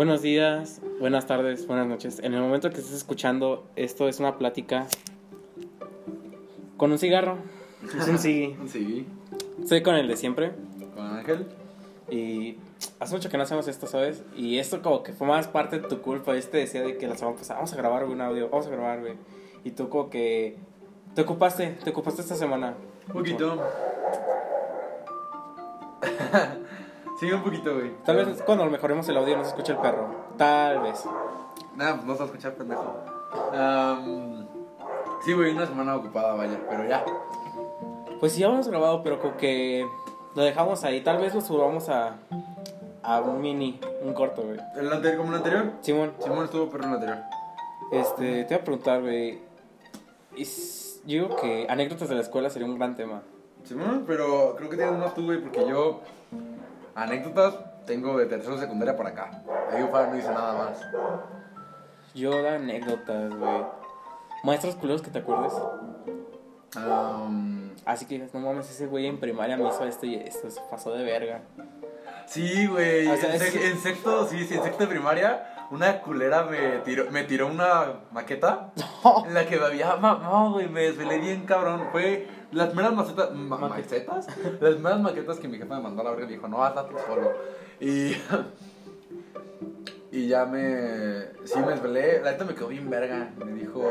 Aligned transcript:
Buenos 0.00 0.22
días, 0.22 0.80
buenas 0.98 1.26
tardes, 1.26 1.66
buenas 1.66 1.86
noches. 1.86 2.20
En 2.20 2.32
el 2.32 2.40
momento 2.40 2.70
que 2.70 2.78
estés 2.78 2.94
escuchando, 2.94 3.66
esto 3.76 4.08
es 4.08 4.18
una 4.18 4.38
plática 4.38 4.86
con 6.78 6.90
un 6.90 6.98
cigarro. 6.98 7.36
Es 7.84 8.08
un 8.08 8.16
sigui. 8.16 8.56
Sí, 8.66 9.06
Estoy 9.62 9.82
con 9.82 9.96
el 9.96 10.08
de 10.08 10.16
siempre. 10.16 10.52
con 10.94 11.04
Ángel. 11.04 11.44
Y 12.08 12.56
hace 12.98 13.14
mucho 13.14 13.28
que 13.28 13.36
no 13.36 13.42
hacemos 13.42 13.68
esto, 13.68 13.86
¿sabes? 13.86 14.24
Y 14.34 14.56
esto 14.56 14.80
como 14.80 15.02
que 15.02 15.12
fue 15.12 15.26
más 15.26 15.48
parte 15.48 15.80
de 15.80 15.86
tu 15.86 16.00
culpa. 16.00 16.34
Yo 16.34 16.48
te 16.48 16.56
decía 16.56 16.80
de 16.80 16.96
que 16.96 17.06
la 17.06 17.18
semana 17.18 17.36
pasada, 17.36 17.56
vamos 17.56 17.74
a 17.74 17.76
grabar 17.76 18.06
un 18.06 18.22
audio, 18.22 18.48
vamos 18.48 18.68
a 18.68 18.70
grabar, 18.70 19.00
güey. 19.00 19.16
Y 19.64 19.72
tú 19.72 19.90
como 19.90 20.08
que 20.08 20.56
te 21.14 21.20
ocupaste, 21.20 21.76
te 21.84 21.90
ocupaste 21.90 22.22
esta 22.22 22.36
semana. 22.36 22.74
Un 23.08 23.12
poquito. 23.12 23.62
sí, 27.20 27.30
un 27.32 27.42
poquito, 27.42 27.74
güey. 27.74 27.92
Tal 28.04 28.16
vez 28.16 28.42
cuando 28.42 28.64
mejoremos 28.66 29.08
el 29.08 29.16
audio 29.18 29.36
no 29.36 29.44
se 29.44 29.50
escuche 29.50 29.72
el 29.72 29.78
perro. 29.78 30.08
Tal 30.36 30.80
vez. 30.80 31.04
Nada, 31.76 31.94
pues 31.96 32.06
no 32.06 32.12
se 32.14 32.18
va 32.18 32.24
a 32.24 32.28
escuchar, 32.28 32.54
pendejo. 32.54 32.96
Sí, 35.24 35.32
güey, 35.34 35.52
una 35.52 35.66
semana 35.66 35.96
ocupada, 35.96 36.34
vaya, 36.34 36.58
pero 36.68 36.88
ya. 36.88 37.04
Pues 38.18 38.32
sí, 38.32 38.40
ya 38.40 38.46
hemos 38.48 38.68
grabado, 38.68 39.02
pero 39.02 39.20
como 39.20 39.36
que 39.36 39.86
lo 40.34 40.42
dejamos 40.42 40.82
ahí. 40.84 41.00
Tal 41.02 41.18
vez 41.18 41.34
lo 41.34 41.40
subamos 41.40 41.88
a, 41.88 42.16
a 43.02 43.20
un 43.20 43.40
mini, 43.40 43.78
un 44.02 44.12
corto, 44.14 44.42
güey. 44.42 44.58
¿El 44.76 44.92
anterior, 44.92 45.18
como 45.18 45.30
el 45.32 45.36
anterior? 45.38 45.72
Simón, 45.80 46.12
Simón 46.20 46.44
estuvo, 46.44 46.68
pero 46.70 46.84
el 46.84 46.94
anterior. 46.94 47.18
este, 47.92 48.44
te 48.44 48.54
voy 48.54 48.60
a 48.60 48.64
preguntar, 48.64 49.00
güey. 49.02 49.40
es- 50.36 51.00
Yo 51.06 51.22
digo 51.24 51.36
que 51.36 51.66
anécdotas 51.68 52.08
de 52.08 52.14
la 52.14 52.20
escuela 52.22 52.50
sería 52.50 52.68
un 52.68 52.78
gran 52.78 52.94
tema. 52.96 53.22
Simón, 53.64 54.04
pero 54.06 54.54
creo 54.56 54.70
que 54.70 54.76
tienes 54.76 54.98
más 54.98 55.14
tú, 55.14 55.24
güey, 55.24 55.40
porque 55.40 55.66
yo. 55.68 56.00
Anécdotas 56.94 57.54
tengo 57.86 58.16
de 58.18 58.26
tercero 58.26 58.54
de 58.56 58.62
secundaria 58.62 58.96
para 58.96 59.10
acá. 59.10 59.42
Ahí 59.72 59.82
fuera 59.90 60.08
no 60.08 60.16
hice 60.18 60.28
nada 60.28 60.52
más. 60.54 60.80
Yo 62.14 62.30
de 62.42 62.48
anécdotas, 62.48 63.34
güey. 63.34 63.64
Maestros 64.44 64.74
culeros 64.76 65.02
que 65.02 65.10
te 65.10 65.18
acuerdes. 65.20 65.52
Am, 66.76 67.74
Así 67.84 68.04
que 68.06 68.18
no 68.18 68.40
mames, 68.40 68.70
ese 68.70 68.86
güey 68.86 69.06
en 69.06 69.18
primaria 69.18 69.56
me 69.56 69.66
hizo 69.68 69.84
esto 69.84 70.06
y 70.06 70.14
esto, 70.16 70.50
se 70.50 70.60
pasó 70.70 70.92
de 70.92 71.02
verga. 71.04 71.40
Sí, 72.26 72.66
güey. 72.66 73.08
O 73.08 73.16
sea, 73.16 73.34
en, 73.34 73.42
es- 73.42 73.54
sec- 73.54 73.60
en 73.72 73.78
sexto, 73.78 74.26
sí, 74.26 74.44
sí, 74.46 74.54
en 74.54 74.62
sexto 74.62 74.84
de 74.84 74.88
primaria, 74.88 75.66
una 75.70 76.00
culera 76.00 76.44
me 76.44 76.78
tiró, 76.84 77.10
me 77.10 77.24
tiró 77.24 77.48
una 77.48 78.00
maqueta 78.12 78.70
en 79.26 79.34
la 79.34 79.46
que 79.46 79.58
me 79.58 79.66
había 79.66 79.96
mamado, 79.96 80.52
güey. 80.52 80.68
Me 80.68 80.82
desvelé 80.82 81.18
bien 81.18 81.44
cabrón. 81.46 81.88
Fue 81.90 82.28
las 82.52 82.74
meras 82.74 82.92
macetas, 82.94 83.32
ma- 83.34 83.56
Maquet- 83.58 83.68
macetas, 83.68 84.26
las 84.60 84.78
meras 84.78 85.00
maquetas 85.00 85.38
que 85.38 85.48
mi 85.48 85.58
jefa 85.58 85.76
me 85.76 85.82
mandó 85.82 86.02
a 86.02 86.04
la 86.04 86.10
verga 86.10 86.26
y 86.26 86.34
dijo, 86.34 86.48
no, 86.48 86.62
hazla 86.64 86.88
tú 86.88 86.96
solo. 87.06 87.32
Y. 87.80 88.14
Y 90.12 90.26
ya 90.26 90.44
me. 90.44 91.26
Sí, 91.44 91.60
me 91.60 91.68
desvelé. 91.70 92.20
La 92.20 92.32
neta 92.32 92.44
me 92.44 92.54
quedó 92.56 92.66
bien 92.66 92.90
verga. 92.90 93.30
Me 93.44 93.52
dijo. 93.52 93.84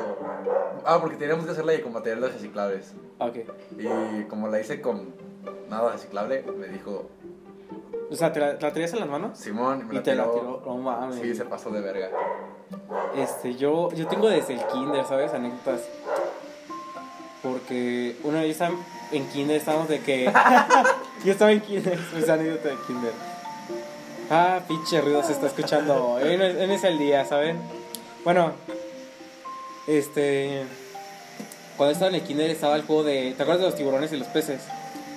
Ah, 0.86 0.98
porque 1.00 1.16
teníamos 1.16 1.46
que 1.46 1.52
hacerla 1.52 1.72
con 1.82 1.94
materiales 1.94 2.34
reciclables. 2.34 2.94
Ok. 3.20 3.38
Y 3.78 4.24
como 4.26 4.50
la 4.50 4.60
hice 4.60 4.82
con 4.82 5.14
nada 5.70 5.94
reciclable, 5.94 6.44
me 6.58 6.68
dijo, 6.68 7.10
O 8.12 8.16
sea, 8.18 8.34
¿te 8.34 8.42
la, 8.42 8.54
la 8.54 8.74
traías 8.74 8.92
en 8.92 9.00
las 9.00 9.08
manos? 9.08 9.38
Simón, 9.40 9.88
me 9.88 9.94
Y 9.94 9.98
la 9.98 10.04
te 10.04 10.14
la 10.16 10.24
tiró. 10.30 10.60
mames. 10.78 11.16
Sí, 11.22 11.34
se 11.36 11.46
pasó 11.46 11.70
de 11.70 11.80
verga. 11.80 12.10
Este, 13.16 13.56
yo, 13.56 13.90
yo 13.94 14.06
tengo 14.08 14.28
desde 14.28 14.56
el 14.56 14.68
kinder, 14.68 15.06
¿sabes? 15.06 15.34
Anécdotas. 15.34 15.88
Porque 17.44 18.16
una 18.24 18.42
vez 18.42 18.52
estaba 18.52 18.76
en 19.12 19.28
kinder, 19.30 19.58
estábamos 19.58 19.88
de 19.90 20.00
que... 20.02 20.26
yo 21.26 21.32
estaba 21.32 21.52
en 21.52 21.62
kinder, 21.62 21.98
es 22.18 22.30
anécdota 22.30 22.70
de 22.70 22.76
kinder. 22.88 23.14
Ah, 24.30 24.60
pinche 24.68 25.02
ruido 25.02 25.24
se 25.24 25.32
está 25.32 25.48
escuchando. 25.48 26.12
Hoy 26.14 26.38
no, 26.38 26.44
es- 26.46 26.84
el 26.84 26.98
día, 27.00 27.26
¿saben? 27.26 27.58
Bueno, 28.24 28.52
este... 29.88 30.64
Cuando 31.78 31.94
estaba 31.94 32.10
en 32.10 32.16
el 32.16 32.24
kinder 32.24 32.50
estaba 32.50 32.76
el 32.76 32.84
juego 32.84 33.04
de... 33.04 33.34
¿Te 33.36 33.44
acuerdas 33.44 33.62
de 33.62 33.66
los 33.68 33.76
tiburones 33.76 34.12
y 34.12 34.18
los 34.18 34.28
peces? 34.28 34.62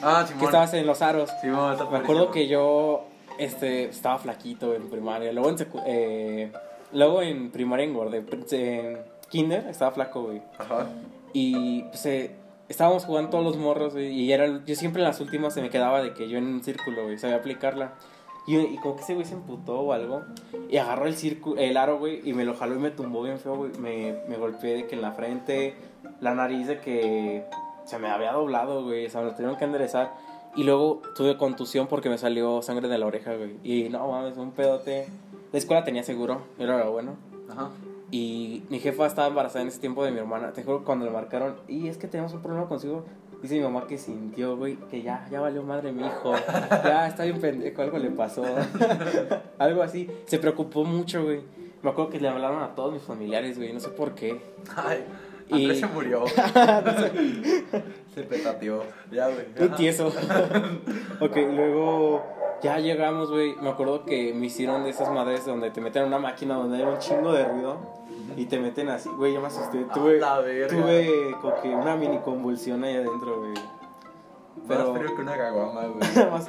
Ah, 0.00 0.22
Que 0.26 0.32
Simón. 0.34 0.44
estabas 0.46 0.74
en 0.74 0.86
los 0.86 1.02
aros. 1.02 1.30
Simón, 1.40 1.72
está 1.72 1.86
Me 1.86 1.98
acuerdo 1.98 2.30
que 2.30 2.46
yo 2.46 3.04
este, 3.38 3.84
estaba 3.86 4.18
flaquito 4.18 4.74
en 4.74 4.88
primaria. 4.88 5.32
Luego 5.32 5.48
en, 5.50 5.56
secu- 5.58 5.82
eh, 5.86 6.52
luego 6.92 7.20
en 7.22 7.50
primaria 7.50 7.84
engordé. 7.84 8.24
En 8.52 8.98
kinder 9.28 9.66
estaba 9.68 9.90
flaco, 9.90 10.22
güey. 10.22 10.40
Ajá. 10.58 10.86
Y 11.32 11.82
pues 11.84 12.06
eh, 12.06 12.36
estábamos 12.68 13.04
jugando 13.04 13.30
todos 13.30 13.44
los 13.44 13.56
morros, 13.56 13.92
güey. 13.92 14.12
Y 14.12 14.32
era, 14.32 14.64
yo 14.64 14.74
siempre 14.74 15.02
en 15.02 15.08
las 15.08 15.20
últimas 15.20 15.54
se 15.54 15.62
me 15.62 15.70
quedaba 15.70 16.02
de 16.02 16.14
que 16.14 16.28
yo 16.28 16.38
en 16.38 16.46
un 16.46 16.62
círculo, 16.62 17.04
güey, 17.04 17.18
sabía 17.18 17.36
aplicarla. 17.36 17.94
Y, 18.46 18.56
y 18.58 18.76
como 18.78 18.96
que 18.96 19.02
ese 19.02 19.14
güey 19.14 19.24
se 19.24 19.34
emputó 19.34 19.80
o 19.80 19.92
algo. 19.92 20.22
Y 20.68 20.76
agarró 20.78 21.06
el 21.06 21.14
círculo, 21.14 21.60
el 21.60 21.76
aro, 21.76 21.98
güey, 21.98 22.28
y 22.28 22.32
me 22.32 22.44
lo 22.44 22.54
jaló 22.54 22.74
y 22.74 22.78
me 22.78 22.90
tumbó 22.90 23.22
bien 23.22 23.38
feo, 23.38 23.56
güey. 23.56 23.72
Me, 23.78 24.16
me 24.28 24.36
golpeé 24.36 24.74
de 24.74 24.86
que 24.86 24.96
en 24.96 25.02
la 25.02 25.12
frente, 25.12 25.76
la 26.20 26.34
nariz 26.34 26.66
de 26.66 26.80
que 26.80 27.44
se 27.84 27.98
me 27.98 28.08
había 28.08 28.32
doblado, 28.32 28.84
güey. 28.84 29.06
O 29.06 29.10
sea, 29.10 29.20
me 29.20 29.28
lo 29.28 29.34
tuvieron 29.34 29.56
que 29.56 29.64
enderezar. 29.64 30.12
Y 30.54 30.64
luego 30.64 31.00
tuve 31.14 31.38
contusión 31.38 31.86
porque 31.86 32.10
me 32.10 32.18
salió 32.18 32.60
sangre 32.62 32.88
de 32.88 32.98
la 32.98 33.06
oreja, 33.06 33.34
güey. 33.34 33.56
Y 33.62 33.88
no 33.88 34.08
mames, 34.08 34.36
un 34.36 34.52
pedote. 34.52 35.06
La 35.52 35.58
escuela 35.58 35.84
tenía 35.84 36.02
seguro, 36.02 36.42
era 36.58 36.78
lo 36.84 36.92
bueno. 36.92 37.16
Ajá. 37.50 37.70
Y 38.12 38.62
mi 38.68 38.78
jefa 38.78 39.06
estaba 39.06 39.26
embarazada 39.28 39.62
en 39.62 39.68
ese 39.68 39.80
tiempo 39.80 40.04
de 40.04 40.10
mi 40.10 40.18
hermana. 40.18 40.52
Te 40.52 40.62
juro 40.62 40.80
que 40.80 40.84
cuando 40.84 41.06
le 41.06 41.10
marcaron, 41.10 41.56
y 41.66 41.88
es 41.88 41.96
que 41.96 42.06
tenemos 42.06 42.32
un 42.34 42.42
problema 42.42 42.68
consigo. 42.68 43.04
Dice 43.40 43.54
mi 43.56 43.62
mamá 43.62 43.86
que 43.88 43.96
sintió, 43.96 44.54
güey, 44.56 44.76
que 44.90 45.02
ya, 45.02 45.26
ya 45.30 45.40
valió 45.40 45.62
madre 45.62 45.92
mi 45.92 46.06
hijo. 46.06 46.32
Ya 46.84 47.08
está 47.08 47.24
bien 47.24 47.40
pendejo, 47.40 47.80
algo 47.82 47.98
le 47.98 48.10
pasó. 48.10 48.44
algo 49.58 49.82
así. 49.82 50.08
Se 50.26 50.38
preocupó 50.38 50.84
mucho, 50.84 51.24
güey. 51.24 51.40
Me 51.82 51.88
acuerdo 51.90 52.10
que 52.10 52.20
le 52.20 52.28
hablaron 52.28 52.62
a 52.62 52.74
todos 52.74 52.92
mis 52.92 53.02
familiares, 53.02 53.56
güey, 53.56 53.72
no 53.72 53.80
sé 53.80 53.88
por 53.88 54.14
qué. 54.14 54.40
Ay, 54.76 55.04
Y- 55.48 55.54
Andrés 55.64 55.80
se 55.80 55.86
murió. 55.86 56.24
se 58.14 58.22
petateó. 58.24 58.84
Ya, 59.10 59.28
güey. 59.28 59.46
Un 59.58 59.74
tieso. 59.74 60.08
ok, 61.20 61.36
luego 61.50 62.22
ya 62.62 62.78
llegamos, 62.78 63.30
güey. 63.30 63.56
Me 63.56 63.70
acuerdo 63.70 64.04
que 64.04 64.32
me 64.34 64.46
hicieron 64.46 64.84
de 64.84 64.90
esas 64.90 65.10
madres 65.10 65.44
donde 65.46 65.70
te 65.70 65.80
meten 65.80 66.02
en 66.02 66.08
una 66.08 66.18
máquina 66.18 66.54
donde 66.54 66.78
hay 66.78 66.84
un 66.84 66.98
chingo 66.98 67.32
de 67.32 67.44
ruido. 67.44 67.76
Y 68.36 68.46
te 68.46 68.58
meten 68.58 68.88
así, 68.88 69.08
güey, 69.10 69.34
yo 69.34 69.40
me 69.40 69.48
asusté. 69.48 69.84
Tuve, 69.92 70.18
tuve 70.68 71.36
como 71.40 71.60
que 71.60 71.74
una 71.74 71.96
mini 71.96 72.18
convulsión 72.18 72.82
ahí 72.84 72.96
adentro, 72.96 73.40
güey. 73.40 73.54
Pero... 74.68 74.92
Más 74.92 74.98
frío 74.98 75.16
que 75.16 75.22
una 75.22 75.36
caguama, 75.36 75.86
güey. 75.86 76.26
más, 76.30 76.48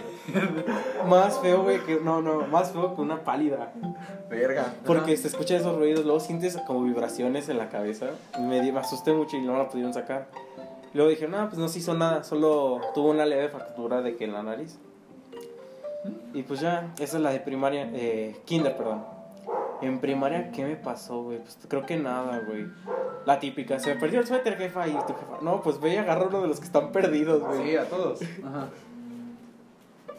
más 1.07 1.39
feo, 1.39 1.63
güey, 1.63 1.79
que 1.83 1.99
no, 1.99 2.21
no, 2.21 2.47
más 2.47 2.71
feo 2.71 2.95
que 2.95 3.01
una 3.01 3.23
pálida. 3.23 3.73
Verga. 4.29 4.75
Porque 4.85 5.17
se 5.17 5.27
escuchan 5.27 5.57
esos 5.57 5.75
ruidos, 5.75 6.05
luego 6.05 6.19
sientes 6.19 6.57
como 6.67 6.83
vibraciones 6.83 7.49
en 7.49 7.57
la 7.57 7.69
cabeza. 7.69 8.11
Me, 8.39 8.71
me 8.71 8.79
asusté 8.79 9.13
mucho 9.13 9.37
y 9.37 9.41
no 9.41 9.57
la 9.57 9.67
pudieron 9.67 9.93
sacar. 9.93 10.27
Luego 10.93 11.09
dije, 11.09 11.27
no, 11.27 11.47
pues 11.47 11.57
no 11.57 11.67
se 11.67 11.79
hizo 11.79 11.95
nada, 11.95 12.23
solo 12.23 12.79
tuvo 12.93 13.09
una 13.09 13.25
leve 13.25 13.49
fractura 13.49 14.01
de 14.01 14.15
que 14.15 14.25
en 14.25 14.33
la 14.33 14.43
nariz. 14.43 14.79
Y 16.33 16.43
pues 16.43 16.59
ya, 16.59 16.91
esa 16.99 17.17
es 17.17 17.23
la 17.23 17.31
de 17.31 17.39
primaria, 17.39 17.89
eh, 17.93 18.41
kinder, 18.45 18.75
perdón. 18.75 19.05
En 19.81 19.99
primaria, 19.99 20.51
¿qué 20.51 20.63
me 20.63 20.75
pasó, 20.75 21.23
güey? 21.23 21.39
Pues 21.39 21.57
creo 21.67 21.85
que 21.85 21.97
nada, 21.97 22.41
güey. 22.47 22.67
La 23.25 23.39
típica, 23.39 23.79
se 23.79 23.93
me 23.93 23.99
perdió 23.99 24.19
el 24.19 24.27
suéter, 24.27 24.57
jefa, 24.57 24.87
y 24.87 24.93
tu 24.93 25.13
jefa. 25.13 25.39
No, 25.41 25.61
pues 25.61 25.79
ve 25.79 25.93
y 25.93 25.97
agarra 25.97 26.27
uno 26.27 26.41
de 26.41 26.47
los 26.47 26.59
que 26.59 26.65
están 26.65 26.91
perdidos, 26.91 27.43
güey. 27.43 27.63
Sí, 27.63 27.77
a 27.77 27.85
todos. 27.87 28.21
Ajá. 28.43 28.67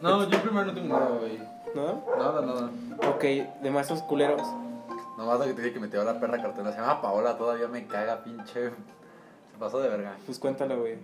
No, 0.03 0.29
yo 0.29 0.43
primero 0.43 0.67
no 0.67 0.75
tengo 0.75 0.99
nada, 0.99 1.17
güey. 1.19 1.39
¿No? 1.75 2.05
Nada, 2.17 2.43
nada. 2.43 2.71
Ok, 3.09 3.23
de 3.63 3.71
maestros 3.71 4.03
culeros. 4.03 4.47
Nomás 5.17 5.39
lo 5.39 5.47
que 5.47 5.55
te 5.55 5.63
dije 5.63 5.75
que 5.75 5.81
me 5.81 5.89
tiró 5.89 6.05
la 6.05 6.21
perra 6.21 6.41
cartona. 6.41 6.71
Se 6.73 6.79
llama 6.79 7.01
Paola, 7.01 7.37
todavía 7.37 7.67
me 7.69 7.87
caga, 7.87 8.23
pinche. 8.23 8.71
Se 8.71 9.59
pasó 9.59 9.81
de 9.81 9.89
verga. 9.89 10.17
Pues 10.27 10.39
cuéntalo, 10.39 10.79
güey. 10.79 10.99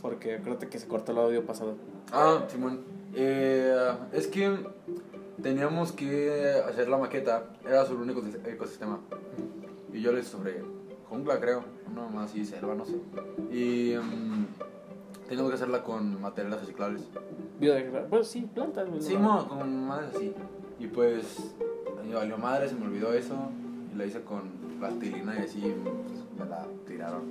Porque 0.00 0.36
acuérdate 0.36 0.68
que 0.68 0.78
se 0.78 0.88
cortó 0.88 1.12
el 1.12 1.18
audio 1.18 1.44
pasado. 1.44 1.76
Ah, 2.12 2.44
Simón. 2.48 2.97
Eh, 3.14 3.92
es 4.12 4.26
que 4.26 4.58
teníamos 5.42 5.92
que 5.92 6.62
hacer 6.68 6.88
la 6.88 6.98
maqueta. 6.98 7.44
Era 7.66 7.84
sobre 7.86 8.02
un 8.02 8.10
ecos- 8.10 8.46
ecosistema. 8.46 9.00
Y 9.92 10.00
yo 10.00 10.12
le 10.12 10.20
hice 10.20 10.30
sobre 10.30 10.62
jungla, 11.08 11.40
creo. 11.40 11.62
No 11.94 12.08
más 12.10 12.34
y 12.34 12.44
selva, 12.44 12.74
no 12.74 12.84
sé. 12.84 12.94
Y 13.50 13.96
mm, 13.96 14.46
teníamos 15.28 15.50
que 15.50 15.56
hacerla 15.56 15.82
con 15.82 16.20
materiales 16.20 16.60
reciclables. 16.60 17.08
Biodegradable. 17.58 18.08
Pues 18.10 18.28
sí, 18.28 18.48
plantas. 18.54 18.88
Sí, 19.00 19.16
mo, 19.16 19.48
con 19.48 19.86
madres 19.86 20.14
así. 20.14 20.34
Y 20.78 20.86
pues, 20.86 21.54
me 22.06 22.14
valió 22.14 22.38
madre, 22.38 22.68
se 22.68 22.74
me 22.74 22.84
olvidó 22.86 23.12
eso. 23.12 23.34
Y 23.92 23.96
la 23.96 24.04
hice 24.06 24.20
con 24.22 24.42
plastilina 24.78 25.34
y 25.40 25.42
así 25.42 25.74
pues, 25.82 26.24
me 26.38 26.44
la 26.48 26.66
tiraron. 26.86 27.22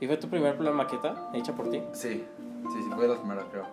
¿Y 0.00 0.06
fue 0.06 0.16
tu 0.16 0.28
primer 0.28 0.56
plan 0.58 0.74
maqueta 0.74 1.30
hecha 1.34 1.54
por 1.54 1.70
ti? 1.70 1.80
Sí, 1.92 2.24
sí, 2.72 2.82
sí, 2.82 2.90
fue 2.94 3.02
de 3.04 3.08
las 3.10 3.18
primeras, 3.18 3.44
creo. 3.50 3.64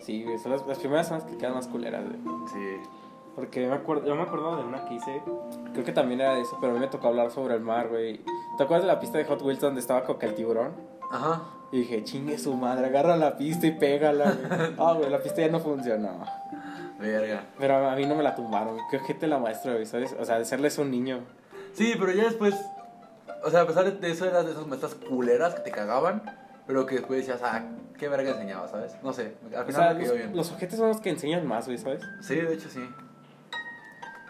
Sí, 0.00 0.24
güey. 0.24 0.38
Son 0.38 0.52
las, 0.52 0.66
las 0.66 0.78
primeras 0.78 1.08
son 1.08 1.18
las 1.18 1.26
que 1.26 1.36
quedan 1.36 1.54
más 1.54 1.66
culeras, 1.66 2.04
güey. 2.04 2.18
Sí. 2.52 2.90
Porque 3.34 3.68
me 3.68 3.74
acuerdo, 3.74 4.04
yo 4.04 4.16
me 4.16 4.22
acuerdo 4.22 4.56
de 4.56 4.64
una 4.64 4.84
que 4.84 4.94
hice. 4.94 5.22
Creo 5.72 5.84
que 5.84 5.92
también 5.92 6.20
era 6.20 6.34
de 6.34 6.40
eso, 6.40 6.58
pero 6.60 6.72
a 6.72 6.74
mí 6.74 6.80
me 6.80 6.88
tocó 6.88 7.06
hablar 7.06 7.30
sobre 7.30 7.54
el 7.54 7.60
mar, 7.60 7.88
güey. 7.88 8.20
¿Te 8.56 8.64
acuerdas 8.64 8.82
de 8.82 8.92
la 8.92 8.98
pista 8.98 9.18
de 9.18 9.26
Hot 9.26 9.40
Wheels 9.42 9.60
donde 9.60 9.80
estaba 9.80 10.02
Coca 10.02 10.26
el 10.26 10.34
tiburón? 10.34 10.72
Ajá. 11.10 11.42
Y 11.70 11.80
dije, 11.80 12.02
chingue 12.02 12.36
su 12.36 12.54
madre, 12.54 12.86
agarra 12.86 13.16
la 13.16 13.36
pista 13.36 13.66
y 13.66 13.72
pégala, 13.72 14.32
güey. 14.32 14.74
Ah, 14.78 14.94
güey, 14.94 15.08
la 15.08 15.22
pista 15.22 15.40
ya 15.40 15.48
no 15.48 15.60
funcionó. 15.60 16.24
Verga. 16.98 17.44
Pero 17.58 17.88
a 17.88 17.94
mí 17.94 18.06
no 18.06 18.16
me 18.16 18.24
la 18.24 18.34
tumbaron. 18.34 18.76
Qué 18.90 18.96
ojete 18.96 19.28
la 19.28 19.38
maestra, 19.38 19.74
güey, 19.74 19.86
¿sabes? 19.86 20.16
O 20.18 20.24
sea, 20.24 20.38
de 20.38 20.44
serles 20.44 20.76
un 20.78 20.90
niño. 20.90 21.20
Sí, 21.74 21.94
pero 21.96 22.10
ya 22.10 22.24
después. 22.24 22.56
O 23.44 23.50
sea, 23.50 23.60
a 23.60 23.66
pesar 23.66 23.84
de 23.84 24.10
eso, 24.10 24.26
eras 24.26 24.46
de 24.46 24.50
esas 24.52 24.66
maestras 24.66 24.96
culeras 24.96 25.54
que 25.54 25.60
te 25.60 25.70
cagaban. 25.70 26.22
Pero 26.68 26.86
que 26.86 26.96
después 26.96 27.26
decías, 27.26 27.40
ah, 27.42 27.64
qué 27.98 28.08
verga 28.08 28.30
enseñaba, 28.30 28.68
¿sabes? 28.68 28.96
No 29.02 29.12
sé. 29.12 29.34
Al 29.56 29.62
O 29.62 29.66
final 29.66 29.72
sea, 29.72 29.94
me 29.94 30.00
quedó 30.00 30.12
los, 30.12 30.18
bien. 30.18 30.36
los 30.36 30.52
ojetes 30.52 30.78
son 30.78 30.88
los 30.88 31.00
que 31.00 31.10
enseñan 31.10 31.44
más, 31.46 31.66
güey, 31.66 31.78
¿sabes? 31.78 32.02
Sí, 32.20 32.36
de 32.36 32.54
hecho 32.54 32.68
sí. 32.68 32.88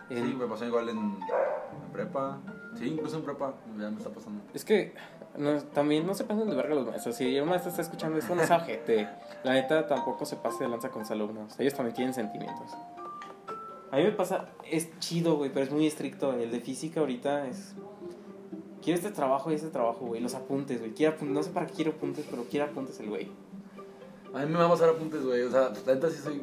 Sí, 0.09 0.15
me 0.15 0.47
pasó 0.47 0.65
igual 0.65 0.89
en, 0.89 0.97
en 0.97 1.93
prepa. 1.93 2.39
Sí, 2.77 2.87
incluso 2.87 3.17
en 3.19 3.25
prepa. 3.25 3.53
Ya 3.79 3.91
me 3.91 3.99
está 3.99 4.09
pasando. 4.09 4.43
Es 4.55 4.65
que 4.65 4.95
no, 5.37 5.61
también 5.65 6.07
no 6.07 6.15
se 6.15 6.25
pasen 6.25 6.49
de 6.49 6.57
verga 6.57 6.75
los 6.75 6.87
maestros. 6.87 7.15
Si 7.17 7.39
un 7.41 7.49
maestro 7.49 7.69
está 7.71 7.83
escuchando 7.83 8.19
eso, 8.19 8.35
no 8.35 8.41
es 8.43 8.51
ojete. 8.51 9.07
La 9.45 9.53
neta 9.53 9.87
tampoco 9.87 10.25
se 10.25 10.37
pase 10.37 10.65
de 10.65 10.71
lanza 10.71 10.89
con 10.89 11.03
sus 11.03 11.11
alumnos. 11.11 11.59
Ellos 11.61 11.75
también 11.75 11.95
tienen 11.95 12.15
sentimientos. 12.15 12.71
A 13.91 13.97
mí 13.97 14.03
me 14.05 14.13
pasa, 14.13 14.49
es 14.71 14.99
chido, 14.99 15.37
güey, 15.37 15.51
pero 15.53 15.65
es 15.67 15.73
muy 15.73 15.87
estricto. 15.87 16.33
El 16.35 16.51
de 16.53 16.61
física 16.61 17.01
ahorita 17.01 17.47
es. 17.47 17.75
Quiero 18.83 18.99
este 18.99 19.11
trabajo 19.11 19.51
y 19.51 19.55
este 19.55 19.69
trabajo, 19.69 20.07
güey. 20.07 20.21
Los 20.21 20.35
apuntes, 20.35 20.81
güey. 20.81 20.93
Quiero 20.93 21.17
No 21.23 21.43
sé 21.43 21.51
para 21.51 21.67
qué 21.67 21.75
quiero 21.75 21.93
apuntes, 21.93 22.27
pero 22.31 22.45
quiero 22.45 22.67
apuntes 22.67 22.99
el 23.01 23.09
güey. 23.09 23.29
A 24.35 24.45
mí 24.45 24.53
me 24.53 24.59
va 24.59 24.67
a 24.67 24.71
pasar 24.71 24.91
apuntes, 24.91 25.25
güey. 25.25 25.43
O 25.43 25.51
sea, 25.51 25.73
la 25.87 25.95
neta 25.95 26.11
sí 26.11 26.19
soy. 26.19 26.43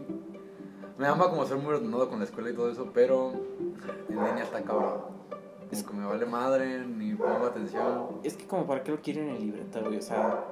Me 0.97 1.07
ama 1.07 1.29
como 1.29 1.45
ser 1.45 1.57
muy 1.57 1.73
ordenado 1.73 2.09
con 2.09 2.19
la 2.19 2.25
escuela 2.25 2.49
y 2.49 2.53
todo 2.53 2.71
eso, 2.71 2.89
pero 2.93 3.33
en 4.09 4.15
línea 4.15 4.43
está 4.43 4.61
cabrón. 4.63 5.01
Es 5.71 5.83
que 5.83 5.93
me 5.93 6.05
vale 6.05 6.25
madre, 6.25 6.85
ni 6.85 7.13
pongo 7.15 7.47
atención. 7.47 8.21
Es 8.23 8.37
que, 8.37 8.47
como, 8.47 8.65
¿para 8.65 8.83
qué 8.83 8.91
lo 8.91 9.01
quieren 9.01 9.29
en 9.29 9.39
libreta, 9.39 9.81
güey? 9.81 9.97
O 9.97 10.01
sea, 10.01 10.45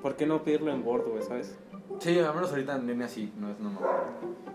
¿por 0.00 0.16
qué 0.16 0.26
no 0.26 0.42
pedirlo 0.44 0.70
en 0.70 0.86
Word, 0.86 1.08
güey, 1.08 1.22
sabes? 1.22 1.58
Sí, 2.00 2.18
al 2.18 2.34
menos 2.34 2.50
ahorita 2.50 2.76
en 2.76 2.86
línea 2.86 3.08
sí, 3.08 3.32
no 3.38 3.50
es 3.50 3.58
normal. 3.58 3.82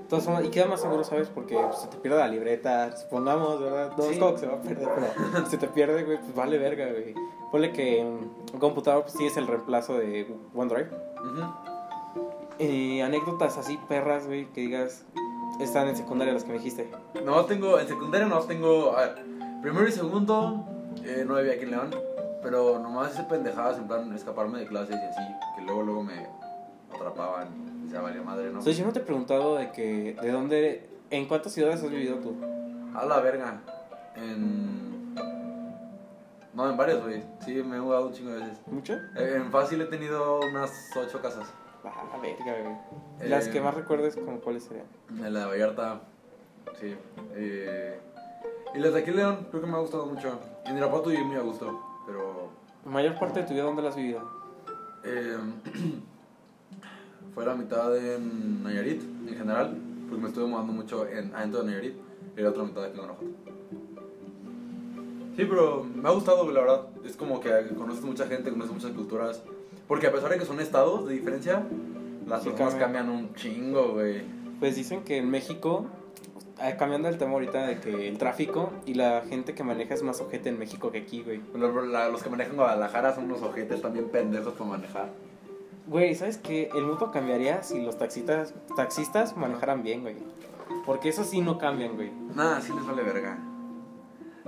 Todas 0.09 0.25
formas- 0.25 0.45
y 0.45 0.49
queda 0.49 0.67
más 0.67 0.81
seguro, 0.81 1.03
¿sabes? 1.03 1.27
Porque 1.29 1.55
pues, 1.55 1.79
se 1.79 1.87
te 1.87 1.97
pierde 1.97 2.17
la 2.19 2.27
libreta, 2.27 2.95
supongamos, 2.95 3.59
¿verdad? 3.61 3.91
No 3.97 4.03
es 4.05 4.11
Sí. 4.13 4.19
como 4.19 4.33
que 4.33 4.39
se 4.39 4.47
va 4.47 4.53
a 4.55 4.61
perder, 4.61 4.87
pero 4.95 5.07
si 5.45 5.51
se 5.51 5.57
te 5.57 5.67
pierde, 5.67 6.03
güey, 6.03 6.19
pues 6.19 6.35
vale 6.35 6.57
verga, 6.57 6.87
güey. 6.89 7.15
Ponle 7.51 7.71
que 7.71 7.99
en 8.01 8.07
un 8.53 8.59
computador 8.59 9.03
pues, 9.03 9.13
sí 9.13 9.25
es 9.25 9.37
el 9.37 9.47
reemplazo 9.47 9.97
de 9.97 10.27
OneDrive. 10.55 10.89
Ujú. 11.21 12.63
Y 12.63 13.01
anécdotas 13.01 13.57
así, 13.57 13.77
perras, 13.87 14.27
güey, 14.27 14.45
que 14.53 14.61
digas, 14.61 15.05
están 15.59 15.87
en 15.87 15.95
secundaria 15.97 16.33
las 16.33 16.43
que 16.43 16.51
me 16.51 16.57
dijiste. 16.59 16.89
No 17.25 17.45
tengo, 17.45 17.79
en 17.79 17.87
secundaria 17.87 18.27
no 18.27 18.39
tengo. 18.41 18.95
A 18.95 19.01
ver, 19.01 19.25
primero 19.61 19.87
y 19.87 19.91
segundo 19.91 20.65
eh, 21.03 21.23
no 21.27 21.35
había 21.35 21.53
aquí 21.53 21.63
en 21.63 21.71
León, 21.71 21.89
pero 22.41 22.79
nomás 22.79 23.13
hice 23.13 23.23
pendejadas 23.23 23.77
en 23.77 23.87
plan 23.87 24.13
escaparme 24.13 24.59
de 24.59 24.67
clases 24.67 24.95
y 24.95 25.05
así, 25.05 25.21
que 25.55 25.61
luego 25.63 25.81
luego 25.83 26.03
me 26.03 26.27
atrapaban 27.07 27.83
y 27.85 27.89
se 27.91 27.97
valía 27.97 28.21
madre, 28.21 28.51
¿no? 28.51 28.61
Sea, 28.61 28.73
yo 28.73 28.85
no 28.85 28.93
te 28.93 28.99
he 28.99 29.03
preguntado 29.03 29.55
de 29.57 29.71
que, 29.71 30.15
de 30.21 30.31
dónde, 30.31 30.89
en 31.09 31.27
cuántas 31.27 31.51
ciudades 31.53 31.83
has 31.83 31.89
vivido 31.89 32.17
tú. 32.17 32.35
A 32.95 33.05
la 33.05 33.19
verga. 33.19 33.61
En. 34.15 35.13
No, 36.53 36.69
en 36.69 36.77
varias, 36.77 37.01
güey. 37.01 37.23
Sí, 37.43 37.63
me 37.63 37.77
he 37.77 37.81
mudado 37.81 38.07
un 38.07 38.13
chingo 38.13 38.31
de 38.31 38.39
veces. 38.41 38.59
¿Mucho? 38.67 38.93
Eh, 39.15 39.33
En 39.37 39.51
fácil 39.51 39.81
he 39.81 39.85
tenido 39.85 40.39
unas 40.41 40.71
ocho 40.95 41.19
casas. 41.21 41.47
Ah, 41.83 42.17
verga, 42.21 42.61
güey. 42.61 43.29
Las 43.29 43.47
Eh, 43.47 43.51
que 43.51 43.59
más 43.61 43.73
recuerdes, 43.73 44.15
como 44.15 44.39
cuáles 44.39 44.63
serían? 44.63 44.85
En 45.09 45.33
la 45.33 45.41
de 45.41 45.45
Vallarta, 45.47 46.01
sí. 46.79 46.95
Eh, 47.35 47.99
y 48.75 48.79
las 48.79 48.93
de 48.93 48.99
aquí 48.99 49.11
León, 49.11 49.47
creo 49.49 49.61
que 49.61 49.67
me 49.67 49.75
ha 49.75 49.79
gustado 49.79 50.05
mucho. 50.05 50.39
En 50.65 50.77
Irapuato 50.77 51.11
y 51.11 51.17
muy 51.23 51.35
a 51.37 51.41
gusto, 51.41 51.81
pero. 52.05 52.49
Mayor 52.85 53.17
parte 53.17 53.41
de 53.41 53.47
tu 53.47 53.53
vida, 53.53 53.63
¿dónde 53.63 53.81
la 53.81 53.89
has 53.89 53.95
vivido? 53.95 54.21
Eh, 55.03 55.37
fue 57.33 57.45
la 57.45 57.55
mitad 57.55 57.95
en 57.97 58.63
Nayarit, 58.63 59.01
en 59.27 59.35
general, 59.35 59.77
porque 60.09 60.21
me 60.23 60.29
estuve 60.29 60.45
mudando 60.47 60.71
mucho 60.73 61.07
en, 61.07 61.33
adentro 61.35 61.61
de 61.63 61.71
Nayarit 61.71 61.93
y 62.37 62.41
la 62.41 62.49
otra 62.49 62.63
mitad 62.63 62.83
aquí 62.83 62.91
en 62.93 62.97
Guanajuato. 62.97 63.31
Sí, 65.35 65.45
pero 65.49 65.83
me 65.95 66.07
ha 66.07 66.11
gustado, 66.11 66.49
la 66.51 66.61
verdad. 66.61 66.81
Es 67.05 67.15
como 67.15 67.39
que 67.39 67.49
conoces 67.75 68.03
mucha 68.03 68.27
gente, 68.27 68.51
conoces 68.51 68.73
muchas 68.73 68.91
culturas. 68.91 69.41
Porque 69.87 70.07
a 70.07 70.11
pesar 70.11 70.29
de 70.29 70.37
que 70.37 70.45
son 70.45 70.59
estados 70.59 71.07
de 71.07 71.13
diferencia, 71.15 71.63
las 72.27 72.43
Sí, 72.43 72.49
personas 72.49 72.75
cambian. 72.75 73.05
cambian 73.07 73.09
un 73.09 73.33
chingo, 73.33 73.93
güey. 73.93 74.21
Pues 74.59 74.75
dicen 74.75 75.03
que 75.03 75.17
en 75.17 75.29
México, 75.29 75.87
eh, 76.61 76.75
cambiando 76.77 77.07
el 77.09 77.17
tema 77.17 77.31
ahorita 77.33 77.65
de 77.65 77.79
que 77.79 78.07
el 78.07 78.17
tráfico 78.19 78.71
y 78.85 78.93
la 78.93 79.23
gente 79.27 79.55
que 79.55 79.63
maneja 79.63 79.95
es 79.95 80.03
más 80.03 80.21
ojete 80.21 80.49
en 80.49 80.59
México 80.59 80.91
que 80.91 80.99
aquí, 80.99 81.23
güey. 81.23 81.41
Los, 81.55 81.87
la- 81.87 82.09
los 82.09 82.21
que 82.21 82.29
manejan 82.29 82.55
Guadalajara 82.55 83.15
son 83.15 83.25
unos 83.25 83.41
ojetes 83.41 83.81
también 83.81 84.09
pendejos 84.09 84.53
para 84.53 84.69
manejar. 84.69 85.09
Güey, 85.87 86.15
¿sabes 86.15 86.37
qué? 86.37 86.69
El 86.73 86.85
mundo 86.85 87.11
cambiaría 87.11 87.61
si 87.61 87.81
los 87.81 87.97
taxistas, 87.97 88.53
taxistas 88.75 89.35
manejaran 89.35 89.83
bien, 89.83 90.01
güey. 90.01 90.15
Porque 90.85 91.09
eso 91.09 91.23
sí 91.23 91.41
no 91.41 91.57
cambian, 91.57 91.95
güey. 91.95 92.11
Nada, 92.33 92.61
sí 92.61 92.71
les 92.73 92.85
vale 92.85 93.03
verga. 93.03 93.37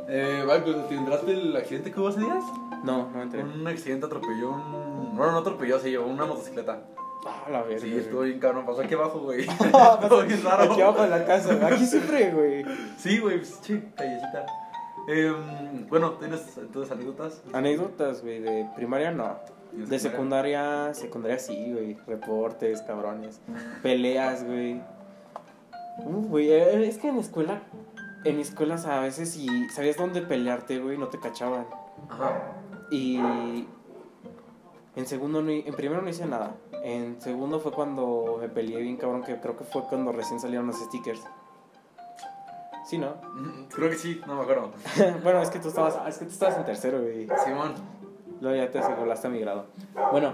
Eh, 0.07 0.43
vale, 0.47 0.61
pues, 0.61 0.87
¿te 0.87 0.95
enteraste 0.95 1.31
el 1.33 1.55
accidente 1.55 1.91
que 1.91 1.99
hubo 1.99 2.09
hace 2.09 2.21
días? 2.21 2.43
No, 2.83 3.09
no 3.09 3.17
me 3.17 3.23
enteré. 3.23 3.43
Un 3.43 3.67
accidente 3.67 4.05
atropelló 4.05 4.51
un... 4.51 5.15
Bueno, 5.17 5.33
no 5.33 5.39
atropelló, 5.39 5.79
se 5.79 5.89
llevó 5.89 6.07
una 6.07 6.25
motocicleta. 6.25 6.83
Ah, 7.25 7.49
la 7.49 7.63
verga. 7.63 7.79
Sí, 7.79 7.89
güey. 7.89 8.01
estuvo 8.01 8.21
bien 8.21 8.39
cabrón. 8.39 8.65
Pasó 8.65 8.81
aquí 8.81 8.93
abajo, 8.93 9.19
güey. 9.19 9.41
Estuvo 10.01 10.21
bien 10.23 10.43
raro. 10.43 10.71
Aquí 10.71 10.81
abajo 10.81 11.01
de 11.01 11.09
la 11.09 11.25
casa, 11.25 11.67
aquí 11.67 11.85
siempre, 11.85 12.31
güey. 12.31 12.65
Sí, 12.97 13.19
güey, 13.19 13.37
pues, 13.37 13.59
sí, 13.61 13.83
callecita. 13.95 14.45
Em, 15.07 15.87
bueno, 15.87 16.13
¿tienes 16.13 16.57
entonces 16.57 16.91
anécdotas? 16.91 17.41
Anécdotas, 17.53 18.21
güey, 18.21 18.39
de 18.39 18.69
primaria 18.75 19.11
no. 19.11 19.37
¿Y 19.73 19.81
De 19.81 19.99
secundaria, 19.99 20.93
secundaria 20.93 21.39
sí, 21.39 21.71
güey. 21.73 21.97
Reportes, 22.07 22.81
cabrones. 22.81 23.41
Peleas, 23.81 24.45
güey. 24.45 24.81
Uh, 25.99 26.27
güey, 26.27 26.51
eh, 26.51 26.87
es 26.87 26.97
que 26.97 27.07
en 27.07 27.17
escuela, 27.17 27.63
en 28.25 28.39
escuelas 28.39 28.85
a 28.85 28.99
veces 28.99 29.31
si 29.31 29.47
sabías 29.69 29.97
dónde 29.97 30.21
pelearte, 30.21 30.79
güey, 30.79 30.97
no 30.97 31.07
te 31.07 31.19
cachaban. 31.19 31.65
Ajá. 32.09 32.53
Y 32.91 33.17
en 34.95 35.05
segundo, 35.05 35.41
no, 35.41 35.51
en 35.51 35.73
primero 35.73 36.01
no 36.01 36.09
hice 36.09 36.25
nada. 36.25 36.55
En 36.83 37.19
segundo 37.21 37.59
fue 37.59 37.71
cuando 37.71 38.37
me 38.39 38.47
peleé 38.47 38.81
bien 38.81 38.97
cabrón, 38.97 39.23
que 39.23 39.39
creo 39.39 39.57
que 39.57 39.63
fue 39.63 39.83
cuando 39.83 40.11
recién 40.11 40.39
salieron 40.39 40.67
los 40.67 40.77
stickers. 40.77 41.21
Sí, 42.85 42.99
¿no? 42.99 43.15
Mm, 43.33 43.65
Creo 43.69 43.89
que 43.89 43.95
sí, 43.97 44.21
no 44.27 44.35
me 44.35 44.43
acuerdo. 44.43 44.71
bueno, 45.23 45.41
es 45.41 45.49
que 45.49 45.59
tú 45.59 45.69
estabas, 45.69 45.97
es 46.07 46.19
que 46.19 46.25
tú 46.25 46.31
estabas 46.31 46.57
en 46.57 46.65
tercero, 46.65 47.01
güey. 47.01 47.27
Simón. 47.43 47.73
Luego 48.45 48.63
ya 48.63 48.69
te 48.69 48.77
aseguraste 48.77 49.25
a 49.25 49.29
mi 49.31 49.39
grado. 49.39 49.65
Bueno, 50.11 50.33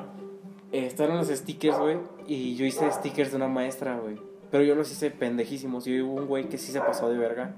eh, 0.73 0.85
estaban 0.85 1.15
los 1.15 1.29
stickers, 1.29 1.79
güey. 1.79 1.97
Y 2.27 2.57
yo 2.57 2.65
hice 2.65 2.91
stickers 2.91 3.31
de 3.31 3.37
una 3.37 3.47
maestra, 3.47 3.97
güey. 3.99 4.17
Pero 4.51 4.65
yo 4.65 4.75
los 4.75 4.91
hice 4.91 5.11
pendejísimos. 5.11 5.87
Y 5.87 6.01
hubo 6.01 6.15
un 6.15 6.27
güey 6.27 6.49
que 6.49 6.57
sí 6.57 6.73
se 6.73 6.81
pasó 6.81 7.09
de 7.09 7.17
verga. 7.17 7.55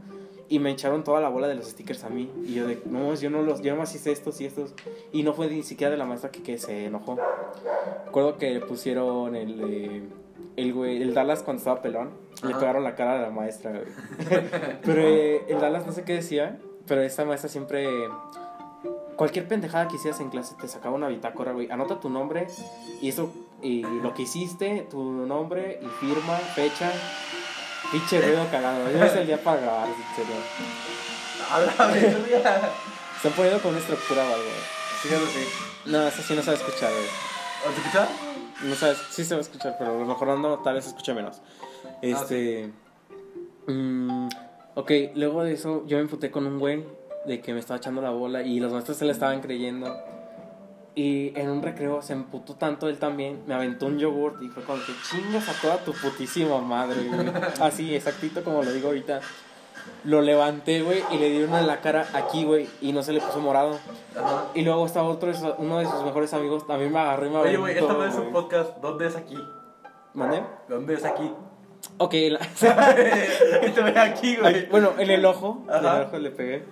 Y 0.50 0.60
me 0.60 0.70
echaron 0.70 1.04
toda 1.04 1.22
la 1.22 1.30
bola 1.30 1.48
de 1.48 1.56
los 1.56 1.66
stickers 1.70 2.04
a 2.04 2.10
mí. 2.10 2.30
Y 2.46 2.54
yo 2.54 2.68
de, 2.68 2.80
no, 2.86 3.16
yo 3.16 3.32
no 3.32 3.42
los, 3.42 3.64
yo 3.64 3.72
nomás 3.74 3.96
hice 3.96 4.12
estos 4.12 4.40
y 4.42 4.46
estos. 4.46 4.76
Y 5.12 5.24
no 5.24 5.34
fue 5.34 5.48
ni 5.48 5.64
siquiera 5.64 5.90
de 5.90 5.98
la 5.98 6.06
maestra 6.06 6.30
que, 6.30 6.44
que 6.44 6.60
se 6.60 6.86
enojó. 6.86 7.18
Recuerdo 8.06 8.38
que 8.38 8.60
pusieron 8.60 9.36
el, 9.36 9.60
eh, 9.60 10.04
el 10.56 10.72
güey, 10.72 11.02
el 11.02 11.16
Dallas 11.16 11.42
cuando 11.42 11.62
estaba 11.62 11.82
pelón. 11.82 12.12
Le 12.44 12.52
Ajá. 12.52 12.60
pegaron 12.60 12.84
la 12.84 12.94
cara 12.94 13.18
a 13.18 13.22
la 13.24 13.32
maestra, 13.32 13.72
güey. 13.72 13.86
pero 14.86 15.02
eh, 15.02 15.46
el 15.48 15.60
Dallas 15.60 15.88
no 15.88 15.94
sé 15.94 16.04
qué 16.04 16.14
decía. 16.14 16.60
Pero 16.86 17.02
esta 17.02 17.26
maestra 17.26 17.50
siempre 17.50 17.88
cualquier 19.16 19.48
pendejada 19.48 19.88
que 19.88 19.96
hicieras 19.96 20.20
en 20.20 20.30
clase 20.30 20.56
te 20.60 20.68
sacaba 20.68 20.96
una 20.96 21.08
bitácora, 21.08 21.52
güey. 21.52 21.72
Anota 21.72 22.00
tu 22.00 22.10
nombre 22.10 22.48
y 23.02 23.10
eso, 23.10 23.32
y 23.62 23.82
lo 23.82 24.14
que 24.14 24.24
hiciste, 24.24 24.88
tu 24.90 25.02
nombre 25.04 25.80
y 25.82 25.88
firma, 26.06 26.38
fecha. 26.56 26.92
Pinche 27.92 28.22
ruido 28.22 28.48
cagado. 28.52 28.90
Yo 28.92 29.04
es 29.04 29.14
el 29.14 29.28
día 29.28 29.42
para 29.44 29.62
grabar, 29.62 29.88
en 29.88 30.16
serio. 30.16 30.36
A 31.52 31.60
la 31.60 31.88
verga. 31.88 32.72
Se 33.22 33.28
han 33.28 33.34
poniendo 33.36 33.62
con 33.62 33.72
una 33.72 33.80
estructura 33.80 34.24
o 34.24 34.34
algo. 34.34 34.50
Sí, 35.02 35.10
ya 35.10 35.20
lo 35.20 35.26
sé. 35.28 35.48
No, 35.86 36.08
eso 36.08 36.22
sí 36.22 36.36
no 36.36 36.42
se 36.42 36.48
va 36.48 36.58
a 36.58 36.60
escuchar, 36.60 36.92
güey. 36.92 37.76
¿Te 37.76 37.82
escuchas? 37.82 38.10
No 38.64 38.76
sabes, 38.76 38.98
sí 39.10 39.24
se 39.24 39.34
va 39.36 39.40
a 39.40 39.42
escuchar, 39.42 39.76
pero 39.78 39.92
a 39.92 40.00
lo 40.00 40.06
mejor 40.06 40.28
no, 40.38 40.60
tal 40.60 40.76
vez 40.76 40.86
se 40.86 40.90
escuche 40.90 41.14
menos. 41.14 41.42
Este. 42.02 42.72
mm, 43.68 44.28
ok, 44.76 44.92
luego 45.16 45.44
de 45.44 45.54
eso, 45.54 45.86
yo 45.86 45.98
me 45.98 46.04
emputé 46.04 46.32
con 46.32 46.46
un 46.46 46.60
güey 46.60 46.84
de 47.26 47.42
que 47.42 47.54
me 47.54 47.60
estaba 47.60 47.78
echando 47.78 48.02
la 48.02 48.10
bola 48.12 48.42
y 48.44 48.60
los 48.60 48.72
maestros 48.74 48.98
se 48.98 49.06
le 49.06 49.12
estaban 49.12 49.42
creyendo. 49.42 49.96
Y 50.96 51.32
en 51.40 51.50
un 51.50 51.64
recreo 51.64 52.02
se 52.04 52.14
emputó 52.14 52.54
tanto 52.54 52.88
él 52.88 53.00
también, 53.00 53.42
me 53.48 53.56
aventó 53.56 53.88
un 53.88 53.98
yogurt 53.98 54.42
y 54.44 54.50
fue 54.50 54.64
como 54.64 54.80
que 54.86 54.92
chingas 55.10 55.50
a 55.50 55.54
toda 55.60 55.78
tu 55.80 55.92
putísima 55.94 56.60
madre, 56.60 57.04
güey. 57.10 57.32
Así, 57.62 57.96
exactito 57.96 58.44
como 58.44 58.62
lo 58.64 58.72
digo 58.72 58.90
ahorita. 58.90 59.20
Lo 60.06 60.22
levanté, 60.22 60.82
güey, 60.82 61.04
y 61.12 61.18
le 61.18 61.30
di 61.32 61.44
una 61.44 61.60
en 61.62 61.68
la 61.68 61.82
cara 61.82 62.06
aquí, 62.14 62.44
güey, 62.46 62.70
y 62.80 62.92
no 62.94 63.02
se 63.04 63.12
le 63.12 63.20
puso 63.22 63.40
morado. 63.40 63.80
Ajá. 64.18 64.46
Y 64.54 64.62
luego 64.62 64.86
estaba 64.86 65.08
otro, 65.10 65.32
uno 65.58 65.80
de 65.80 65.86
sus 65.88 66.04
mejores 66.04 66.32
amigos, 66.34 66.68
también 66.68 66.92
me 66.94 67.00
agarró 67.00 67.26
y 67.26 67.30
me 67.30 67.38
Oye, 67.38 67.56
aventó. 67.56 67.62
güey, 67.62 67.78
esta 67.78 67.94
vez 67.96 68.14
es 68.14 68.20
un 68.20 68.32
podcast. 68.32 68.78
¿Dónde 68.78 69.08
es 69.08 69.16
aquí? 69.16 69.38
¿Mandé? 70.14 70.44
¿Dónde 70.70 70.94
es 70.94 71.04
aquí? 71.06 71.32
Ok, 71.98 72.14
la- 72.30 72.40
aquí, 74.04 74.36
güey. 74.38 74.68
bueno, 74.70 74.92
en 74.98 75.10
el 75.10 75.26
ojo, 75.26 75.64
en 75.70 75.86
el 75.86 76.02
ojo 76.04 76.18
le 76.18 76.32
pegué. 76.32 76.64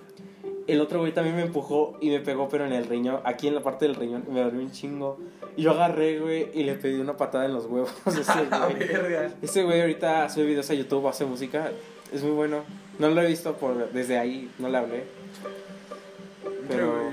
El 0.66 0.80
otro 0.80 1.00
güey 1.00 1.12
también 1.12 1.36
me 1.36 1.42
empujó 1.42 1.96
y 2.00 2.10
me 2.10 2.20
pegó, 2.20 2.48
pero 2.48 2.66
en 2.66 2.72
el 2.72 2.86
riñón, 2.86 3.20
aquí 3.24 3.48
en 3.48 3.54
la 3.54 3.62
parte 3.62 3.86
del 3.86 3.94
riñón, 3.94 4.24
me 4.28 4.40
dolió 4.40 4.60
un 4.60 4.70
chingo. 4.70 5.18
Y 5.56 5.62
yo 5.62 5.72
agarré, 5.72 6.20
güey, 6.20 6.50
y 6.54 6.62
le 6.62 6.74
pedí 6.74 7.00
una 7.00 7.16
patada 7.16 7.46
en 7.46 7.54
los 7.54 7.66
huevos. 7.66 7.92
Ese 8.06 8.44
güey. 8.50 9.32
Ese 9.42 9.62
güey 9.64 9.80
ahorita 9.80 10.28
sube 10.28 10.46
videos 10.46 10.70
a 10.70 10.74
YouTube, 10.74 11.06
hace 11.08 11.24
música. 11.24 11.72
Es 12.12 12.22
muy 12.22 12.32
bueno. 12.32 12.62
No 12.98 13.08
lo 13.08 13.22
he 13.22 13.26
visto 13.26 13.54
por 13.54 13.90
desde 13.92 14.18
ahí, 14.18 14.50
no 14.58 14.68
le 14.68 14.78
hablé. 14.78 15.04
Pero 16.42 16.62
Pero. 16.68 17.12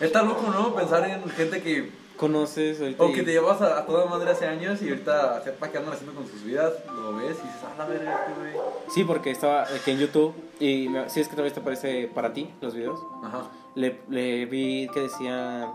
Está 0.00 0.22
loco, 0.22 0.50
¿no? 0.50 0.74
Pensar 0.74 1.08
en 1.08 1.28
gente 1.30 1.62
que. 1.62 1.90
Conoces 2.22 2.80
ahorita. 2.80 3.02
O 3.04 3.12
que 3.12 3.20
y- 3.22 3.24
te 3.24 3.32
llevas 3.32 3.60
a, 3.60 3.78
a 3.80 3.86
toda 3.86 4.06
madre 4.06 4.30
hace 4.30 4.46
años 4.46 4.80
y 4.82 4.88
ahorita 4.88 5.42
sepa 5.42 5.68
qué 5.68 5.78
andan 5.78 5.92
haciendo 5.94 6.14
con 6.14 6.26
sus 6.28 6.44
vidas, 6.44 6.72
lo 6.86 7.16
ves 7.16 7.36
y 7.42 7.46
dices, 7.46 7.60
ah, 7.64 7.74
la 7.78 7.84
verga, 7.86 8.26
este 8.28 8.40
güey. 8.40 8.52
Sí, 8.94 9.04
porque 9.04 9.30
estaba 9.30 9.62
aquí 9.64 9.90
en 9.90 9.98
YouTube. 9.98 10.34
Y 10.60 10.88
me- 10.88 11.08
si 11.10 11.20
es 11.20 11.28
que 11.28 11.32
todavía 11.34 11.52
te 11.54 11.60
parece 11.60 12.08
para 12.14 12.32
ti 12.32 12.50
los 12.60 12.74
videos. 12.74 13.00
Ajá. 13.24 13.42
Le, 13.74 14.00
le 14.08 14.46
vi 14.46 14.88
que 14.94 15.00
decía. 15.00 15.72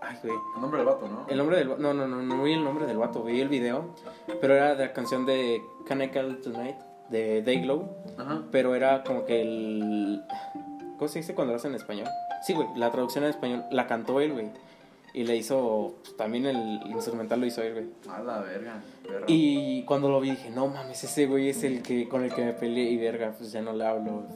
Ay, 0.00 0.18
güey. 0.22 0.36
El 0.56 0.60
nombre 0.60 0.78
del 0.80 0.86
vato, 0.86 1.08
¿no? 1.08 1.26
El 1.28 1.38
nombre 1.38 1.56
del 1.56 1.68
No, 1.80 1.94
no, 1.94 2.06
no, 2.06 2.22
no 2.22 2.42
vi 2.42 2.52
el 2.52 2.62
nombre 2.62 2.84
del 2.86 2.98
vato. 2.98 3.22
Vi 3.22 3.40
el 3.40 3.48
video. 3.48 3.86
Pero 4.40 4.54
era 4.54 4.74
de 4.74 4.86
la 4.86 4.92
canción 4.92 5.24
de 5.24 5.62
Can 5.86 6.02
I 6.02 6.08
Call 6.10 6.40
Tonight 6.42 6.76
de 7.08 7.42
Dayglow. 7.42 7.88
Ajá. 8.18 8.42
Pero 8.50 8.74
era 8.74 9.02
como 9.04 9.24
que 9.24 9.40
el. 9.40 10.22
¿Cómo 10.98 11.08
se 11.08 11.20
dice 11.20 11.34
cuando 11.34 11.52
lo 11.52 11.56
hacen 11.56 11.70
en 11.70 11.76
español? 11.76 12.06
Sí, 12.46 12.52
güey, 12.52 12.68
la 12.76 12.90
traducción 12.90 13.24
en 13.24 13.30
español 13.30 13.64
la 13.70 13.86
cantó 13.86 14.20
él, 14.20 14.32
güey. 14.32 14.50
Y 15.14 15.24
le 15.24 15.36
hizo. 15.36 15.96
pues, 16.02 16.16
también 16.16 16.44
el 16.44 16.82
instrumental 16.86 17.40
lo 17.40 17.46
hizo 17.46 17.62
él, 17.62 17.72
güey. 17.72 18.14
A 18.14 18.20
la 18.20 18.40
verga. 18.40 18.82
perro. 19.06 19.24
Y 19.28 19.84
cuando 19.84 20.10
lo 20.10 20.20
vi 20.20 20.32
dije, 20.32 20.50
no 20.50 20.66
mames, 20.66 21.02
ese 21.04 21.26
güey 21.26 21.48
es 21.48 21.62
el 21.64 21.82
que 21.82 22.08
con 22.08 22.24
el 22.24 22.34
que 22.34 22.44
me 22.44 22.52
peleé 22.52 22.90
y 22.90 22.98
verga, 22.98 23.32
pues 23.38 23.52
ya 23.52 23.62
no 23.62 23.72
le 23.72 23.86
hablo. 23.86 24.26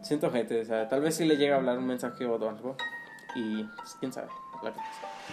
Siento 0.00 0.30
gente, 0.30 0.60
o 0.60 0.64
sea, 0.64 0.88
tal 0.88 1.00
vez 1.00 1.16
sí 1.16 1.24
le 1.24 1.36
llega 1.36 1.56
a 1.56 1.58
hablar 1.58 1.76
un 1.76 1.86
mensaje 1.86 2.24
o 2.24 2.34
algo. 2.48 2.76
Y 3.34 3.64
pues 3.64 3.96
quién 4.00 4.12
sabe. 4.12 4.28
la. 4.62 4.72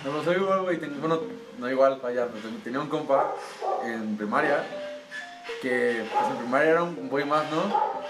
No, 0.04 0.12
no 0.12 0.24
soy 0.24 0.36
igual, 0.36 0.64
güey. 0.64 0.78
Bueno, 0.78 1.20
no 1.60 1.70
igual, 1.70 2.00
vaya. 2.02 2.28
pues, 2.28 2.44
tenía 2.64 2.80
un 2.80 2.90
compa 2.90 3.32
en 3.86 4.18
primaria 4.18 4.64
que, 5.62 6.04
pues 6.12 6.32
en 6.32 6.38
primaria 6.38 6.72
era 6.72 6.84
un 6.84 7.10
güey 7.10 7.26
más, 7.26 7.50
¿no? 7.52 7.62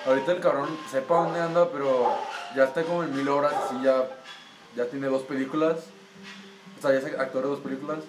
Ahorita 0.06 0.32
el 0.32 0.40
cabrón 0.40 0.70
sepa 0.90 1.24
dónde 1.24 1.40
anda, 1.40 1.70
pero 1.72 2.16
ya 2.56 2.66
está 2.66 2.84
como 2.84 3.04
en 3.04 3.16
mil 3.16 3.28
horas, 3.28 3.54
así 3.54 3.75
ya, 3.84 4.08
ya 4.75 4.86
tiene 4.86 5.08
dos 5.08 5.24
películas. 5.24 5.88
O 6.86 6.89
sea, 6.92 7.00
ya 7.00 7.08
es 7.08 7.20
actor 7.20 7.42
de 7.44 7.50
dos 7.50 7.60
películas. 7.62 8.00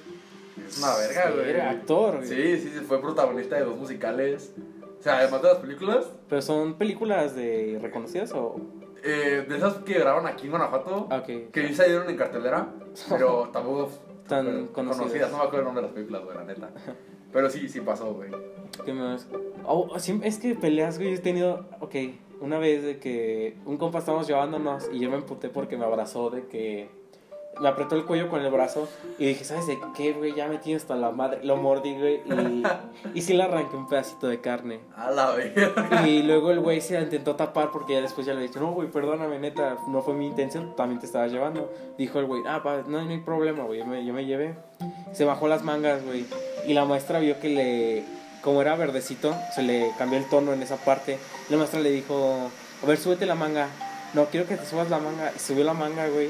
Es 0.68 0.78
una 0.78 0.96
verga, 0.96 1.30
güey. 1.30 1.50
era 1.50 1.70
actor, 1.70 2.16
güey. 2.16 2.28
Sí, 2.28 2.58
sí, 2.58 2.70
sí, 2.74 2.80
fue 2.80 3.00
protagonista 3.00 3.56
de 3.56 3.64
dos 3.64 3.76
musicales. 3.76 4.52
O 4.98 5.02
sea, 5.02 5.18
además 5.18 5.42
de 5.42 5.48
las 5.48 5.58
películas, 5.58 6.06
Pero 6.28 6.42
son 6.42 6.74
películas 6.74 7.34
de 7.36 7.78
reconocidas 7.80 8.32
o. 8.32 8.56
eh, 9.02 9.44
de 9.48 9.56
esas 9.56 9.74
que 9.78 9.94
graban 9.98 10.26
aquí 10.26 10.46
en 10.46 10.50
Guanajuato, 10.52 11.06
Ah, 11.10 11.18
ok. 11.18 11.50
que 11.52 11.68
sí 11.68 11.74
salieron 11.74 12.08
en 12.10 12.16
cartelera, 12.16 12.68
pero 13.08 13.48
tampoco 13.52 13.90
Tan 14.26 14.44
pero 14.46 14.72
conocidas. 14.72 14.98
conocidas. 14.98 15.30
No 15.30 15.38
me 15.38 15.44
acuerdo 15.44 15.58
el 15.60 15.64
nombre 15.66 15.82
de 15.82 15.88
las 15.88 15.94
películas, 15.94 16.24
güey, 16.24 16.36
la 16.36 16.44
neta. 16.44 16.70
Pero 17.32 17.50
sí, 17.50 17.68
sí 17.68 17.80
pasó, 17.80 18.12
güey. 18.14 18.30
¿Qué 18.84 18.92
más? 18.92 19.28
Oh, 19.64 19.88
es 20.22 20.38
que 20.38 20.54
peleas, 20.54 20.98
güey, 20.98 21.14
he 21.14 21.18
tenido. 21.18 21.66
Ok, 21.80 21.94
una 22.40 22.58
vez 22.58 22.82
de 22.82 22.98
que 22.98 23.56
un 23.64 23.76
compa 23.76 23.98
estábamos 24.00 24.26
llevándonos 24.26 24.88
y 24.92 24.98
yo 24.98 25.10
me 25.10 25.16
emputé 25.16 25.48
porque 25.50 25.76
me 25.76 25.84
abrazó 25.84 26.30
de 26.30 26.46
que. 26.46 26.88
Me 27.60 27.68
apretó 27.68 27.94
el 27.96 28.04
cuello 28.04 28.28
con 28.28 28.42
el 28.42 28.50
brazo 28.50 28.88
y 29.18 29.26
dije, 29.26 29.44
¿sabes 29.44 29.66
de 29.66 29.78
qué, 29.96 30.12
güey? 30.12 30.34
Ya 30.34 30.46
me 30.46 30.58
tiene 30.58 30.76
hasta 30.76 30.94
la 30.94 31.10
madre. 31.10 31.42
Lo 31.42 31.56
mordí, 31.56 31.94
güey, 31.98 32.22
y, 32.26 32.62
y 33.14 33.22
sí 33.22 33.32
le 33.34 33.44
arranqué 33.44 33.76
un 33.76 33.88
pedacito 33.88 34.28
de 34.28 34.40
carne. 34.40 34.80
A 34.96 35.10
la 35.10 35.30
verga. 35.30 36.06
Y 36.06 36.22
luego 36.22 36.50
el 36.50 36.60
güey 36.60 36.80
se 36.80 37.00
intentó 37.00 37.34
tapar 37.36 37.70
porque 37.70 37.94
ya 37.94 38.02
después 38.02 38.26
ya 38.26 38.34
le 38.34 38.42
dije, 38.42 38.60
no, 38.60 38.72
güey, 38.72 38.90
perdóname, 38.90 39.38
neta, 39.38 39.78
no 39.88 40.02
fue 40.02 40.14
mi 40.14 40.26
intención, 40.26 40.76
también 40.76 41.00
te 41.00 41.06
estaba 41.06 41.26
llevando. 41.28 41.72
Dijo 41.96 42.18
el 42.18 42.26
güey, 42.26 42.42
ah, 42.46 42.62
pa, 42.62 42.82
no, 42.86 43.02
no 43.02 43.10
hay 43.10 43.20
problema, 43.20 43.64
güey, 43.64 43.80
yo 43.80 43.86
me, 43.86 44.04
yo 44.04 44.12
me 44.12 44.26
llevé. 44.26 44.54
Se 45.12 45.24
bajó 45.24 45.48
las 45.48 45.62
mangas, 45.62 46.04
güey. 46.04 46.26
Y 46.66 46.74
la 46.74 46.84
maestra 46.84 47.20
vio 47.20 47.40
que 47.40 47.48
le, 47.48 48.04
como 48.42 48.60
era 48.60 48.76
verdecito, 48.76 49.34
se 49.54 49.62
le 49.62 49.92
cambió 49.98 50.18
el 50.18 50.28
tono 50.28 50.52
en 50.52 50.62
esa 50.62 50.76
parte. 50.76 51.18
La 51.48 51.56
maestra 51.56 51.80
le 51.80 51.90
dijo, 51.90 52.50
a 52.82 52.86
ver, 52.86 52.98
súbete 52.98 53.24
la 53.24 53.34
manga. 53.34 53.68
No, 54.14 54.26
quiero 54.26 54.46
que 54.46 54.56
te 54.56 54.64
subas 54.64 54.88
la 54.90 54.98
manga. 54.98 55.32
Y 55.34 55.38
subió 55.38 55.64
la 55.64 55.74
manga, 55.74 56.08
güey. 56.08 56.28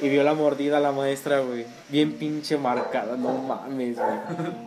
Y 0.00 0.08
vio 0.08 0.22
la 0.22 0.34
mordida 0.34 0.76
a 0.76 0.80
la 0.80 0.92
maestra, 0.92 1.40
güey. 1.40 1.64
Bien 1.88 2.12
pinche 2.12 2.58
marcada, 2.58 3.16
no 3.16 3.32
mames, 3.32 3.96
güey. 3.96 4.18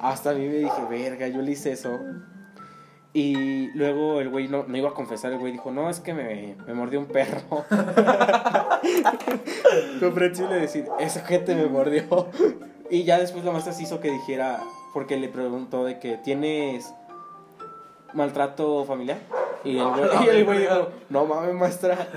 Hasta 0.02 0.32
a 0.32 0.34
mí 0.34 0.48
me 0.48 0.56
dije, 0.56 0.82
verga, 0.90 1.28
yo 1.28 1.42
le 1.42 1.52
hice 1.52 1.72
eso. 1.72 2.00
Y 3.14 3.68
luego 3.76 4.22
el 4.22 4.30
güey 4.30 4.48
no, 4.48 4.66
no 4.68 4.78
iba 4.78 4.90
a 4.90 4.94
confesar, 4.94 5.32
el 5.32 5.40
güey 5.40 5.54
dijo, 5.54 5.72
no, 5.72 5.90
es 5.90 6.00
que 6.00 6.14
me, 6.14 6.56
me 6.68 6.74
mordió 6.74 7.00
un 7.00 7.08
perro. 7.08 7.42
Comprensible 10.00 10.56
decir, 10.56 10.88
esa 11.00 11.22
gente 11.22 11.56
me 11.56 11.66
mordió. 11.66 12.28
Y 12.90 13.04
ya 13.04 13.20
después 13.20 13.44
la 13.46 13.52
maestra 13.52 13.74
se 13.74 13.84
hizo 13.84 14.00
que 14.00 14.12
dijera, 14.12 14.60
porque 14.94 15.18
le 15.18 15.28
preguntó 15.28 15.86
de 15.86 16.00
que 16.00 16.18
tienes 16.18 16.94
maltrato 18.14 18.86
familiar. 18.86 19.20
Y 19.64 19.78
el 19.78 19.88
güey, 19.88 20.10
y 20.26 20.30
el 20.30 20.46
güey 20.46 20.60
dijo, 20.60 20.90
no 21.10 21.26
mames, 21.26 21.54
maestra. 21.54 22.08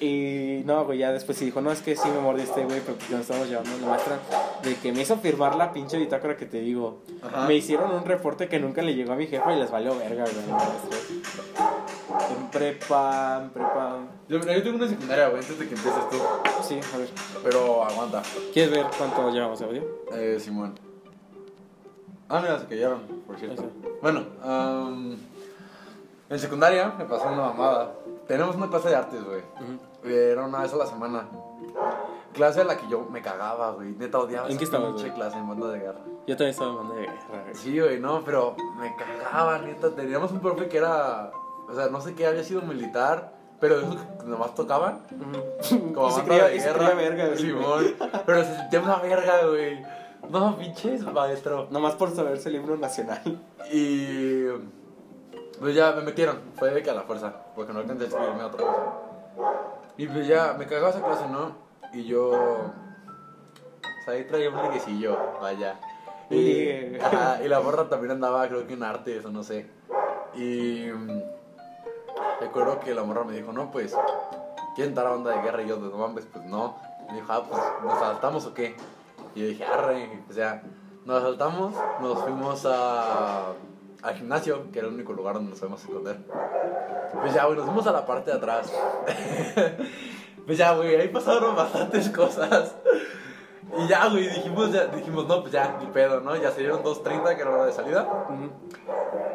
Y 0.00 0.62
no, 0.64 0.84
güey, 0.84 0.98
ya 0.98 1.12
después 1.12 1.38
sí 1.38 1.46
dijo, 1.46 1.60
no, 1.60 1.72
es 1.72 1.82
que 1.82 1.96
sí 1.96 2.08
me 2.08 2.20
mordiste, 2.20 2.64
güey, 2.64 2.80
porque 2.80 3.04
nos 3.10 3.22
estamos 3.22 3.48
llevando 3.48 3.70
la 3.80 3.88
maestra. 3.88 4.18
De 4.62 4.76
que 4.76 4.92
me 4.92 5.02
hizo 5.02 5.16
firmar 5.18 5.56
la 5.56 5.72
pinche 5.72 5.98
bitácora 5.98 6.36
que 6.36 6.46
te 6.46 6.60
digo. 6.60 7.02
Ajá. 7.22 7.46
Me 7.46 7.54
hicieron 7.54 7.90
un 7.92 8.04
reporte 8.04 8.48
que 8.48 8.58
nunca 8.60 8.82
le 8.82 8.94
llegó 8.94 9.12
a 9.12 9.16
mi 9.16 9.26
jefa 9.26 9.52
y 9.52 9.58
les 9.58 9.70
valió 9.70 9.96
verga, 9.96 10.24
güey. 10.24 10.36
los 10.36 10.46
maestros. 10.46 11.10
En 12.36 12.50
prepa, 12.50 13.40
en 13.42 13.50
prepa. 13.50 13.98
Yo, 14.28 14.38
mira, 14.38 14.54
yo 14.54 14.62
tengo 14.62 14.76
una 14.76 14.88
secundaria, 14.88 15.28
güey, 15.28 15.40
antes 15.40 15.58
de 15.58 15.68
que 15.68 15.74
empieces 15.74 16.10
tú. 16.10 16.16
Sí, 16.62 16.80
a 16.94 16.98
ver. 16.98 17.08
Pero 17.42 17.84
aguanta. 17.84 18.22
¿Quieres 18.52 18.70
ver 18.70 18.86
cuánto 18.96 19.30
llevamos 19.30 19.58
de 19.58 19.64
audio? 19.64 19.82
Eh, 20.12 20.38
Simón. 20.38 20.78
Ah, 22.28 22.40
mira, 22.40 22.58
se 22.58 22.66
callaron, 22.66 23.00
por 23.26 23.36
cierto. 23.38 23.62
Eso. 23.62 23.70
Bueno, 24.02 24.24
am, 24.42 25.16
en 26.30 26.38
secundaria 26.38 26.92
me 26.98 27.04
pasó 27.04 27.26
una 27.28 27.42
mamada. 27.48 27.92
Tenemos 28.26 28.56
una 28.56 28.68
clase 28.68 28.88
de 28.88 28.96
artes, 28.96 29.20
güey. 29.24 29.42
Era 30.04 30.44
una 30.44 30.60
vez 30.62 30.72
a 30.72 30.76
la 30.76 30.86
semana. 30.86 31.26
Clase 32.32 32.62
a 32.62 32.64
la 32.64 32.76
que 32.76 32.88
yo 32.88 33.06
me 33.10 33.22
cagaba, 33.22 33.72
güey. 33.72 33.92
Neta 33.92 34.18
odiaba 34.18 34.48
¿En 34.48 34.58
qué 34.58 34.64
estabas, 34.64 34.92
güey? 34.94 35.10
clase 35.12 35.36
en 35.38 35.48
banda 35.48 35.68
de 35.68 35.78
guerra. 35.80 36.00
Yo 36.26 36.36
también 36.36 36.50
estaba 36.50 36.70
en 36.70 36.76
banda 36.78 36.94
de 36.96 37.00
guerra, 37.02 37.42
güey. 37.44 37.54
Sí, 37.54 37.78
güey, 37.78 38.00
no, 38.00 38.22
pero 38.24 38.56
me 38.78 38.94
cagaba, 38.96 39.58
neta. 39.58 39.90
Teníamos 39.90 40.32
un 40.32 40.40
profe 40.40 40.68
que 40.68 40.78
era, 40.78 41.30
o 41.68 41.74
sea, 41.74 41.88
no 41.88 42.00
sé 42.00 42.14
qué, 42.14 42.26
había 42.26 42.42
sido 42.42 42.62
militar, 42.62 43.34
pero 43.60 43.78
de 43.78 43.82
esos 43.86 43.96
que 43.96 44.24
nomás 44.26 44.54
tocaban. 44.54 45.00
Como 45.94 46.10
se 46.10 46.20
banda 46.20 46.24
creía- 46.24 46.44
de 46.48 46.60
se 46.60 46.66
guerra. 46.66 46.78
creía 46.90 46.94
verga, 47.10 47.26
güey. 47.26 47.38
Simón. 47.38 47.84
Pero 48.26 48.44
se 48.44 48.56
sentía 48.56 48.80
una 48.80 48.96
verga, 48.96 49.46
güey. 49.46 49.82
No, 50.30 50.56
pinches, 50.56 51.02
maestro. 51.02 51.68
Nomás 51.70 51.94
por 51.94 52.10
saberse 52.14 52.48
el 52.48 52.56
himno 52.56 52.76
nacional. 52.76 53.40
Y. 53.72 54.46
Pues 55.58 55.74
ya 55.74 55.92
me 55.92 56.02
metieron. 56.02 56.40
Fue 56.56 56.70
de 56.70 56.82
que 56.82 56.90
a 56.90 56.94
la 56.94 57.02
fuerza. 57.02 57.32
Porque 57.54 57.72
no 57.72 57.80
alcancé 57.80 58.04
a 58.04 58.08
escribirme 58.08 58.42
a 58.42 58.46
otra 58.46 58.66
cosa. 58.66 58.82
Y 59.96 60.06
pues 60.06 60.26
ya 60.26 60.54
me 60.58 60.66
cagaba 60.66 60.90
esa 60.90 61.02
clase, 61.02 61.28
¿no? 61.28 61.56
Y 61.92 62.04
yo. 62.04 62.30
O 62.30 64.04
sea, 64.04 64.14
ahí 64.14 64.24
traía 64.24 64.50
un 64.50 64.62
liguecillo, 64.62 65.16
vaya. 65.40 65.78
Y, 66.30 66.98
ajá, 66.98 67.40
y 67.44 67.48
la 67.48 67.58
borra 67.58 67.88
también 67.88 68.12
andaba, 68.12 68.48
creo 68.48 68.66
que 68.66 68.74
en 68.74 68.82
artes 68.82 69.24
o 69.24 69.30
no 69.30 69.42
sé. 69.42 69.70
Y. 70.34 70.90
Recuerdo 72.40 72.80
que 72.80 72.94
la 72.94 73.04
morra 73.04 73.24
me 73.24 73.34
dijo, 73.34 73.52
no, 73.52 73.70
pues. 73.70 73.96
¿Quieren 74.74 74.90
entrar 74.90 75.06
a 75.06 75.10
banda 75.10 75.30
de 75.30 75.42
guerra? 75.42 75.62
Y 75.62 75.68
yo, 75.68 75.76
no 75.76 75.96
mames, 75.96 76.26
pues 76.26 76.44
no. 76.44 76.76
Me 77.08 77.14
dijo, 77.14 77.32
ah, 77.32 77.44
pues, 77.48 77.62
¿nos 77.84 77.98
saltamos 78.00 78.46
o 78.46 78.54
qué? 78.54 78.74
Y 79.34 79.40
yo 79.40 79.46
dije, 79.48 79.64
arre. 79.64 80.22
O 80.28 80.32
sea, 80.32 80.62
nos 81.04 81.22
saltamos, 81.22 81.74
nos 82.00 82.18
fuimos 82.22 82.64
a, 82.66 83.52
al 84.02 84.14
gimnasio, 84.14 84.70
que 84.72 84.78
era 84.78 84.88
el 84.88 84.94
único 84.94 85.12
lugar 85.12 85.34
donde 85.34 85.50
nos 85.50 85.58
podemos 85.58 85.82
esconder. 85.82 86.18
Pues 87.20 87.34
ya, 87.34 87.44
güey, 87.44 87.56
nos 87.56 87.66
fuimos 87.66 87.86
a 87.86 87.92
la 87.92 88.06
parte 88.06 88.30
de 88.30 88.36
atrás. 88.36 88.72
pues 90.46 90.58
ya, 90.58 90.74
güey, 90.74 90.94
ahí 90.96 91.08
pasaron 91.08 91.56
bastantes 91.56 92.08
cosas. 92.10 92.76
Y 93.76 93.88
ya, 93.88 94.08
güey, 94.08 94.28
dijimos, 94.28 94.72
ya, 94.72 94.86
dijimos, 94.86 95.26
no, 95.26 95.40
pues 95.40 95.52
ya, 95.52 95.76
ni 95.80 95.86
pedo, 95.86 96.20
¿no? 96.20 96.36
Ya 96.36 96.50
se 96.52 96.60
dieron 96.60 96.82
2.30, 96.82 97.34
que 97.34 97.42
era 97.42 97.50
la 97.50 97.56
hora 97.56 97.66
de 97.66 97.72
salida. 97.72 98.08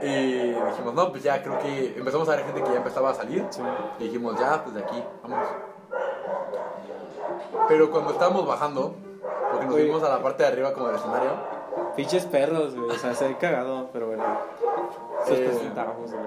Y 0.01 0.51
dijimos, 0.51 0.94
no, 0.94 1.12
pues 1.12 1.24
ya, 1.24 1.44
creo 1.44 1.60
que 1.60 1.96
empezamos 1.98 2.29
a 2.29 2.36
ver 2.36 2.46
gente 2.46 2.63
que 2.63 2.72
ya 2.72 2.77
empezaba 2.77 3.10
a 3.10 3.13
salir. 3.13 3.46
Sí. 3.50 3.62
Y 4.00 4.03
dijimos, 4.06 4.39
ya, 4.39 4.63
pues 4.63 4.75
de 4.75 4.82
aquí, 4.82 5.03
vamos. 5.24 5.48
Pero 7.68 7.91
cuando 7.91 8.12
estábamos 8.12 8.48
bajando, 8.48 8.96
porque 9.59 9.65
nos 9.65 9.75
fuimos 9.75 10.03
a 10.03 10.09
la 10.09 10.23
parte 10.23 10.43
de 10.43 10.49
arriba 10.49 10.73
como 10.73 10.87
del 10.87 10.95
escenario, 10.95 11.31
Pinches 11.95 12.25
perros, 12.25 12.75
güey. 12.75 12.89
O 12.91 12.93
sea, 12.97 13.13
se 13.13 13.35
cagado, 13.37 13.89
pero 13.91 14.07
bueno. 14.07 14.23
Se 15.25 15.33
Eh. 15.33 15.47
presentamos, 15.49 16.11
güey. 16.11 16.25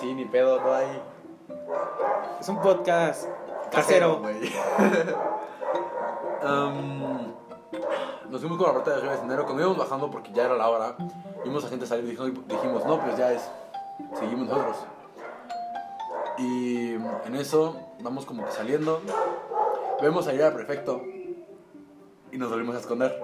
sí, 0.00 0.14
ni 0.14 0.24
pedo, 0.24 0.60
no 0.60 0.72
hay 0.72 1.02
Es 2.40 2.48
un 2.48 2.60
podcast 2.60 3.28
casero. 3.70 4.22
nos 8.30 8.40
fuimos 8.40 8.58
con 8.58 8.66
la 8.66 8.72
parte 8.74 8.90
de 8.90 8.96
arriba 8.96 9.12
del 9.12 9.18
escenario. 9.18 9.44
Cuando 9.44 9.62
íbamos 9.62 9.78
bajando, 9.78 10.10
porque 10.10 10.32
ya 10.32 10.44
era 10.44 10.54
la 10.54 10.68
hora, 10.68 10.96
vimos 11.44 11.64
a 11.64 11.68
gente 11.68 11.86
salir 11.86 12.04
y 12.04 12.08
dijimos, 12.10 12.84
no, 12.86 13.00
pues 13.00 13.16
ya 13.16 13.32
es, 13.32 13.50
seguimos 14.14 14.48
nosotros. 14.48 14.76
Y 16.38 16.94
en 16.94 17.34
eso 17.34 17.76
vamos 18.00 18.26
como 18.26 18.44
que 18.44 18.52
saliendo. 18.52 19.00
Vemos 20.00 20.26
salir 20.26 20.42
al 20.42 20.52
prefecto 20.52 21.00
y 22.32 22.38
nos 22.38 22.50
volvimos 22.50 22.76
a 22.76 22.80
esconder. 22.80 23.20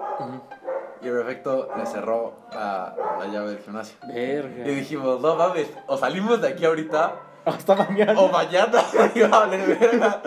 Y 1.01 1.07
el 1.07 1.13
prefecto 1.15 1.69
le 1.77 1.85
cerró 1.85 2.33
la, 2.53 2.95
la 3.19 3.25
llave 3.27 3.49
del 3.51 3.59
gimnasio. 3.59 3.95
Verga. 4.07 4.65
Y 4.67 4.75
dijimos, 4.75 5.19
no 5.19 5.35
mames, 5.35 5.67
o 5.87 5.97
salimos 5.97 6.41
de 6.41 6.47
aquí 6.49 6.63
ahorita 6.65 7.13
Hasta 7.45 7.75
mañana. 7.75 8.17
o 8.19 8.29
mañana. 8.29 8.81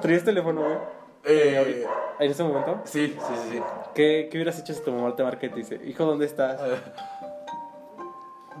¿Traías 0.00 0.24
teléfono, 0.24 0.62
güey? 0.62 0.78
Eh, 1.24 1.86
En 2.18 2.30
ese 2.30 2.42
momento. 2.42 2.80
sí, 2.84 3.08
sí, 3.08 3.34
sí, 3.42 3.48
sí. 3.52 3.62
¿Qué, 3.94 4.28
¿Qué 4.30 4.38
hubieras 4.38 4.58
hecho 4.58 4.72
si 4.72 4.80
tu 4.82 4.90
mamá 4.90 5.14
te 5.14 5.22
marca 5.22 5.44
y 5.46 5.50
te 5.50 5.56
dice, 5.56 5.78
hijo, 5.84 6.04
¿dónde 6.06 6.24
estás? 6.26 6.60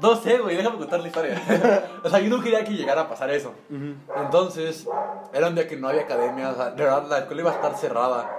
No 0.00 0.16
sé, 0.16 0.38
güey, 0.38 0.56
déjame 0.56 0.78
contar 0.78 1.00
la 1.00 1.08
historia. 1.08 1.38
o 2.02 2.08
sea, 2.08 2.20
yo 2.20 2.30
no 2.34 2.42
quería 2.42 2.64
que 2.64 2.72
llegara 2.72 3.02
a 3.02 3.08
pasar 3.08 3.28
eso. 3.28 3.52
Entonces, 4.16 4.88
era 5.34 5.48
un 5.48 5.54
día 5.54 5.68
que 5.68 5.76
no 5.76 5.88
había 5.88 6.02
academia, 6.02 6.48
o 6.50 6.54
sea, 6.54 6.70
de 6.70 6.82
verdad 6.82 7.04
la 7.06 7.18
escuela 7.18 7.42
iba 7.42 7.50
a 7.50 7.54
estar 7.56 7.76
cerrada. 7.76 8.30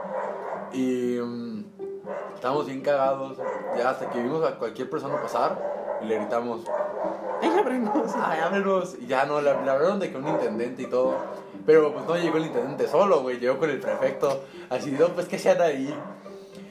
Y 0.73 1.19
mm, 1.19 1.65
estábamos 2.35 2.65
bien 2.65 2.81
cagados, 2.81 3.37
ya 3.77 3.89
hasta 3.89 4.09
que 4.09 4.21
vimos 4.21 4.45
a 4.45 4.57
cualquier 4.57 4.89
persona 4.89 5.21
pasar 5.21 5.99
y 6.01 6.05
le 6.05 6.17
gritamos, 6.17 6.61
¡Ay, 7.41 7.49
ábrenos! 7.49 8.13
¡ay, 8.15 8.39
ábrenos! 8.39 8.95
Y 8.99 9.07
ya 9.07 9.25
no, 9.25 9.41
le, 9.41 9.51
le 9.63 9.69
hablaron 9.69 9.99
de 9.99 10.11
que 10.11 10.17
un 10.17 10.27
intendente 10.27 10.83
y 10.83 10.87
todo. 10.87 11.15
Pero 11.65 11.93
pues 11.93 12.05
no 12.05 12.15
llegó 12.15 12.37
el 12.37 12.45
intendente 12.45 12.87
solo, 12.87 13.21
güey, 13.21 13.39
llegó 13.39 13.57
con 13.57 13.69
el 13.69 13.79
prefecto. 13.79 14.43
Así, 14.69 14.91
no, 14.91 15.09
pues 15.09 15.27
que 15.27 15.37
sean 15.37 15.61
ahí. 15.61 15.93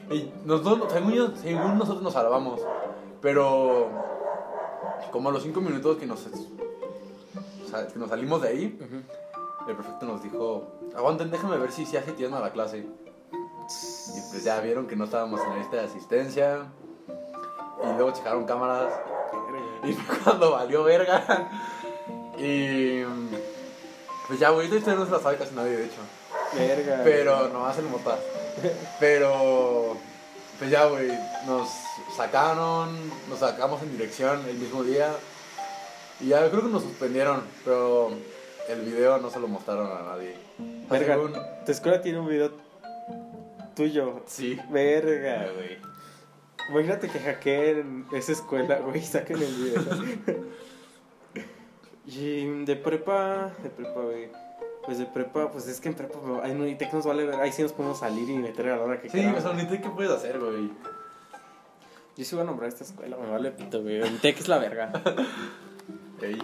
Y 0.09 0.31
nosotros, 0.45 0.91
según, 0.91 1.35
según 1.37 1.77
nosotros 1.77 2.03
nos 2.03 2.13
salvamos. 2.13 2.61
Pero 3.21 3.89
como 5.11 5.29
a 5.29 5.31
los 5.31 5.43
cinco 5.43 5.61
minutos 5.61 5.97
que 5.97 6.05
nos, 6.05 6.25
o 6.25 7.69
sea, 7.69 7.87
que 7.87 7.99
nos 7.99 8.09
salimos 8.09 8.41
de 8.41 8.49
ahí, 8.49 8.79
el 9.67 9.75
prefecto 9.75 10.05
nos 10.05 10.23
dijo, 10.23 10.67
aguanten, 10.95 11.31
déjenme 11.31 11.57
ver 11.57 11.71
si 11.71 11.85
se 11.85 11.97
hace 11.97 12.11
tienda 12.13 12.37
a 12.37 12.41
la 12.41 12.51
clase. 12.51 12.85
Y 14.15 14.31
pues 14.31 14.43
ya 14.43 14.59
vieron 14.61 14.87
que 14.87 14.95
no 14.95 15.05
estábamos 15.05 15.41
en 15.41 15.49
la 15.49 15.55
lista 15.57 15.77
de 15.77 15.85
asistencia. 15.85 16.65
Y 17.83 17.87
luego 17.97 18.11
checaron 18.11 18.45
cámaras. 18.45 18.93
Y 19.83 19.93
fue 19.93 20.17
cuando 20.23 20.51
valió 20.51 20.83
verga. 20.83 21.49
Y 22.37 23.03
pues 24.27 24.39
ya, 24.39 24.49
güey, 24.49 24.67
historia 24.73 24.95
no 24.99 25.05
se 25.05 25.11
la 25.11 25.19
sabe 25.19 25.37
casi 25.37 25.53
nadie, 25.55 25.77
de 25.77 25.85
hecho. 25.85 26.01
Verga. 26.53 27.01
Pero 27.03 27.47
nomás 27.49 27.77
el 27.77 27.85
mota. 27.85 28.17
Pero 28.99 29.95
pues 30.59 30.69
ya, 30.69 30.85
güey, 30.85 31.11
nos 31.47 31.69
sacaron, 32.15 32.95
nos 33.29 33.39
sacamos 33.39 33.81
en 33.81 33.91
dirección 33.91 34.45
el 34.47 34.57
mismo 34.57 34.83
día. 34.83 35.11
Y 36.19 36.27
ya 36.27 36.47
creo 36.49 36.61
que 36.61 36.67
nos 36.69 36.83
suspendieron, 36.83 37.41
pero 37.65 38.11
el 38.69 38.81
video 38.81 39.17
no 39.17 39.29
se 39.31 39.39
lo 39.39 39.47
mostraron 39.47 39.89
a 39.91 40.03
nadie. 40.11 40.35
Verga. 40.89 41.15
Según- 41.15 41.33
Tu 41.65 41.71
escuela 41.71 42.01
tiene 42.01 42.19
un 42.19 42.27
video 42.29 42.51
tuyo. 43.75 44.21
Sí. 44.27 44.57
Verga, 44.69 45.47
güey. 45.55 45.77
Imagínate 46.69 47.09
que 47.09 47.19
hackeen 47.19 48.05
esa 48.13 48.31
escuela, 48.31 48.77
güey, 48.79 49.01
saquen 49.01 49.41
el 49.41 49.53
video. 49.55 49.81
y 52.05 52.45
de 52.65 52.75
prepa, 52.75 53.51
de 53.63 53.69
prepa, 53.69 54.01
güey. 54.01 54.29
Pues 54.85 54.97
de 54.97 55.05
prepa, 55.05 55.51
pues 55.51 55.67
es 55.67 55.79
que 55.79 55.89
en 55.89 55.95
prepa, 55.95 56.17
ahí 56.43 56.53
no, 56.55 56.65
ITEC 56.67 56.93
nos 56.93 57.05
vale 57.05 57.25
ver, 57.25 57.39
ahí 57.39 57.51
sí 57.51 57.61
nos 57.61 57.71
podemos 57.71 57.99
salir 57.99 58.27
y 58.29 58.33
meter 58.37 58.69
a 58.69 58.77
la 58.77 58.83
hora 58.83 59.01
que 59.01 59.09
Sí, 59.09 59.17
queramos. 59.17 59.43
sea, 59.43 59.53
ni 59.53 59.65
te 59.65 59.79
qué 59.79 59.89
puedes 59.89 60.11
hacer, 60.11 60.39
güey. 60.39 60.69
Yo 62.17 62.25
sí 62.25 62.35
voy 62.35 62.43
a 62.43 62.45
nombrar 62.45 62.67
esta 62.69 62.83
escuela, 62.83 63.15
me 63.17 63.29
vale 63.29 63.51
pito, 63.51 63.81
güey. 63.81 64.03
ITEC 64.15 64.39
es 64.39 64.47
la 64.47 64.57
verga. 64.57 64.91
Ey. 66.21 66.41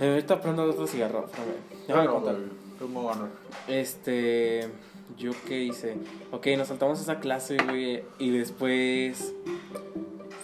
Eh, 0.00 0.10
ahorita 0.10 0.40
prendo 0.40 0.64
otro 0.64 0.86
cigarro, 0.86 1.26
espérame. 1.26 1.54
Déjame 1.86 2.08
Bueno, 2.08 2.12
contar. 2.14 2.36
¿Cómo 2.78 3.04
van? 3.04 3.30
Este. 3.66 4.68
¿Yo 5.16 5.32
qué 5.46 5.62
hice? 5.62 5.96
Ok, 6.30 6.46
nos 6.56 6.68
saltamos 6.68 7.00
esa 7.00 7.20
clase, 7.20 7.56
güey. 7.56 8.02
Y 8.18 8.30
después. 8.30 9.34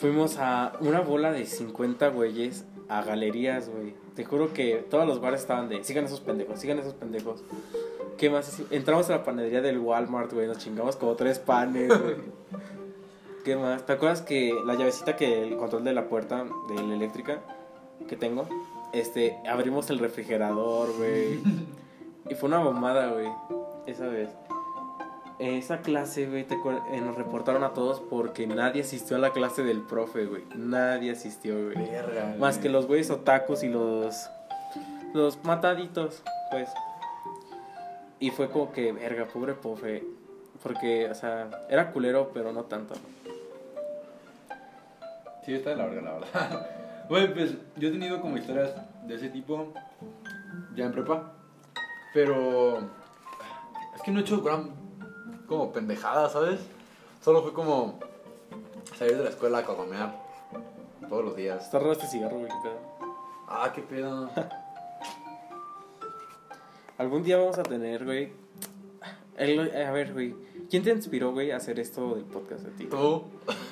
Fuimos 0.00 0.36
a 0.38 0.72
una 0.80 1.00
bola 1.00 1.32
de 1.32 1.46
50 1.46 2.08
güeyes 2.08 2.64
a 2.88 3.02
galerías, 3.02 3.68
güey. 3.68 3.94
Te 4.14 4.24
juro 4.24 4.52
que 4.52 4.84
todos 4.90 5.06
los 5.06 5.20
bares 5.20 5.40
estaban 5.40 5.68
de. 5.68 5.84
Sigan 5.84 6.04
esos 6.04 6.20
pendejos, 6.20 6.60
sigan 6.60 6.78
esos 6.78 6.94
pendejos. 6.94 7.42
¿Qué 8.18 8.30
más? 8.30 8.62
Entramos 8.70 9.08
a 9.10 9.16
la 9.16 9.24
panadería 9.24 9.60
del 9.60 9.78
Walmart, 9.78 10.32
güey. 10.32 10.46
Nos 10.46 10.58
chingamos 10.58 10.96
como 10.96 11.14
tres 11.14 11.38
panes, 11.38 11.88
güey. 11.88 12.16
¿Qué 13.44 13.56
más? 13.56 13.84
¿Te 13.84 13.92
acuerdas 13.92 14.22
que 14.22 14.54
la 14.64 14.74
llavecita 14.74 15.16
que 15.16 15.42
el 15.42 15.56
control 15.56 15.84
de 15.84 15.92
la 15.92 16.08
puerta 16.08 16.44
de 16.68 16.82
la 16.82 16.94
eléctrica 16.94 17.40
que 18.08 18.16
tengo? 18.16 18.48
Este, 18.92 19.36
abrimos 19.46 19.90
el 19.90 19.98
refrigerador, 19.98 20.96
güey. 20.96 21.40
Y 22.30 22.34
fue 22.36 22.48
una 22.48 22.60
mamada, 22.60 23.08
güey. 23.08 23.28
Esa 23.86 24.06
vez. 24.06 24.30
Esa 25.38 25.78
clase, 25.78 26.28
güey, 26.28 26.44
te 26.44 26.54
eh, 26.54 27.00
nos 27.00 27.16
reportaron 27.16 27.64
a 27.64 27.74
todos 27.74 28.00
porque 28.00 28.46
nadie 28.46 28.82
asistió 28.82 29.16
a 29.16 29.18
la 29.18 29.30
clase 29.30 29.64
del 29.64 29.80
profe, 29.80 30.26
güey. 30.26 30.44
Nadie 30.54 31.10
asistió, 31.10 31.54
güey. 31.54 31.90
Verga. 31.90 32.36
Más 32.38 32.56
güey. 32.56 32.62
que 32.62 32.68
los 32.68 32.86
güeyes 32.86 33.10
otakus 33.10 33.64
y 33.64 33.68
los. 33.68 34.30
Los 35.12 35.42
mataditos, 35.44 36.22
pues. 36.50 36.68
Y 38.20 38.30
fue 38.30 38.48
como 38.48 38.72
que, 38.72 38.92
verga, 38.92 39.26
pobre 39.26 39.54
profe. 39.54 40.04
Porque, 40.62 41.10
o 41.10 41.14
sea, 41.14 41.50
era 41.68 41.90
culero, 41.90 42.30
pero 42.32 42.52
no 42.52 42.64
tanto. 42.64 42.94
Sí, 45.44 45.54
está 45.54 45.70
de 45.70 45.76
la 45.76 45.86
verga, 45.86 46.02
la 46.02 46.12
verdad. 46.14 46.70
Güey, 47.08 47.34
pues 47.34 47.54
yo 47.76 47.88
he 47.88 47.92
tenido 47.92 48.18
como 48.22 48.38
historias 48.38 48.74
de 49.06 49.16
ese 49.16 49.28
tipo 49.28 49.74
ya 50.74 50.86
en 50.86 50.92
prepa. 50.92 51.34
Pero 52.14 52.78
es 53.94 54.02
que 54.02 54.10
no 54.10 54.20
he 54.20 54.22
hecho 54.22 54.40
gran 54.40 54.83
como 55.58 55.72
pendejada, 55.72 56.28
¿sabes? 56.28 56.60
Solo 57.22 57.42
fue 57.42 57.52
como 57.52 57.98
salir 58.98 59.16
de 59.16 59.24
la 59.24 59.30
escuela 59.30 59.58
a 59.58 59.64
comer 59.64 60.08
todos 61.08 61.24
los 61.24 61.36
días. 61.36 61.64
Está 61.64 61.78
raro 61.78 61.92
este 61.92 62.06
cigarro, 62.06 62.38
güey. 62.38 62.50
qué 62.50 62.58
pedo. 62.62 62.78
Ah, 63.48 63.72
qué 63.74 63.82
pedo. 63.82 64.30
Algún 66.98 67.22
día 67.24 67.38
vamos 67.38 67.58
a 67.58 67.62
tener, 67.62 68.04
güey. 68.04 68.32
el- 69.36 69.74
A 69.84 69.90
ver, 69.90 70.12
güey. 70.12 70.34
¿Quién 70.70 70.82
te 70.82 70.90
inspiró, 70.90 71.32
güey, 71.32 71.50
a 71.50 71.56
hacer 71.56 71.78
esto 71.80 72.14
del 72.14 72.24
podcast 72.24 72.62
de 72.64 72.70
ti? 72.70 72.84
Tú. 72.86 73.24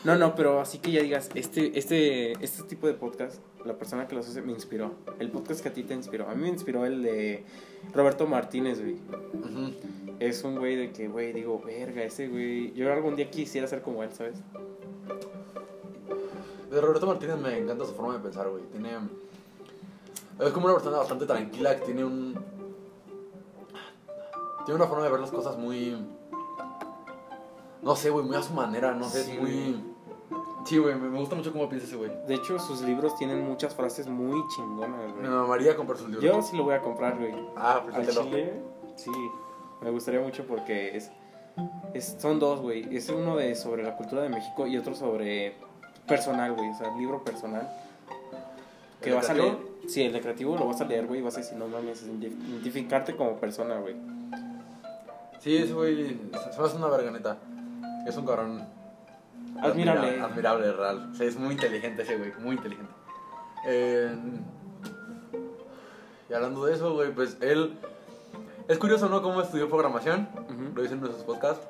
No, 0.04 0.16
no, 0.16 0.34
pero 0.34 0.60
así 0.60 0.78
que 0.78 0.90
ya 0.92 1.02
digas, 1.02 1.30
este, 1.34 1.78
este, 1.78 2.32
este 2.44 2.64
tipo 2.64 2.86
de 2.86 2.94
podcast, 2.94 3.40
la 3.64 3.74
persona 3.74 4.06
que 4.08 4.14
los 4.16 4.28
hace 4.28 4.42
me 4.42 4.52
inspiró. 4.52 4.92
El 5.20 5.30
podcast 5.30 5.62
que 5.62 5.68
a 5.68 5.72
ti 5.72 5.84
te 5.84 5.94
inspiró. 5.94 6.28
A 6.28 6.34
mí 6.34 6.42
me 6.42 6.48
inspiró 6.48 6.84
el 6.84 7.02
de 7.02 7.44
Roberto 7.94 8.26
Martínez, 8.26 8.80
güey. 8.80 8.94
Ujú. 9.34 9.72
Es 10.22 10.44
un 10.44 10.56
güey 10.56 10.76
de 10.76 10.92
que, 10.92 11.08
güey, 11.08 11.32
digo, 11.32 11.60
verga, 11.64 12.02
ese 12.04 12.28
güey. 12.28 12.72
Yo 12.74 12.92
algún 12.92 13.16
día 13.16 13.28
quisiera 13.28 13.66
ser 13.66 13.82
como 13.82 14.02
él, 14.04 14.12
¿sabes? 14.12 14.36
De 16.70 16.80
Roberto 16.80 17.06
Martínez 17.06 17.36
me 17.38 17.58
encanta 17.58 17.84
su 17.84 17.92
forma 17.92 18.14
de 18.14 18.20
pensar, 18.20 18.48
güey. 18.48 18.62
Tiene. 18.70 18.90
Es 20.38 20.50
como 20.52 20.66
una 20.66 20.74
persona 20.74 20.98
bastante 20.98 21.26
tranquila 21.26 21.76
que 21.76 21.86
tiene 21.86 22.04
un. 22.04 22.34
Tiene 24.64 24.76
una 24.76 24.86
forma 24.86 25.04
de 25.04 25.10
ver 25.10 25.20
las 25.20 25.30
cosas 25.32 25.58
muy. 25.58 25.96
No 27.82 27.96
sé, 27.96 28.10
güey, 28.10 28.24
muy 28.24 28.36
a 28.36 28.42
su 28.42 28.52
manera, 28.54 28.94
no 28.94 29.08
sé, 29.08 29.24
Sí, 29.24 29.32
es 29.32 29.40
muy. 29.40 29.84
Sí, 30.64 30.78
güey, 30.78 30.94
me 30.94 31.08
me 31.08 31.18
gusta 31.18 31.34
mucho 31.34 31.50
cómo 31.52 31.68
piensa 31.68 31.88
ese 31.88 31.96
güey. 31.96 32.12
De 32.28 32.36
hecho, 32.36 32.56
sus 32.60 32.80
libros 32.82 33.16
tienen 33.16 33.44
muchas 33.44 33.74
frases 33.74 34.06
muy 34.06 34.40
chingonas, 34.54 35.12
Me 35.16 35.22
güey. 35.22 35.28
mamaría 35.30 35.74
comprar 35.74 35.98
sus 35.98 36.08
libros. 36.08 36.24
Yo 36.24 36.40
sí 36.42 36.56
lo 36.56 36.62
voy 36.62 36.74
a 36.74 36.80
comprar, 36.80 37.18
güey. 37.18 37.34
Ah, 37.56 37.82
Al 37.92 38.04
pues 38.04 38.16
chile, 38.16 38.62
sí. 38.94 39.10
Me 39.82 39.90
gustaría 39.90 40.20
mucho 40.20 40.46
porque 40.46 40.96
es, 40.96 41.10
es 41.94 42.16
son 42.18 42.38
dos, 42.38 42.60
güey. 42.60 42.94
Es 42.96 43.08
uno 43.08 43.36
de 43.36 43.54
sobre 43.54 43.82
la 43.82 43.96
cultura 43.96 44.22
de 44.22 44.28
México 44.28 44.66
y 44.66 44.76
otro 44.76 44.94
sobre 44.94 45.56
personal, 46.06 46.52
güey. 46.54 46.70
O 46.70 46.74
sea, 46.74 46.94
libro 46.96 47.22
personal. 47.24 47.68
Que 49.00 49.10
¿El 49.10 49.16
vas 49.16 49.28
a 49.30 49.34
leer. 49.34 49.56
Sí, 49.88 50.02
el 50.02 50.12
de 50.12 50.20
creativo 50.20 50.56
lo 50.56 50.66
vas 50.68 50.80
a 50.80 50.84
leer, 50.84 51.06
güey. 51.06 51.20
Y 51.20 51.22
vas 51.22 51.34
a 51.36 51.40
decir, 51.40 51.58
no 51.58 51.66
mames, 51.66 52.04
identificarte 52.04 53.16
como 53.16 53.36
persona, 53.36 53.76
güey. 53.80 53.96
Sí, 55.40 55.56
ese 55.56 55.72
güey 55.72 56.06
se 56.52 56.60
me 56.60 56.66
hace 56.66 56.76
una 56.76 56.86
verganeta. 56.88 57.36
Es 58.06 58.16
un 58.16 58.24
cabrón. 58.26 58.64
Admirable. 59.60 60.08
admira- 60.10 60.24
Admirable, 60.26 60.72
real. 60.72 61.10
O 61.12 61.14
sea, 61.16 61.26
es 61.26 61.36
muy 61.36 61.54
inteligente 61.54 62.02
ese 62.02 62.16
güey, 62.16 62.32
muy 62.38 62.54
inteligente. 62.56 62.92
Eh, 63.66 64.14
y 66.30 66.32
hablando 66.34 66.64
de 66.64 66.74
eso, 66.74 66.94
güey, 66.94 67.12
pues 67.12 67.36
él. 67.40 67.76
Es 68.68 68.78
curioso, 68.78 69.08
¿no? 69.08 69.22
Cómo 69.22 69.40
estudió 69.42 69.68
programación. 69.68 70.28
Ujú. 70.34 70.74
Lo 70.74 70.84
hizo 70.84 70.94
en 70.94 71.00
nuestros 71.00 71.24
podcasts. 71.24 71.66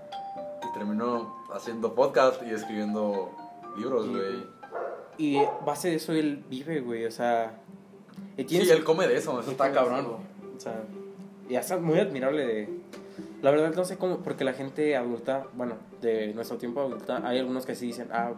Y 0.68 0.72
terminó 0.78 1.36
haciendo 1.52 1.94
podcast 1.94 2.42
y 2.46 2.50
escribiendo 2.50 3.30
libros, 3.76 4.08
güey. 4.08 4.44
Y 5.18 5.38
base 5.66 5.88
de 5.90 5.94
eso 5.96 6.12
él 6.12 6.44
vive, 6.48 6.80
güey. 6.80 7.04
O 7.06 7.10
sea. 7.10 7.58
tiene 8.36 8.64
Sí, 8.64 8.70
su- 8.70 8.76
él 8.76 8.84
come 8.84 9.06
de 9.08 9.16
eso, 9.16 9.40
eso 9.40 9.50
está 9.50 9.72
cabrón. 9.72 10.00
eso. 10.00 10.20
O 10.56 10.60
sea, 10.60 10.82
y 11.48 11.56
es 11.56 11.80
muy 11.80 11.98
admirable 11.98 12.46
de... 12.46 12.80
La 13.42 13.50
verdad 13.50 13.74
no 13.74 13.84
sé 13.84 13.98
cómo, 13.98 14.18
porque 14.18 14.44
la 14.44 14.52
gente 14.52 14.96
adulta, 14.96 15.46
bueno, 15.54 15.74
de 16.00 16.32
nuestro 16.32 16.56
tiempo 16.58 16.80
adulta, 16.80 17.20
hay 17.26 17.38
algunos 17.40 17.66
que 17.66 17.74
sí 17.74 17.86
dicen, 17.86 18.08
ah, 18.12 18.30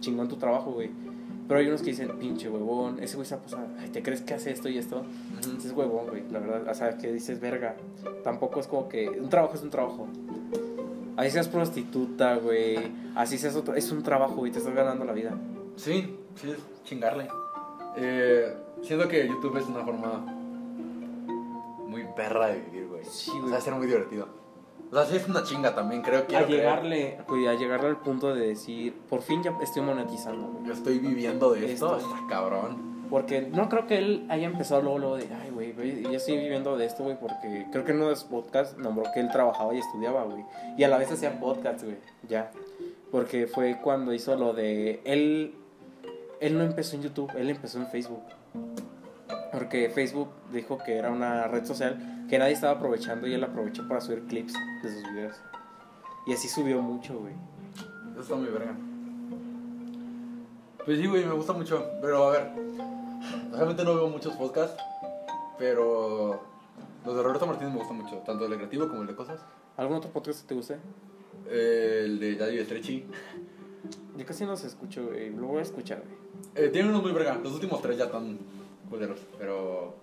chingón 0.00 0.28
tu 0.28 0.36
trabajo, 0.36 0.70
güey. 0.72 0.90
Pero 1.46 1.60
hay 1.60 1.66
unos 1.68 1.82
que 1.82 1.90
dicen, 1.90 2.10
pinche 2.18 2.48
huevón, 2.48 3.02
ese 3.02 3.16
güey 3.16 3.26
se 3.28 3.34
ha 3.34 3.38
pasado, 3.38 3.66
ay, 3.78 3.90
¿te 3.90 4.02
crees 4.02 4.22
que 4.22 4.32
hace 4.32 4.50
esto 4.50 4.68
y 4.70 4.78
esto? 4.78 5.04
Ese 5.38 5.68
es 5.68 5.72
huevón, 5.74 6.06
güey, 6.08 6.22
la 6.30 6.38
verdad. 6.38 6.68
O 6.70 6.74
sea, 6.74 6.96
que 6.96 7.12
dices, 7.12 7.38
verga. 7.40 7.76
Tampoco 8.22 8.60
es 8.60 8.66
como 8.66 8.88
que. 8.88 9.08
Un 9.10 9.28
trabajo 9.28 9.54
es 9.54 9.62
un 9.62 9.70
trabajo. 9.70 10.08
Así 11.16 11.30
seas 11.30 11.48
prostituta, 11.48 12.36
güey. 12.36 12.78
Así 13.14 13.36
seas 13.38 13.54
otro. 13.56 13.74
Es 13.74 13.90
un 13.92 14.02
trabajo, 14.02 14.36
güey. 14.36 14.52
Te 14.52 14.58
estás 14.58 14.74
ganando 14.74 15.04
la 15.04 15.12
vida. 15.12 15.34
Sí, 15.76 16.16
sí, 16.36 16.50
es 16.50 16.58
chingarle. 16.84 17.28
Eh, 17.96 18.52
siento 18.82 19.06
que 19.06 19.28
YouTube 19.28 19.56
es 19.58 19.66
una 19.66 19.84
forma 19.84 20.24
muy 21.86 22.04
perra 22.16 22.48
de 22.48 22.60
vivir, 22.60 22.88
güey. 22.88 23.04
Sí, 23.04 23.30
O 23.36 23.40
güey. 23.40 23.50
sea, 23.50 23.60
ser 23.60 23.74
muy 23.74 23.86
divertido. 23.86 24.28
O 24.90 24.94
sea, 24.96 25.06
sí 25.06 25.16
es 25.16 25.28
una 25.28 25.42
chinga 25.42 25.74
también, 25.74 26.02
creo 26.02 26.26
que. 26.26 26.36
A 26.36 26.46
llegarle, 26.46 27.18
güey, 27.26 27.46
a 27.46 27.54
llegarle 27.54 27.88
al 27.88 28.00
punto 28.00 28.34
de 28.34 28.48
decir, 28.48 28.94
por 29.08 29.22
fin 29.22 29.42
ya 29.42 29.52
estoy 29.62 29.82
monetizando, 29.82 30.46
güey. 30.48 30.66
Yo 30.66 30.72
estoy 30.72 30.98
viviendo 30.98 31.52
de 31.52 31.72
esto, 31.72 31.96
Esto. 31.96 32.08
está 32.14 32.26
cabrón. 32.28 32.94
Porque 33.10 33.42
no 33.42 33.68
creo 33.68 33.86
que 33.86 33.98
él 33.98 34.26
haya 34.28 34.46
empezado 34.46 34.82
luego, 34.82 34.98
luego 34.98 35.16
de, 35.16 35.28
ay, 35.34 35.50
güey, 35.50 35.72
güey, 35.72 36.02
yo 36.02 36.12
estoy 36.12 36.38
viviendo 36.38 36.76
de 36.76 36.86
esto, 36.86 37.04
güey, 37.04 37.18
porque 37.18 37.66
creo 37.70 37.84
que 37.84 37.92
en 37.92 37.98
uno 37.98 38.08
de 38.08 38.16
sus 38.16 38.24
podcasts 38.24 38.78
nombró 38.78 39.04
que 39.12 39.20
él 39.20 39.30
trabajaba 39.30 39.74
y 39.74 39.78
estudiaba, 39.78 40.24
güey. 40.24 40.44
Y 40.78 40.84
a 40.84 40.88
la 40.88 40.98
vez 40.98 41.12
hacía 41.12 41.38
podcasts, 41.38 41.84
güey, 41.84 41.96
ya. 42.28 42.50
Porque 43.10 43.46
fue 43.46 43.78
cuando 43.82 44.12
hizo 44.14 44.34
lo 44.36 44.52
de, 44.52 45.00
él, 45.04 45.54
él 46.40 46.58
no 46.58 46.64
empezó 46.64 46.96
en 46.96 47.02
YouTube, 47.02 47.30
él 47.36 47.50
empezó 47.50 47.78
en 47.78 47.86
Facebook. 47.88 48.22
Porque 49.52 49.90
Facebook 49.90 50.30
dijo 50.52 50.78
que 50.78 50.96
era 50.96 51.10
una 51.10 51.46
red 51.46 51.64
social 51.64 52.13
que 52.28 52.38
nadie 52.38 52.54
estaba 52.54 52.74
aprovechando 52.74 53.26
y 53.26 53.34
él 53.34 53.44
aprovechó 53.44 53.86
para 53.86 54.00
subir 54.00 54.24
clips 54.26 54.54
de 54.82 54.92
sus 54.92 55.02
videos. 55.12 55.36
Y 56.26 56.32
así 56.32 56.48
subió 56.48 56.80
mucho, 56.80 57.18
güey. 57.18 57.34
Eso 58.12 58.22
está 58.22 58.34
muy 58.36 58.48
verga. 58.48 58.74
Pues 60.84 60.98
sí, 60.98 61.06
güey, 61.06 61.24
me 61.24 61.32
gusta 61.34 61.52
mucho. 61.52 61.84
Pero 62.00 62.28
a 62.28 62.30
ver, 62.32 62.50
realmente 63.52 63.84
no 63.84 63.94
veo 63.94 64.08
muchos 64.08 64.34
podcasts, 64.34 64.82
pero 65.58 66.40
los 67.04 67.16
de 67.16 67.22
Roberto 67.22 67.46
Martínez 67.46 67.72
me 67.72 67.78
gustan 67.78 67.98
mucho, 67.98 68.16
tanto 68.18 68.44
el 68.44 68.50
de 68.50 68.56
creativo 68.56 68.88
como 68.88 69.02
el 69.02 69.06
de 69.06 69.14
cosas. 69.14 69.40
¿Algún 69.76 69.96
otro 69.96 70.10
podcast 70.10 70.42
que 70.42 70.48
te 70.48 70.54
guste? 70.54 70.76
Eh, 71.50 72.02
el 72.04 72.18
de 72.18 72.36
Daddy 72.36 72.64
Stretchy. 72.64 73.04
Yo 74.16 74.24
casi 74.24 74.44
no 74.46 74.56
se 74.56 74.68
escucho, 74.68 75.06
güey. 75.08 75.30
Lo 75.30 75.48
voy 75.48 75.58
a 75.58 75.62
escuchar, 75.62 76.02
güey. 76.02 76.24
Eh, 76.54 76.68
tiene 76.70 76.88
unos 76.88 77.02
muy 77.02 77.12
verga. 77.12 77.38
Los 77.42 77.52
últimos 77.52 77.82
tres 77.82 77.98
ya 77.98 78.04
están 78.04 78.38
culeros, 78.88 79.20
pero. 79.38 79.96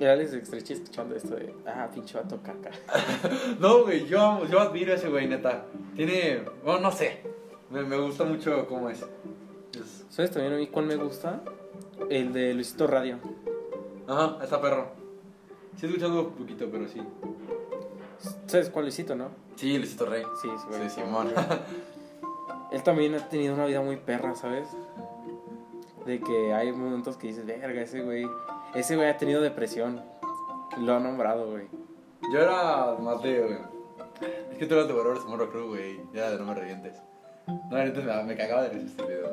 El 0.00 0.08
Alex 0.08 0.32
Estrechi 0.32 0.72
escuchando 0.72 1.14
esto 1.14 1.36
de, 1.36 1.54
ah, 1.66 1.88
pinche 1.92 2.16
vato 2.18 2.40
caca. 2.42 2.70
No, 3.60 3.84
güey, 3.84 4.06
yo, 4.06 4.44
yo 4.46 4.60
admiro 4.60 4.92
a 4.92 4.96
ese 4.96 5.08
güey, 5.08 5.28
neta. 5.28 5.66
Tiene. 5.94 6.42
Bueno, 6.64 6.80
no 6.80 6.90
sé. 6.92 7.20
Me, 7.70 7.82
me 7.82 7.96
gusta 7.98 8.24
mucho 8.24 8.66
cómo 8.66 8.90
es. 8.90 9.02
Es- 9.78 10.04
¿Sabes 10.08 10.30
también 10.32 10.54
a 10.54 10.56
mí 10.56 10.66
cuál 10.66 10.86
me 10.86 10.96
gusta? 10.96 11.42
El 12.10 12.32
de 12.32 12.54
Luisito 12.54 12.86
Radio. 12.86 13.18
Ajá, 14.08 14.38
está 14.42 14.60
perro. 14.60 14.88
Sí, 15.76 15.86
he 15.86 15.88
escuchado 15.88 16.20
un 16.22 16.30
poquito, 16.32 16.68
pero 16.70 16.88
sí. 16.88 17.00
¿Sabes 18.46 18.70
cuál 18.70 18.86
Luisito, 18.86 19.14
no? 19.14 19.30
Sí, 19.56 19.76
Luisito 19.78 20.06
Rey. 20.06 20.22
Sí, 20.42 20.48
sí. 20.56 20.66
Sí, 20.82 20.90
Simón. 20.90 21.28
Él 22.72 22.82
también 22.82 23.14
ha 23.14 23.28
tenido 23.28 23.54
una 23.54 23.66
vida 23.66 23.80
muy 23.80 23.96
perra, 23.96 24.34
¿sabes? 24.34 24.66
De 26.06 26.20
que 26.20 26.52
hay 26.52 26.72
momentos 26.72 27.16
que 27.16 27.28
dices, 27.28 27.46
verga, 27.46 27.80
ese 27.82 28.02
güey. 28.02 28.26
Ese 28.74 28.96
güey 28.96 29.08
ha 29.08 29.16
tenido 29.16 29.40
depresión. 29.40 30.02
Lo 30.78 30.94
ha 30.94 31.00
nombrado, 31.00 31.50
güey. 31.50 31.66
Yo 32.32 32.40
era 32.40 32.96
más 33.00 33.22
de. 33.22 33.58
Es 34.50 34.58
que 34.58 34.66
tú 34.66 34.74
eras 34.74 34.88
de 34.88 34.94
Valores 34.94 35.22
Tomorrow 35.22 35.50
Crew, 35.50 35.68
güey. 35.68 36.00
Ya 36.12 36.30
de 36.30 36.38
no 36.38 36.44
me 36.44 36.54
revientes. 36.54 36.96
No, 37.46 37.76
neta 37.78 38.00
me, 38.00 38.24
me 38.24 38.36
cagaba 38.36 38.62
de 38.62 38.70
risa 38.70 38.86
este 38.86 39.02
video. 39.04 39.28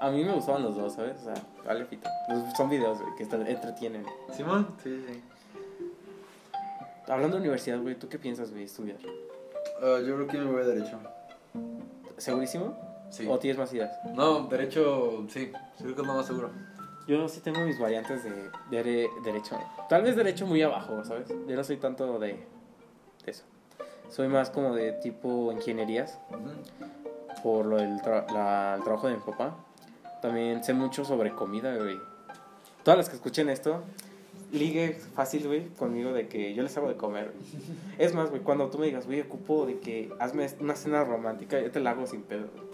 A 0.00 0.10
mí 0.10 0.24
me 0.24 0.32
gustaban 0.32 0.62
los 0.62 0.76
dos, 0.76 0.94
¿sabes? 0.94 1.16
O 1.20 1.24
sea, 1.24 1.34
vale, 1.66 1.84
pito. 1.84 2.08
Los- 2.28 2.56
Son 2.56 2.70
videos, 2.70 3.00
güey, 3.02 3.14
que 3.16 3.24
están- 3.24 3.46
entretienen. 3.46 4.06
¿Simón? 4.32 4.68
Sí, 4.82 5.04
sí. 5.08 5.22
Hablando 7.08 7.36
de 7.36 7.40
universidad, 7.42 7.80
güey, 7.80 7.96
¿tú 7.96 8.08
qué 8.08 8.18
piensas, 8.18 8.50
güey, 8.50 8.64
estudiar? 8.64 8.98
Ah, 9.82 9.98
yo 10.06 10.14
creo 10.14 10.26
que 10.28 10.38
me 10.38 10.50
voy 10.52 10.62
a 10.62 10.64
Derecho. 10.64 10.98
¿Segurísimo? 12.16 12.74
Sí. 13.10 13.26
¿O 13.28 13.38
tienes 13.38 13.58
más 13.58 13.72
ideas? 13.74 13.90
No, 14.14 14.46
Derecho, 14.46 15.24
sí. 15.28 15.46
Sí, 15.76 15.82
creo 15.82 15.94
que 15.96 16.00
es 16.02 16.06
lo 16.06 16.14
más 16.14 16.26
seguro. 16.26 16.50
Yo 17.10 17.28
sí 17.28 17.40
tengo 17.40 17.60
mis 17.62 17.78
variantes 17.78 18.22
de, 18.22 18.50
de 18.70 19.10
derecho. 19.24 19.58
Tal 19.88 20.02
vez 20.02 20.14
derecho 20.14 20.46
muy 20.46 20.62
abajo, 20.62 21.04
¿sabes? 21.04 21.26
Yo 21.28 21.56
no 21.56 21.64
soy 21.64 21.76
tanto 21.78 22.18
de, 22.20 22.28
de 23.24 23.30
eso. 23.30 23.42
Soy 24.10 24.28
más 24.28 24.50
como 24.50 24.74
de 24.76 24.92
tipo 24.92 25.50
ingenierías, 25.50 26.18
Ujú. 26.30 27.42
por 27.42 27.66
lo 27.66 27.76
del 27.78 27.98
tra- 28.00 28.30
la- 28.32 28.74
el 28.76 28.84
trabajo 28.84 29.08
de 29.08 29.14
mi 29.14 29.20
papá. 29.22 29.56
También 30.22 30.62
sé 30.62 30.72
mucho 30.72 31.04
sobre 31.04 31.32
comida, 31.34 31.74
güey. 31.76 31.98
Todas 32.84 32.98
las 32.98 33.08
que 33.08 33.16
escuchen 33.16 33.50
esto, 33.50 33.82
ligue 34.52 34.92
fácil, 35.14 35.46
güey, 35.48 35.66
conmigo 35.70 36.12
de 36.12 36.28
que 36.28 36.54
yo 36.54 36.62
les 36.62 36.76
hago 36.76 36.88
de 36.88 36.96
comer. 36.96 37.32
güey. 37.34 37.76
Es 37.98 38.14
más, 38.14 38.30
güey, 38.30 38.42
cuando 38.42 38.68
tú 38.68 38.78
me 38.78 38.86
digas, 38.86 39.06
güey, 39.06 39.20
ocupo 39.20 39.66
de 39.66 39.80
que 39.80 40.12
hazme 40.20 40.48
una 40.60 40.76
cena 40.76 41.02
romántica, 41.04 41.58
yo 41.60 41.72
te 41.72 41.80
la 41.80 41.90
hago 41.90 42.06
sin 42.06 42.22
pedo. 42.22 42.46
güey. 42.54 42.68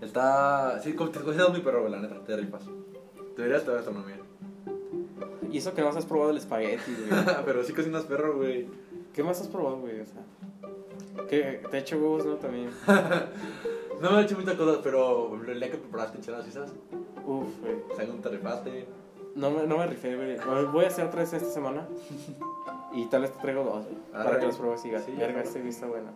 Está. 0.00 0.80
Sí, 0.82 0.92
te 0.92 0.96
cocinas 0.96 1.50
muy 1.50 1.60
perro, 1.60 1.80
güey, 1.80 1.92
la 1.92 2.00
neta. 2.00 2.24
Te 2.24 2.34
rifas. 2.36 2.62
Deberías 3.38 3.60
estudiar 3.60 3.78
astronomía. 3.78 4.16
Y 5.50 5.58
eso 5.58 5.72
que 5.72 5.80
no 5.80 5.88
has 5.90 6.04
probado 6.04 6.32
el 6.32 6.38
espagueti, 6.38 6.92
güey. 7.08 7.24
Pero 7.44 7.62
sí 7.62 7.72
cocinas 7.72 8.02
perro, 8.02 8.36
güey. 8.36 8.66
¿Qué 9.14 9.22
más 9.22 9.40
has 9.40 9.46
probado, 9.46 9.78
güey? 9.78 10.00
O 10.00 10.06
sea, 10.06 11.26
que 11.28 11.62
te 11.70 11.76
he 11.76 11.80
hecho 11.80 11.98
huevos, 11.98 12.26
¿no? 12.26 12.34
También. 12.34 12.70
No 14.00 14.12
me 14.12 14.20
he 14.20 14.22
hecho 14.22 14.38
muchas 14.38 14.54
cosas, 14.54 14.78
pero 14.80 15.34
el 15.44 15.58
día 15.58 15.72
que 15.72 15.76
preparaste 15.76 16.18
enchiladas 16.18 16.44
suizas, 16.44 16.72
Uf, 17.26 17.48
güey. 17.60 17.78
según 17.96 18.20
te 18.20 18.28
rifaste. 18.28 18.86
No 19.34 19.50
me, 19.50 19.66
no 19.66 19.76
me 19.76 19.88
rifé, 19.88 20.14
güey. 20.14 20.36
Voy 20.66 20.84
a 20.84 20.86
hacer 20.86 21.04
otra 21.04 21.22
vez 21.22 21.32
esta 21.32 21.50
semana. 21.50 21.88
Y 22.92 23.06
tal 23.06 23.22
vez 23.22 23.32
te 23.32 23.40
traigo 23.40 23.64
dos, 23.64 23.84
güey. 23.86 23.96
Para 24.12 24.38
que 24.38 24.46
las 24.46 24.56
pruebes 24.56 24.84
y 24.84 24.90
Sí, 25.00 25.12
verga, 25.18 25.42
este 25.42 25.68
está 25.68 25.86
bueno. 25.88 26.10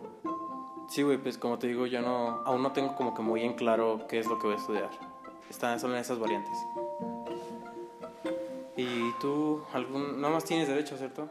Sí, 0.87 1.03
güey, 1.03 1.17
pues 1.17 1.37
como 1.37 1.59
te 1.59 1.67
digo, 1.67 1.87
yo 1.87 2.01
no, 2.01 2.41
aún 2.45 2.63
no 2.63 2.71
tengo 2.71 2.95
como 2.95 3.13
que 3.13 3.21
muy 3.21 3.43
en 3.43 3.53
claro 3.53 4.05
qué 4.07 4.19
es 4.19 4.27
lo 4.27 4.39
que 4.39 4.47
voy 4.47 4.55
a 4.55 4.59
estudiar. 4.59 4.89
Están 5.49 5.79
solo 5.79 5.95
en 5.95 5.99
esas 5.99 6.19
variantes. 6.19 6.57
Y 8.75 9.11
tú, 9.21 9.63
algún, 9.73 10.19
nada 10.19 10.33
más 10.33 10.43
tienes 10.45 10.67
derecho, 10.67 10.97
¿cierto? 10.97 11.29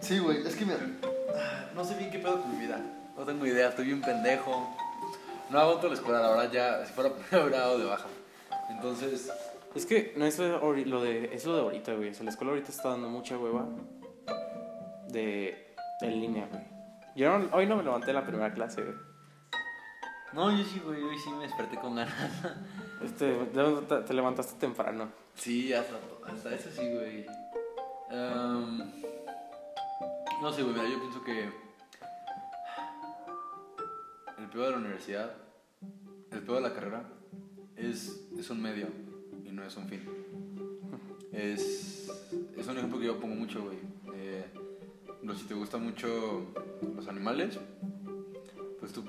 Sí, 0.00 0.18
güey, 0.18 0.44
es 0.46 0.56
que 0.56 0.64
mira, 0.64 0.78
no 1.74 1.84
sé 1.84 1.94
bien 1.96 2.10
qué 2.10 2.18
pedo 2.18 2.40
con 2.40 2.50
mi 2.52 2.64
vida. 2.66 2.80
No 3.16 3.24
tengo 3.24 3.46
idea, 3.46 3.68
estoy 3.68 3.86
bien 3.86 4.00
pendejo. 4.02 4.74
No 5.50 5.58
aguanto 5.60 5.88
la 5.88 5.94
escuela, 5.94 6.20
la 6.20 6.30
verdad 6.30 6.50
ya, 6.52 6.84
si 6.86 6.92
fuera 6.92 7.10
hubiera 7.30 7.58
dado 7.60 7.78
de 7.78 7.84
baja. 7.84 8.06
Entonces, 8.70 9.30
Es 9.74 9.86
que 9.86 10.14
no 10.16 10.24
es 10.24 10.38
lo 10.38 11.02
de, 11.02 11.34
es 11.34 11.44
lo 11.44 11.54
de 11.56 11.60
ahorita, 11.62 11.94
güey. 11.94 12.10
O 12.10 12.14
sea, 12.14 12.24
la 12.24 12.30
escuela 12.30 12.52
ahorita 12.52 12.70
está 12.70 12.88
dando 12.90 13.08
mucha 13.08 13.38
hueva 13.38 13.66
de, 15.08 15.74
de 16.00 16.06
en 16.06 16.20
línea, 16.20 16.48
güey. 16.50 16.62
Yo 17.14 17.38
no- 17.38 17.48
hoy 17.54 17.66
no 17.66 17.76
me 17.76 17.84
levanté 17.84 18.10
en 18.10 18.16
la 18.16 18.24
primera 18.26 18.52
clase, 18.52 18.82
güey. 18.82 18.96
no, 20.32 20.50
yo 20.56 20.64
sí, 20.64 20.80
güey, 20.84 21.00
hoy 21.02 21.16
sí 21.18 21.30
me 21.30 21.44
desperté 21.44 21.76
con 21.76 21.94
ganas. 21.94 22.14
Este, 23.02 23.34
te, 23.34 23.96
te 24.02 24.14
levantaste 24.14 24.58
temprano. 24.58 25.08
Sí, 25.34 25.72
hasta, 25.72 25.96
hasta 26.26 26.54
eso 26.54 26.70
sí, 26.70 26.88
güey. 26.92 27.26
No 30.40 30.52
sé, 30.52 30.62
güey, 30.62 30.74
yo 30.74 31.00
pienso 31.00 31.24
que 31.24 31.44
el 34.38 34.50
peor 34.50 34.66
de 34.66 34.70
la 34.72 34.76
universidad, 34.78 35.32
el 36.30 36.42
peor 36.42 36.62
de 36.62 36.68
la 36.68 36.74
carrera, 36.74 37.04
es, 37.76 38.28
es 38.38 38.50
un 38.50 38.62
medio 38.62 38.88
y 39.44 39.50
no 39.50 39.64
es 39.64 39.76
un 39.76 39.88
fin. 39.88 40.02
Es, 41.32 42.10
es 42.56 42.66
un 42.66 42.76
ejemplo 42.76 42.98
que 43.00 43.06
yo 43.06 43.18
pongo 43.18 43.34
mucho, 43.34 43.62
güey. 43.64 43.78
Eh, 44.14 44.44
si 45.36 45.44
te 45.44 45.54
gustan 45.54 45.82
mucho 45.84 46.46
los 46.94 47.08
animales, 47.08 47.58
pues 48.78 48.92
tú, 48.92 49.04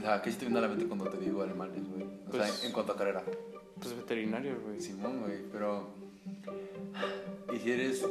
sea, 0.00 0.22
¿qué 0.22 0.32
se 0.32 0.38
te 0.38 0.46
viene 0.46 0.58
a 0.58 0.62
la 0.62 0.68
mente 0.68 0.86
cuando 0.86 1.08
te 1.08 1.18
digo 1.18 1.42
animales, 1.42 1.82
güey? 1.88 2.17
O 2.28 2.30
Pues- 2.30 2.50
sea, 2.52 2.66
en 2.68 2.72
cuanto 2.72 2.92
a 2.92 2.96
carrera. 2.96 3.22
Pues 3.80 3.96
veterinario, 3.96 4.60
güey. 4.64 4.80
Simón, 4.80 5.20
güey, 5.22 5.42
pero. 5.52 5.88
¿Y 7.52 7.58
si 7.58 7.72
eres 7.72 8.04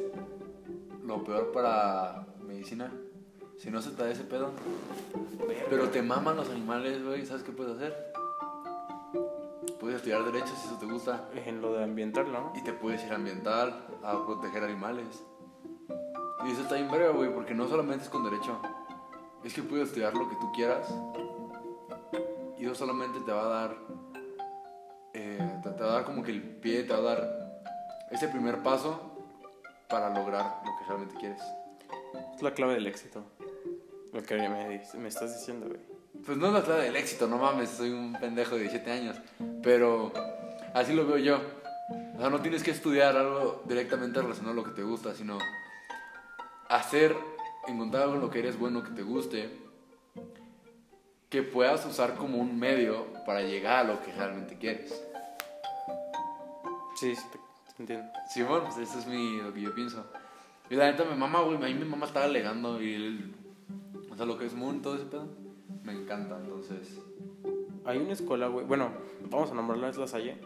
lo 1.06 1.23
peor 1.23 1.51
para 1.51 2.25
medicina? 2.45 2.91
Si 3.58 3.69
no 3.69 3.82
se 3.82 3.91
te 3.91 4.03
da 4.03 4.12
ese 4.12 4.23
pedo. 4.23 4.51
Pero 5.69 5.89
te 5.89 6.01
maman 6.01 6.38
los 6.38 6.49
animales, 6.49 7.03
güey, 7.03 7.25
¿sabes 7.25 7.43
qué 7.43 7.51
puedes 7.51 7.75
hacer? 7.75 8.13
Puedes 9.80 9.97
estudiar 9.97 10.23
Derecho 10.25 10.47
si 10.56 10.67
eso 10.67 10.77
te 10.80 10.86
gusta. 10.86 11.30
En 11.45 11.62
lo 11.62 11.73
de 11.73 11.84
ambiental, 11.84 12.32
¿no? 12.32 12.53
Y 12.56 12.63
te 12.63 12.73
puedes 12.73 13.03
ir 13.06 13.12
a 13.12 13.15
ambiental, 13.15 13.86
a 14.03 14.25
proteger 14.25 14.63
animales. 14.63 15.23
Y 16.45 16.51
eso 16.51 16.62
está 16.62 16.75
bien 16.75 16.89
verga, 16.89 17.10
güey, 17.10 17.32
porque 17.34 17.53
no 17.53 17.67
solamente 17.67 18.06
es 18.06 18.10
con 18.10 18.23
Derecho. 18.23 18.60
Es 19.43 19.53
que 19.53 19.63
puedes 19.63 19.89
estudiar 19.89 20.13
lo 20.13 20.30
que 20.30 20.36
tú 20.36 20.51
quieras. 20.53 20.88
Y 22.60 22.65
eso 22.65 22.76
solamente 22.76 23.20
te 23.26 23.32
va 23.32 23.46
a 23.46 23.48
dar. 23.48 23.78
eh, 25.13 25.60
te, 25.63 25.70
te 25.70 25.84
va 25.84 25.89
a 25.89 25.93
dar 25.93 26.06
como 26.06 26.24
que 26.24 26.32
el 26.32 26.41
pie, 26.41 26.84
te 26.84 26.93
va 26.93 27.00
a 27.00 27.02
dar 27.02 27.62
ese 28.12 28.28
primer 28.28 28.63
paso 28.63 29.00
para 29.88 30.10
lograr 30.10 30.62
lo 30.65 30.78
que 30.78 30.86
realmente 30.88 31.15
quieres. 31.15 31.41
Es 32.36 32.41
la 32.41 32.54
clave 32.54 32.74
del 32.76 32.88
éxito. 32.88 33.24
Lo 34.13 34.24
que 34.24 34.38
me, 34.38 34.82
me 35.00 35.08
estás 35.08 35.34
diciendo, 35.38 35.67
güey. 35.67 35.80
Pues 36.26 36.38
no 36.38 36.48
es 36.48 36.54
la 36.54 36.63
clave 36.63 36.84
del 36.86 36.96
éxito, 36.96 37.28
no 37.28 37.38
mames, 37.38 37.70
soy 37.70 37.91
un 37.91 38.13
pendejo 38.13 38.56
de 38.56 38.62
17 38.62 38.91
años. 38.91 39.17
Pero 39.62 40.12
Así 40.74 40.93
lo 40.93 41.08
veo 41.08 41.17
yo. 41.17 41.39
O 42.15 42.20
sea, 42.20 42.30
no 42.30 42.39
tienes 42.41 42.62
que 42.62 42.70
estudiar 42.70 43.15
algo 43.15 43.63
directamente 43.65 44.22
relacionado 44.22 44.54
a 44.54 44.56
lo 44.56 44.63
que 44.63 44.76
te 44.76 44.84
gusta, 44.84 45.15
sino 45.15 45.39
hacer, 46.70 47.15
encontrar 47.67 48.04
algo 48.04 48.15
en 48.15 48.22
lo 48.22 48.30
que 48.30 48.39
eres 48.39 48.60
bueno, 48.60 48.84
que 48.84 48.91
te 48.91 49.02
guste, 49.02 49.66
que 51.30 51.44
puedas 51.44 51.86
usar 51.86 52.16
como 52.16 52.38
un 52.38 52.58
medio 52.60 53.06
para 53.26 53.42
llegar 53.42 53.86
a 53.86 53.94
lo 53.94 54.02
que 54.02 54.12
realmente 54.13 54.58
quieres. 54.58 55.04
Sí, 56.96 57.16
sí, 57.16 57.24
entiendo. 57.80 58.10
Sí, 58.34 58.44
bueno, 58.44 58.63
pues 58.66 58.78
eso 58.90 59.00
es 59.00 59.08
mi, 59.08 59.38
lo 59.42 59.54
que 59.54 59.62
yo 59.62 59.76
pienso. 59.76 60.06
Y 60.70 60.76
la 60.76 60.92
neta, 60.92 61.04
mi 61.06 61.16
mamá, 61.16 61.42
güey, 61.42 61.56
a 61.58 61.60
mí 61.60 61.74
mi 61.74 61.86
mamá 61.86 62.06
estaba 62.08 62.26
alegando 62.26 62.82
y 62.82 62.94
el, 62.94 63.36
o 64.12 64.16
sea, 64.16 64.26
lo 64.26 64.38
que 64.38 64.46
es 64.46 64.54
Moon, 64.54 64.82
todo 64.82 64.96
ese 64.96 65.06
pedo, 65.06 65.28
me 65.84 65.94
encanta, 65.94 66.38
entonces... 66.38 67.00
Hay 67.86 68.00
una 68.00 68.12
escuela, 68.13 68.48
güey. 68.48 68.66
Bueno, 68.66 68.90
vamos 69.30 69.52
a 69.52 69.54
nombrarla, 69.54 69.90
es 69.90 69.98
la 69.98 70.08
Salle. 70.08 70.38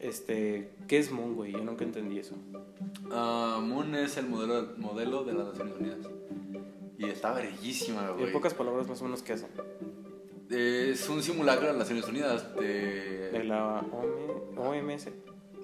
Este, 0.00 0.72
¿qué 0.88 0.98
es 0.98 1.12
Moon, 1.12 1.36
güey? 1.36 1.52
Yo 1.52 1.60
nunca 1.62 1.84
entendí 1.84 2.18
eso. 2.18 2.34
Ah, 3.12 3.60
Moon 3.62 3.94
es 3.94 4.16
el 4.16 4.26
modelo, 4.28 4.72
modelo 4.78 5.22
de 5.22 5.32
las 5.34 5.46
Naciones 5.48 5.76
Unidas. 5.78 5.98
Y 6.98 7.04
está 7.04 7.32
bellísima, 7.32 8.08
Y 8.10 8.12
güey. 8.14 8.26
en 8.26 8.32
pocas 8.32 8.54
palabras, 8.54 8.88
más 8.88 9.00
o 9.00 9.04
menos, 9.04 9.22
¿qué 9.22 9.34
hacen? 9.34 9.48
Es 10.50 11.08
un 11.08 11.22
simulacro 11.22 11.66
de 11.66 11.72
las 11.72 11.78
Naciones 11.78 12.06
Unidas. 12.08 12.54
De 12.56 13.30
De... 13.32 13.44
la 13.44 13.80
OM, 13.92 14.58
OMS. 14.58 15.08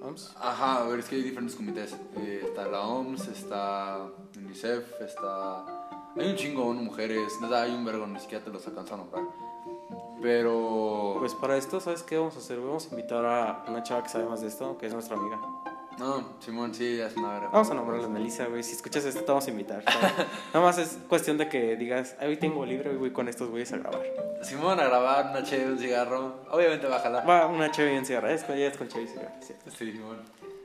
OMS. 0.01 0.35
Ajá, 0.39 0.83
a 0.83 0.87
ver, 0.87 0.99
es 0.99 1.05
que 1.05 1.15
hay 1.15 1.23
diferentes 1.23 1.55
comités. 1.55 1.95
Eh, 2.17 2.43
está 2.45 2.67
la 2.67 2.81
OMS, 2.81 3.27
está 3.27 4.07
UNICEF, 4.37 5.01
está... 5.01 5.65
Hay 6.17 6.29
un 6.29 6.35
chingo 6.35 6.73
de 6.73 6.81
mujeres, 6.81 7.33
nada, 7.41 7.63
hay 7.63 7.73
un 7.73 7.83
vergo, 7.83 8.05
ni 8.07 8.19
siquiera 8.19 8.43
te 8.43 8.51
los 8.51 8.65
alcanzo 8.67 8.93
a 8.93 8.97
nombrar. 8.97 9.23
Pero... 10.21 11.17
Pues 11.19 11.33
para 11.33 11.57
esto, 11.57 11.79
¿sabes 11.79 12.03
qué 12.03 12.17
vamos 12.17 12.35
a 12.35 12.39
hacer? 12.39 12.59
Vamos 12.59 12.87
a 12.87 12.89
invitar 12.91 13.25
a 13.25 13.65
una 13.67 13.83
chava 13.83 14.03
que 14.03 14.09
sabe 14.09 14.25
más 14.25 14.41
de 14.41 14.47
esto, 14.47 14.77
que 14.77 14.85
es 14.85 14.93
nuestra 14.93 15.17
amiga. 15.17 15.39
No, 15.99 16.35
Simón, 16.39 16.73
sí, 16.75 16.99
es 16.99 17.15
una 17.15 17.29
verga. 17.33 17.49
Vamos 17.53 17.69
a 17.71 17.73
nombrarla 17.73 18.07
Melissa, 18.09 18.45
güey. 18.47 18.63
Si 18.63 18.73
escuchas 18.73 19.05
esto, 19.05 19.21
te 19.21 19.27
vamos 19.27 19.47
a 19.47 19.49
invitar. 19.51 19.83
Nada 20.53 20.65
más 20.65 20.77
es 20.77 20.97
cuestión 21.07 21.37
de 21.37 21.47
que 21.47 21.77
digas, 21.77 22.15
"Ay, 22.19 22.29
hoy 22.29 22.37
tengo 22.37 22.65
libre 22.65 22.91
y 22.93 22.97
voy 22.97 23.11
con 23.11 23.27
estos 23.29 23.49
güeyes 23.49 23.71
a 23.73 23.77
grabar. 23.77 24.01
Simón 24.41 24.79
a 24.79 24.83
grabar 24.85 25.29
una 25.31 25.43
chévere, 25.43 25.71
un 25.71 25.79
cigarro. 25.79 26.41
Obviamente 26.51 26.87
va 26.87 26.97
a 26.97 26.99
jalar. 26.99 27.29
Va 27.29 27.47
una 27.47 27.71
chévere 27.71 27.95
y 27.95 27.97
un 27.99 28.05
cigarro. 28.05 28.27
Es 28.29 28.43
con, 28.43 28.57
ya 28.57 28.67
es 28.67 28.77
con 28.77 28.87
chévere 28.89 29.09
y 29.09 29.13
cigarro, 29.13 29.35
sí. 29.41 29.53
Sí, 29.77 29.91
Simón. 29.93 30.17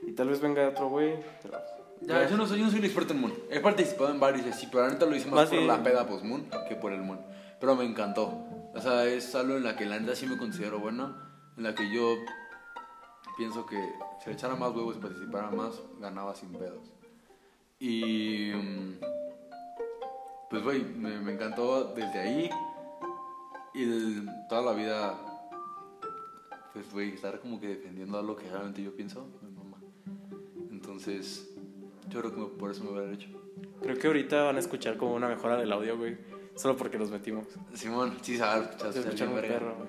Y 0.07 0.13
tal 0.13 0.29
vez 0.29 0.41
venga 0.41 0.69
otro 0.69 0.89
güey. 0.89 1.15
pero- 1.43 1.59
Ya, 2.03 2.27
yo 2.29 2.37
no 2.37 2.47
soy, 2.47 2.59
yo 2.59 2.65
no 2.65 2.71
soy 2.71 2.81
un 2.81 2.85
experto 2.87 3.13
en 3.13 3.21
Moon. 3.21 3.35
He 3.51 3.61
participado 3.61 4.11
en 4.11 4.19
varios 4.19 4.47
y 4.47 4.49
así, 4.51 4.67
pero 4.73 4.85
ahorita 4.85 5.05
lo 5.07 5.15
hice 5.15 5.27
más, 5.27 5.35
Más 5.35 5.49
por 5.51 5.59
bien- 5.59 5.69
la 5.69 5.83
peda 5.83 6.07
post 6.07 6.25
Moon 6.25 6.49
que 6.69 6.75
por 6.75 6.93
el 6.93 7.03
Moon. 7.03 7.21
Pero 7.61 7.77
me 7.77 7.85
encantó. 7.85 8.47
O 8.75 8.81
sea, 8.81 9.05
es 9.05 9.35
algo 9.35 9.57
en 9.57 9.65
la 9.65 9.77
que 9.77 9.85
la 9.85 9.99
neta 10.01 10.17
sí 10.17 10.27
me 10.27 10.39
considero 10.39 10.79
bueno. 10.81 11.15
En 11.59 11.65
la 11.65 11.75
que 11.75 11.93
yo 11.95 12.15
pienso 13.41 13.65
que 13.65 13.77
si 14.23 14.29
le 14.29 14.33
echara 14.35 14.55
más 14.55 14.75
huevos 14.77 14.97
y 14.97 15.01
participara 15.01 15.51
más, 15.51 15.81
ganaba 15.99 16.35
sin 16.35 16.51
pedos. 16.53 16.93
Y. 17.79 18.51
mm, 18.55 18.99
Pues, 20.51 20.63
güey, 20.63 20.85
me, 20.85 21.19
me 21.21 21.33
encantó 21.33 21.95
desde 21.95 22.19
ahí. 22.19 22.51
Y 23.73 23.85
de 23.87 24.31
toda 24.51 24.61
la 24.61 24.73
vida. 24.73 25.15
Pues, 26.75 26.93
güey, 26.93 27.15
estar 27.15 27.41
como 27.41 27.59
que 27.59 27.69
defendiendo 27.69 28.19
a 28.19 28.23
lo 28.23 28.37
que 28.37 28.47
realmente 28.51 28.83
yo 28.83 28.95
pienso. 28.95 29.27
Entonces, 30.71 31.49
yo 32.09 32.21
creo 32.21 32.35
que 32.35 32.59
por 32.59 32.71
eso 32.71 32.85
me 32.85 32.91
hubiera 32.91 33.11
hecho. 33.13 33.29
Creo 33.81 33.97
que 33.99 34.07
ahorita 34.07 34.43
van 34.43 34.57
a 34.57 34.59
escuchar 34.59 34.97
como 34.99 35.15
una 35.15 35.29
mejora 35.29 35.57
del 35.57 35.73
audio, 35.73 35.97
güey. 35.97 36.19
Solo 36.57 36.77
porque 36.77 36.99
nos 36.99 37.11
metimos. 37.11 37.47
Simón, 37.73 38.19
sí, 38.21 38.37
se 38.37 38.43
va 38.43 38.55
a 38.57 38.59
escuchar, 38.61 38.93
Se 38.93 38.99
está 38.99 39.11
escucha 39.11 39.25
bien 39.25 39.33
muy 39.35 39.43
verga. 39.43 39.59
perro, 39.59 39.77
güey. 39.77 39.89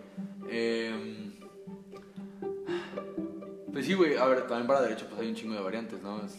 Eh, 0.54 1.40
pues 3.72 3.86
sí, 3.86 3.94
güey, 3.94 4.16
a 4.18 4.26
ver, 4.26 4.48
también 4.48 4.68
para 4.68 4.82
derecho 4.82 5.06
pues 5.10 5.22
hay 5.22 5.30
un 5.30 5.36
chingo 5.36 5.54
de 5.56 5.62
variantes, 5.62 6.02
¿no? 6.02 6.24
Es- 6.24 6.38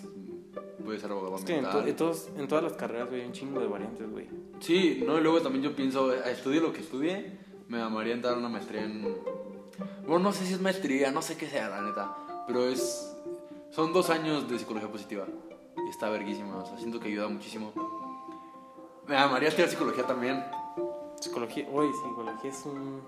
puede 0.85 0.99
ser 0.99 1.11
abogado 1.13 1.37
Es 1.37 1.45
que 1.45 1.57
en, 1.59 1.65
to- 1.71 1.87
en 1.87 1.97
todos, 1.97 2.29
en 2.37 2.49
todas 2.49 2.65
las 2.65 2.73
carreras, 2.75 3.09
güey, 3.09 3.21
hay 3.23 3.27
un 3.29 3.33
chingo 3.33 3.61
de 3.61 3.67
variantes, 3.69 4.11
güey. 4.11 4.29
Sí, 4.61 5.03
no, 5.07 5.17
y 5.19 5.23
luego 5.23 5.41
también 5.41 5.63
yo 5.65 5.75
pienso, 5.77 6.13
eh, 6.13 6.21
estudie 6.33 6.61
lo 6.61 6.73
que 6.73 6.81
estudie, 6.81 7.39
me 7.69 7.81
amaría 7.81 8.15
entrar 8.15 8.35
a 8.35 8.39
una 8.39 8.49
maestría 8.49 8.83
en... 8.85 9.03
Bueno, 10.07 10.19
no 10.25 10.33
sé 10.33 10.45
si 10.45 10.53
es 10.55 10.61
maestría, 10.61 11.11
no 11.13 11.23
sé 11.23 11.37
qué 11.37 11.47
sea, 11.47 11.69
la 11.69 11.83
neta, 11.83 12.17
pero 12.47 12.65
es... 12.67 13.09
Son 13.71 13.93
dos 13.93 14.11
años 14.11 14.49
de 14.51 14.59
psicología 14.59 14.91
positiva 14.91 15.25
y 15.87 15.89
está 15.89 16.11
verguísima, 16.11 16.57
o 16.59 16.67
sea, 16.67 16.77
siento 16.79 17.01
que 17.01 17.09
ayuda 17.09 17.29
muchísimo. 17.29 17.73
Me 19.09 19.17
amaría 19.17 19.49
estudiar 19.49 19.71
psicología 19.71 20.05
también. 20.07 20.45
Psicología, 21.23 21.69
güey, 21.71 21.89
psicología 21.93 22.51
es 22.51 22.67
un... 22.67 23.01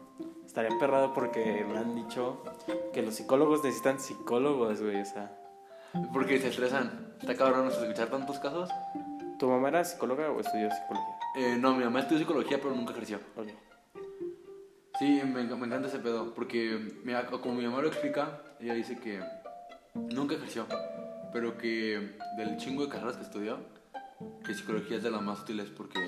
Estaría 0.46 0.78
perrado 0.78 1.12
porque 1.12 1.66
me 1.68 1.76
han 1.78 1.96
dicho 1.96 2.44
que 2.92 3.02
los 3.02 3.16
psicólogos 3.16 3.64
necesitan 3.64 3.98
psicólogos, 3.98 4.80
güey, 4.80 5.00
o 5.00 5.04
sea... 5.04 5.36
Porque 6.12 6.38
se 6.38 6.48
estresan. 6.48 7.16
Está 7.20 7.34
cabrón 7.34 7.66
escuchar 7.66 8.10
tantos 8.10 8.38
casos. 8.38 8.70
¿Tu 9.40 9.48
mamá 9.48 9.68
era 9.68 9.84
psicóloga 9.84 10.30
o 10.30 10.38
estudió 10.38 10.70
psicología? 10.70 11.14
Eh, 11.36 11.56
no, 11.58 11.74
mi 11.74 11.82
mamá 11.82 12.00
estudió 12.00 12.20
psicología, 12.20 12.58
pero 12.62 12.72
nunca 12.72 12.92
ejerció. 12.92 13.18
Ok. 13.34 13.48
Sí, 15.00 15.20
me, 15.24 15.42
me 15.42 15.66
encanta 15.66 15.88
ese 15.88 15.98
pedo, 15.98 16.34
porque 16.34 17.00
mira, 17.02 17.26
como 17.26 17.54
mi 17.54 17.64
mamá 17.64 17.82
lo 17.82 17.88
explica, 17.88 18.42
ella 18.60 18.74
dice 18.74 18.96
que 19.00 19.20
nunca 19.94 20.36
ejerció, 20.36 20.66
pero 21.32 21.58
que 21.58 22.16
del 22.36 22.56
chingo 22.58 22.84
de 22.84 22.90
carreras 22.90 23.16
que 23.16 23.24
estudió, 23.24 23.58
que 24.44 24.54
psicología 24.54 24.98
es 24.98 25.02
de 25.02 25.10
las 25.10 25.20
más 25.20 25.40
útiles 25.40 25.68
porque 25.76 25.98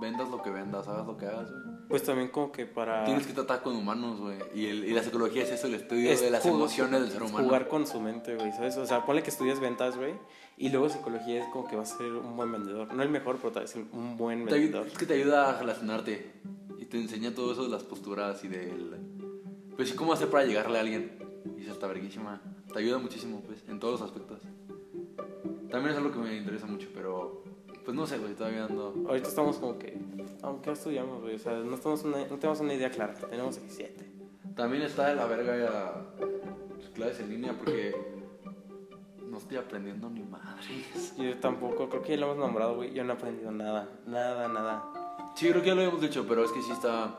vendas 0.00 0.28
lo 0.28 0.42
que 0.42 0.50
vendas, 0.50 0.86
hagas 0.88 1.06
lo 1.06 1.16
que 1.16 1.26
hagas, 1.26 1.50
güey. 1.50 1.62
Pues 1.88 2.02
también 2.02 2.28
como 2.28 2.50
que 2.50 2.66
para... 2.66 3.04
Tienes 3.04 3.26
que 3.26 3.32
tratar 3.32 3.62
con 3.62 3.76
humanos, 3.76 4.20
güey. 4.20 4.38
Y, 4.54 4.66
y 4.66 4.90
la 4.90 5.02
psicología 5.02 5.42
es 5.42 5.50
eso, 5.50 5.66
el 5.66 5.74
estudio 5.74 6.10
es 6.10 6.20
de 6.20 6.30
las 6.30 6.44
emociones 6.46 7.02
del 7.02 7.10
ser 7.10 7.22
humano. 7.22 7.44
Jugar 7.44 7.68
con 7.68 7.86
su 7.86 8.00
mente, 8.00 8.34
güey, 8.36 8.52
¿sabes? 8.52 8.76
O 8.76 8.86
sea, 8.86 9.04
ponle 9.04 9.22
que 9.22 9.30
estudias 9.30 9.60
ventas, 9.60 9.96
güey, 9.96 10.14
y 10.56 10.70
luego 10.70 10.88
psicología 10.88 11.42
es 11.42 11.48
como 11.52 11.68
que 11.68 11.76
vas 11.76 11.92
a 11.92 11.98
ser 11.98 12.12
un 12.12 12.36
buen 12.36 12.50
vendedor. 12.50 12.92
No 12.94 13.02
el 13.02 13.10
mejor, 13.10 13.36
pero 13.36 13.52
tal 13.52 13.64
vez 13.64 13.76
un 13.76 14.16
buen 14.16 14.44
vendedor. 14.44 14.86
es 14.86 14.96
que 14.96 15.06
te 15.06 15.14
ayuda 15.14 15.50
a 15.50 15.58
relacionarte 15.58 16.32
y 16.78 16.86
te 16.86 16.96
enseña 16.98 17.34
todo 17.34 17.52
eso 17.52 17.64
de 17.64 17.70
las 17.70 17.82
posturas 17.82 18.42
y 18.44 18.48
del... 18.48 18.96
Pues 19.76 19.90
sí, 19.90 19.96
cómo 19.96 20.12
hacer 20.12 20.28
para 20.28 20.44
llegarle 20.44 20.78
a 20.78 20.80
alguien. 20.80 21.18
Y 21.58 21.62
eso 21.62 21.72
está 21.72 21.86
verguísima. 21.86 22.40
Te 22.72 22.78
ayuda 22.78 22.98
muchísimo, 22.98 23.42
pues, 23.44 23.62
en 23.68 23.78
todos 23.80 24.00
los 24.00 24.08
aspectos. 24.08 24.40
También 25.70 25.92
es 25.92 25.96
algo 25.96 26.12
que 26.12 26.18
me 26.18 26.36
interesa 26.36 26.66
mucho, 26.66 26.88
pero... 26.94 27.42
Pues 27.84 27.94
no 27.96 28.06
sé, 28.06 28.18
güey, 28.18 28.34
todavía 28.34 28.64
ando... 28.64 28.94
Ahorita 29.08 29.28
estamos 29.28 29.58
como 29.58 29.78
que... 29.78 29.98
Aunque 30.42 30.70
estudiamos, 30.72 31.20
güey, 31.22 31.34
o 31.34 31.38
sea, 31.38 31.52
no, 31.52 31.74
estamos 31.74 32.02
una- 32.04 32.24
no 32.26 32.38
tenemos 32.38 32.60
una 32.60 32.72
idea 32.74 32.90
clara. 32.90 33.14
Tenemos 33.14 33.60
17. 33.60 34.12
También 34.56 34.82
está 34.84 35.08
de 35.08 35.16
la 35.16 35.26
verga 35.26 35.56
ya 35.56 36.04
las 36.80 36.90
clases 36.90 37.20
en 37.20 37.30
línea 37.30 37.52
porque... 37.56 37.94
No 39.28 39.38
estoy 39.38 39.56
aprendiendo 39.56 40.08
ni 40.08 40.22
madres. 40.22 41.14
Yo 41.18 41.36
tampoco, 41.38 41.88
creo 41.88 42.02
que 42.02 42.12
ya 42.12 42.18
lo 42.18 42.26
hemos 42.26 42.38
nombrado, 42.38 42.76
güey. 42.76 42.94
Yo 42.94 43.02
no 43.04 43.14
he 43.14 43.16
aprendido 43.16 43.50
nada, 43.50 43.88
nada, 44.06 44.46
nada. 44.48 45.32
Sí, 45.34 45.48
creo 45.50 45.60
que 45.60 45.68
ya 45.68 45.74
lo 45.74 45.80
habíamos 45.82 46.00
dicho, 46.00 46.24
pero 46.28 46.44
es 46.44 46.52
que 46.52 46.62
sí 46.62 46.70
está... 46.70 47.16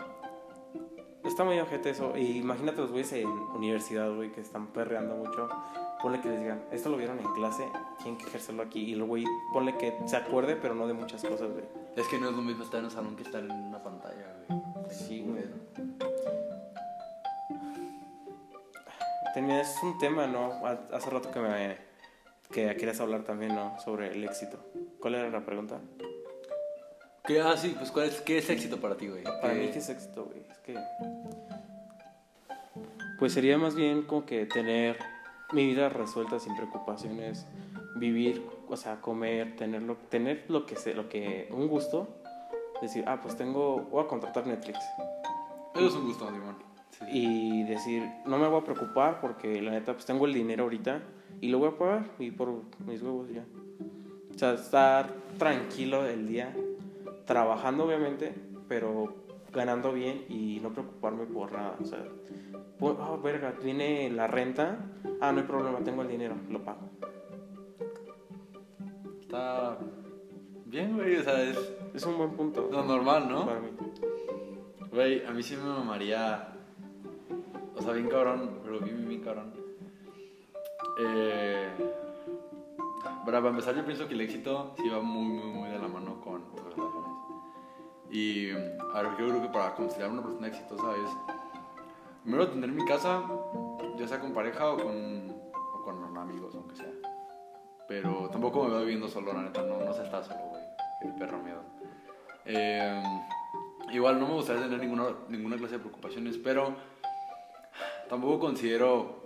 Está 1.26 1.44
muy 1.44 1.60
ojete 1.60 1.90
eso. 1.90 2.16
Y 2.18 2.38
imagínate 2.38 2.82
los 2.82 2.92
güeyes 2.92 3.12
en 3.14 3.28
universidad, 3.28 4.16
güey, 4.16 4.32
que 4.32 4.42
están 4.42 4.68
perreando 4.68 5.16
mucho. 5.16 5.50
Ponle 6.06 6.22
que 6.22 6.30
les 6.30 6.40
digan, 6.40 6.62
esto 6.72 6.90
lo 6.90 6.98
vieron 6.98 7.18
en 7.18 7.26
clase, 7.34 7.68
tienen 7.98 8.20
que 8.20 8.26
ejercerlo 8.28 8.62
aquí. 8.62 8.84
Y 8.84 8.94
el 8.94 9.04
güey, 9.06 9.26
ponle 9.52 9.76
que 9.76 9.92
se 10.06 10.16
acuerde, 10.16 10.56
pero 10.56 10.76
no 10.76 10.86
de 10.86 10.94
muchas 10.94 11.24
cosas, 11.24 11.50
güey. 11.52 11.64
Es 11.96 12.08
que 12.08 12.20
no 12.20 12.30
es 12.30 12.36
lo 12.36 12.44
mismo 12.44 12.64
estar 12.64 12.78
en 12.78 12.86
un 12.86 12.92
salón 12.92 13.16
que 13.16 13.24
estar 13.24 13.44
en 13.44 13.50
una 13.50 13.82
pantalla, 13.82 14.36
güey. 14.48 14.62
Sí, 14.92 15.26
güey. 15.28 15.46
Tenías 19.34 19.82
un 19.82 19.98
tema, 19.98 20.28
¿no? 20.28 20.52
Ha- 20.64 20.96
Hace 20.96 21.10
rato 21.10 21.32
que 21.32 21.40
me 21.40 21.78
que 22.52 22.76
querías 22.76 23.00
hablar 23.00 23.24
también, 23.24 23.56
¿no? 23.56 23.76
Sobre 23.80 24.12
el 24.12 24.24
éxito. 24.26 24.60
¿Cuál 25.00 25.16
era 25.16 25.28
la 25.32 25.44
pregunta? 25.44 25.80
¿Qué, 27.26 27.42
ah, 27.42 27.58
sí, 27.58 27.74
pues 27.76 27.90
¿cuál 27.90 28.10
es, 28.10 28.22
¿qué 28.22 28.38
es 28.38 28.48
éxito 28.52 28.80
para 28.80 28.96
ti, 28.96 29.08
güey? 29.08 29.24
Para 29.24 29.56
mí, 29.56 29.70
¿qué 29.74 29.80
es 29.80 29.90
éxito, 29.90 30.26
güey? 30.26 30.46
Es 30.52 30.58
que... 30.60 30.78
Pues 33.18 33.34
sería 33.34 33.58
más 33.58 33.74
bien 33.74 34.04
como 34.04 34.24
que 34.28 34.46
tener 34.46 35.00
mi 35.56 35.66
vida 35.66 35.90
resuelta 35.90 36.38
sin 36.38 36.56
preocupaciones, 36.56 37.48
vivir, 37.96 38.46
o 38.68 38.76
sea, 38.76 39.02
comer, 39.02 39.56
tener 39.56 39.82
lo, 39.82 39.96
tener 39.96 40.46
lo 40.50 40.66
que 40.66 40.76
sé, 40.76 40.94
lo 40.94 41.08
que... 41.08 41.48
Un 41.52 41.68
gusto. 41.68 42.08
Decir, 42.82 43.06
ah, 43.08 43.20
pues 43.22 43.38
tengo... 43.38 43.88
Voy 43.90 44.04
a 44.04 44.08
contratar 44.08 44.46
Netflix. 44.46 44.80
Eso 45.74 45.88
es 45.88 45.94
un 45.94 46.06
gusto, 46.08 46.30
Simón. 46.30 46.58
Sí. 46.92 47.06
y 47.12 47.64
decir, 47.64 48.10
no 48.26 48.38
me 48.38 48.48
voy 48.48 48.62
a 48.62 48.64
preocupar 48.64 49.20
porque 49.20 49.62
la 49.62 49.72
neta, 49.72 49.94
pues 49.94 50.06
tengo 50.06 50.26
el 50.26 50.34
dinero 50.34 50.64
ahorita 50.64 51.02
y 51.42 51.50
lo 51.50 51.60
voy 51.60 51.70
a 51.70 51.78
pagar 51.78 52.06
y 52.20 52.32
por 52.32 52.54
mis 52.86 53.02
huevos 53.02 53.30
ya. 53.30 53.44
O 54.34 54.38
sea, 54.38 54.54
estar 54.54 55.14
tranquilo 55.38 56.06
el 56.06 56.28
día, 56.28 56.56
trabajando 57.26 57.86
obviamente, 57.86 58.34
pero 58.70 59.25
ganando 59.56 59.92
bien 59.94 60.26
y 60.30 60.60
no 60.62 60.72
preocuparme 60.74 61.26
por 61.26 61.52
nada. 61.52 61.76
O 61.82 61.86
sea, 61.86 62.04
pu- 62.80 62.96
ah, 63.00 63.18
verga, 63.24 63.54
viene 63.64 64.10
la 64.12 64.28
renta, 64.28 64.78
ah, 65.22 65.32
no 65.32 65.40
hay 65.40 65.46
problema, 65.48 65.80
tengo 65.80 66.02
el 66.02 66.08
dinero, 66.10 66.36
lo 66.50 66.64
pago. 66.64 66.90
Está 69.22 69.78
bien, 70.66 70.96
güey, 70.96 71.18
o 71.18 71.24
sea, 71.24 71.42
es 71.42 71.58
Es 71.94 72.06
un 72.06 72.18
buen 72.18 72.32
punto. 72.32 72.70
lo 72.72 72.84
normal, 72.84 73.28
¿no? 73.30 73.46
Para 73.46 73.60
mí. 73.60 73.70
Güey, 74.92 75.26
a 75.26 75.32
mí 75.32 75.44
sí 75.44 75.56
me 75.58 75.64
mamaría 75.64 76.54
O 77.76 77.82
sea, 77.82 77.92
bien 77.94 78.08
cabrón, 78.08 78.60
pero 78.64 78.80
bien, 78.80 79.08
bien 79.08 79.22
cabrón. 79.22 79.54
Eh, 80.98 81.68
para 83.26 83.40
empezar, 83.40 83.76
yo 83.76 83.84
pienso 83.86 84.08
que 84.08 84.14
el 84.14 84.22
éxito 84.22 84.74
sí 84.78 84.88
va 84.88 85.02
muy, 85.02 85.26
muy, 85.26 85.52
muy 85.52 85.70
de 85.70 85.80
la 85.80 85.88
mano 85.90 86.22
con 86.22 86.42
relaciones. 86.56 87.15
Y, 88.16 88.50
a 88.50 89.02
ver, 89.02 89.12
yo 89.20 89.28
creo 89.28 89.42
que 89.42 89.50
para 89.50 89.76
considerar 89.76 90.10
una 90.10 90.24
persona 90.24 90.48
exitosa 90.48 90.88
es 91.04 91.12
primero 92.24 92.48
tener 92.48 92.72
mi 92.72 92.86
casa, 92.86 93.22
ya 93.98 94.08
sea 94.08 94.22
con 94.22 94.34
pareja 94.34 94.72
o 94.72 94.78
con, 94.78 95.36
o 95.52 95.84
con 95.84 96.18
amigos, 96.18 96.56
aunque 96.56 96.78
sea. 96.78 96.94
Pero 97.90 98.30
tampoco 98.30 98.64
me 98.64 98.70
veo 98.70 98.80
viviendo 98.80 99.10
solo, 99.10 99.34
la 99.34 99.42
neta, 99.42 99.64
no, 99.64 99.82
no 99.82 99.94
se 99.94 100.04
está 100.04 100.24
solo, 100.24 100.40
güey. 100.50 100.64
El 101.02 101.14
perro 101.16 101.40
miedo. 101.40 101.62
Eh, 102.46 103.04
igual 103.92 104.18
no 104.18 104.28
me 104.28 104.34
gustaría 104.36 104.64
tener 104.64 104.80
ninguna, 104.80 105.08
ninguna 105.28 105.58
clase 105.58 105.74
de 105.74 105.80
preocupaciones, 105.80 106.38
pero 106.38 106.74
tampoco 108.08 108.40
considero. 108.40 109.26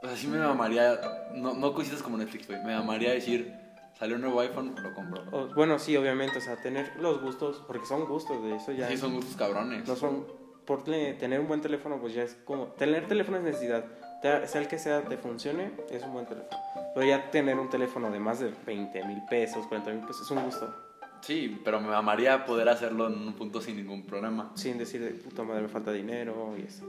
O 0.00 0.06
sea, 0.06 0.16
sí 0.16 0.28
me 0.28 0.38
mamaría. 0.38 1.00
No, 1.34 1.54
no 1.54 1.74
como 1.74 2.16
Netflix, 2.16 2.46
güey. 2.46 2.62
Me 2.62 2.76
mamaría 2.76 3.10
decir, 3.10 3.67
salió 3.98 4.16
un 4.16 4.22
nuevo 4.22 4.40
iPhone, 4.40 4.74
lo 4.82 4.94
compro. 4.94 5.22
O- 5.32 5.48
bueno, 5.54 5.78
sí, 5.78 5.96
obviamente, 5.96 6.38
o 6.38 6.40
sea, 6.40 6.56
tener 6.56 6.92
los 7.00 7.20
gustos, 7.20 7.62
porque 7.66 7.86
son 7.86 8.04
gustos 8.06 8.42
de 8.42 8.56
eso 8.56 8.72
ya. 8.72 8.88
Sí, 8.88 8.96
son 8.96 9.14
gustos 9.14 9.36
cabrones. 9.36 9.86
No 9.86 9.96
son. 9.96 10.26
Por 10.64 10.84
tener 10.84 11.40
un 11.40 11.48
buen 11.48 11.60
teléfono, 11.62 11.98
pues 11.98 12.12
ya 12.14 12.22
es 12.24 12.34
como. 12.44 12.66
Tener 12.66 13.08
teléfono 13.08 13.38
es 13.38 13.42
necesidad. 13.44 13.84
Te- 14.20 14.46
sea 14.46 14.60
el 14.60 14.68
que 14.68 14.78
sea, 14.78 15.02
te 15.02 15.16
funcione, 15.16 15.72
es 15.90 16.02
un 16.02 16.12
buen 16.12 16.26
teléfono. 16.26 16.58
Pero 16.94 17.06
ya 17.06 17.30
tener 17.30 17.58
un 17.58 17.70
teléfono 17.70 18.10
de 18.10 18.18
más 18.20 18.40
de 18.40 18.52
20 18.66 19.04
mil 19.04 19.22
pesos, 19.30 19.66
40 19.66 19.90
mil 19.92 20.00
pesos, 20.04 20.22
es 20.26 20.30
un 20.30 20.44
gusto. 20.44 20.74
Sí, 21.22 21.60
pero 21.64 21.80
me 21.80 21.88
mamaría 21.88 22.44
poder 22.44 22.68
hacerlo 22.68 23.08
en 23.08 23.14
un 23.14 23.32
punto 23.34 23.60
sin 23.60 23.76
ningún 23.76 24.04
problema. 24.06 24.52
Sin 24.54 24.78
decir, 24.78 25.00
de 25.02 25.10
puta 25.10 25.42
madre, 25.42 25.62
me 25.62 25.68
falta 25.68 25.90
dinero 25.90 26.54
y 26.56 26.62
eso. 26.62 26.84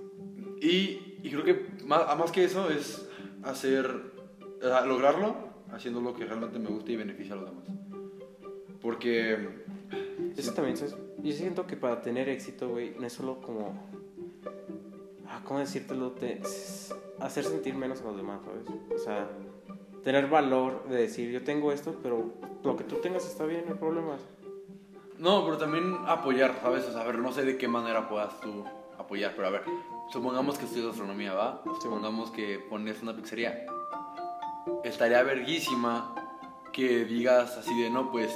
Y, 0.62 1.17
y 1.24 1.30
creo 1.32 1.43
que 1.43 1.65
más, 1.86 2.17
más 2.17 2.32
que 2.32 2.43
eso 2.43 2.69
es 2.69 3.08
hacer, 3.43 3.89
o 4.62 4.67
sea, 4.67 4.82
lograrlo 4.86 5.36
haciendo 5.71 6.01
lo 6.01 6.13
que 6.13 6.25
realmente 6.25 6.60
me 6.60 6.69
gusta 6.69 6.91
y 6.91 6.95
beneficia 6.95 7.34
a 7.34 7.38
los 7.38 7.45
demás. 7.49 7.65
Porque, 8.82 9.49
Eso 10.38 10.53
también, 10.53 10.77
¿sabes? 10.77 10.95
Yo 11.21 11.34
siento 11.34 11.67
que 11.67 11.75
para 11.75 12.01
tener 12.01 12.29
éxito, 12.29 12.69
güey, 12.69 12.95
no 12.97 13.05
es 13.08 13.13
solo 13.13 13.41
como. 13.41 13.73
Ah, 15.27 15.41
¿Cómo 15.43 15.60
decírtelo? 15.60 16.12
Te, 16.12 16.41
hacer 17.19 17.43
sentir 17.43 17.75
menos 17.75 18.01
a 18.01 18.05
los 18.05 18.17
demás, 18.17 18.41
¿sabes? 18.43 18.63
O 18.95 18.97
sea, 18.97 19.29
tener 20.03 20.27
valor 20.27 20.88
de 20.88 20.95
decir, 20.95 21.29
yo 21.32 21.43
tengo 21.43 21.71
esto, 21.71 21.95
pero 22.01 22.34
lo 22.63 22.75
que 22.75 22.84
tú 22.84 22.95
tengas 22.97 23.25
está 23.25 23.45
bien, 23.45 23.63
no 23.65 23.73
hay 23.73 23.77
problemas. 23.79 24.21
no, 25.17 25.43
pero 25.43 25.58
también 25.58 25.97
apoyar, 26.08 26.60
¿sabes? 26.62 26.86
O 26.86 26.93
sea, 26.93 27.01
a 27.01 27.05
ver, 27.05 27.19
no 27.19 27.32
sé 27.32 27.43
de 27.43 27.58
qué 27.58 27.67
manera 27.67 28.08
puedas 28.08 28.39
tú 28.39 28.63
apoyar, 28.97 29.34
pero 29.36 29.47
a 29.47 29.51
ver, 29.51 29.63
supongamos 30.12 30.58
que 30.58 30.65
estudias 30.65 30.91
astronomía, 30.91 31.34
¿va? 31.34 31.62
Supongamos 31.82 32.32
que 32.32 32.60
pones 32.69 33.01
una 33.01 33.15
pizzería. 33.15 33.65
Estaría 34.84 35.24
verguísima 35.24 36.15
que 36.74 37.06
digas 37.06 37.58
así 37.58 37.82
de, 37.82 37.89
no, 37.89 38.12
pues, 38.12 38.32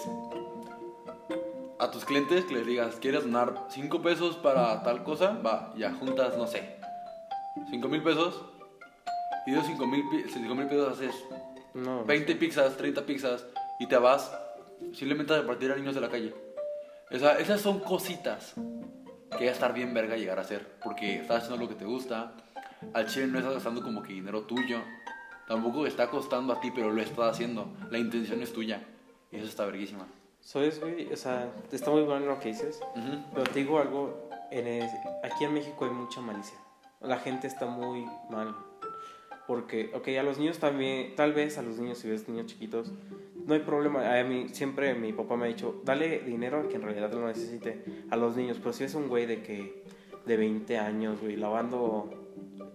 a 1.80 1.92
tus 1.92 2.06
clientes 2.06 2.46
que 2.46 2.54
les 2.56 2.66
digas, 2.66 2.96
¿quieres 2.96 3.24
donar 3.24 3.68
5 3.70 4.02
pesos 4.02 4.38
para 4.38 4.84
tal 4.84 5.04
cosa? 5.04 5.40
Va, 5.46 5.74
ya 5.76 5.92
juntas, 5.94 6.38
no 6.38 6.48
sé, 6.48 6.78
5 7.70 7.88
mil 7.88 8.02
pesos. 8.02 8.42
Y 9.46 9.52
de 9.52 9.58
esos 9.58 9.68
5 9.68 9.86
mil 10.56 10.68
pesos 10.68 10.94
haces 10.94 11.14
No, 11.74 12.06
20 12.06 12.36
pizzas, 12.36 12.78
30 12.78 13.06
pizzas 13.06 13.46
y 13.80 13.88
te 13.88 13.98
vas 13.98 14.32
simplemente 14.94 15.34
a 15.34 15.42
repartir 15.42 15.72
a 15.72 15.76
niños 15.76 15.96
de 15.96 16.02
la 16.02 16.10
calle. 16.10 16.34
O 17.12 17.18
sea, 17.18 17.38
esas 17.40 17.60
son 17.60 17.80
cositas 17.80 18.54
que 19.38 19.46
va 19.46 19.50
a 19.50 19.54
estar 19.54 19.74
bien 19.74 19.94
verga 19.94 20.16
llegar 20.16 20.38
a 20.38 20.44
hacer 20.44 20.66
porque 20.84 21.18
estás 21.18 21.44
haciendo 21.44 21.64
lo 21.64 21.70
que 21.70 21.76
te 21.76 21.86
gusta. 21.86 22.34
Al 22.94 23.08
chile 23.08 23.28
no 23.28 23.40
estás 23.40 23.56
gastando 23.56 23.82
como 23.82 24.02
que 24.02 24.14
dinero 24.14 24.44
tuyo. 24.44 24.82
Tampoco 25.48 25.86
está 25.86 26.10
costando 26.10 26.54
a 26.54 26.60
ti, 26.62 26.72
pero 26.74 26.92
lo 26.92 27.02
estás 27.02 27.32
haciendo. 27.36 27.68
La 27.92 27.98
intención 28.00 28.42
es 28.42 28.54
tuya. 28.54 28.82
Y 29.32 29.38
eso 29.38 29.46
está 29.46 29.66
verguísima. 29.66 30.08
¿Sabes, 30.40 30.80
güey? 30.80 31.12
O 31.12 31.16
sea, 31.16 31.52
está 31.72 31.90
muy 31.92 32.04
bueno 32.04 32.26
lo 32.28 32.40
que 32.40 32.50
dices. 32.50 32.80
Ujú. 32.96 33.24
Pero 33.34 33.44
te 33.52 33.60
digo 33.60 33.80
algo, 33.80 34.30
en 34.52 34.68
es- 34.68 34.92
aquí 35.24 35.44
en 35.46 35.54
México 35.54 35.86
hay 35.86 35.92
mucha 35.92 36.22
malicia. 36.22 36.58
La 37.02 37.18
gente 37.18 37.48
está 37.48 37.66
muy 37.66 38.06
mal. 38.30 38.56
Porque, 39.48 39.92
ok, 39.94 40.08
a 40.20 40.24
los 40.24 40.38
niños 40.38 40.60
también, 40.60 41.16
tal 41.16 41.34
vez 41.34 41.58
a 41.58 41.62
los 41.62 41.78
niños, 41.78 41.98
si 41.98 42.10
ves 42.10 42.30
niños 42.30 42.46
chiquitos, 42.48 42.92
no 43.46 43.54
hay 43.54 43.60
problema. 43.60 44.18
A 44.18 44.24
mí 44.24 44.48
siempre 44.50 44.94
mi 44.96 45.12
papá 45.12 45.36
me 45.36 45.46
ha 45.46 45.48
dicho, 45.50 45.82
dale 45.84 46.20
dinero 46.20 46.60
a 46.62 46.68
quien 46.68 46.82
en 46.82 46.88
realidad 46.88 47.12
lo 47.12 47.28
necesite 47.28 47.84
a 48.10 48.16
los 48.16 48.38
niños. 48.38 48.58
Pero 48.60 48.72
si 48.72 48.86
es 48.86 48.96
un 48.96 49.10
güey 49.10 49.26
de 49.26 49.42
que, 49.44 49.84
de 50.26 50.38
20 50.38 50.78
años, 50.78 51.20
güey, 51.20 51.36
lavando 51.36 52.10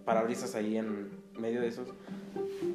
parabrisas 0.04 0.54
ahí 0.54 0.76
en 0.76 1.11
medio 1.38 1.62
de 1.62 1.68
esos, 1.68 1.88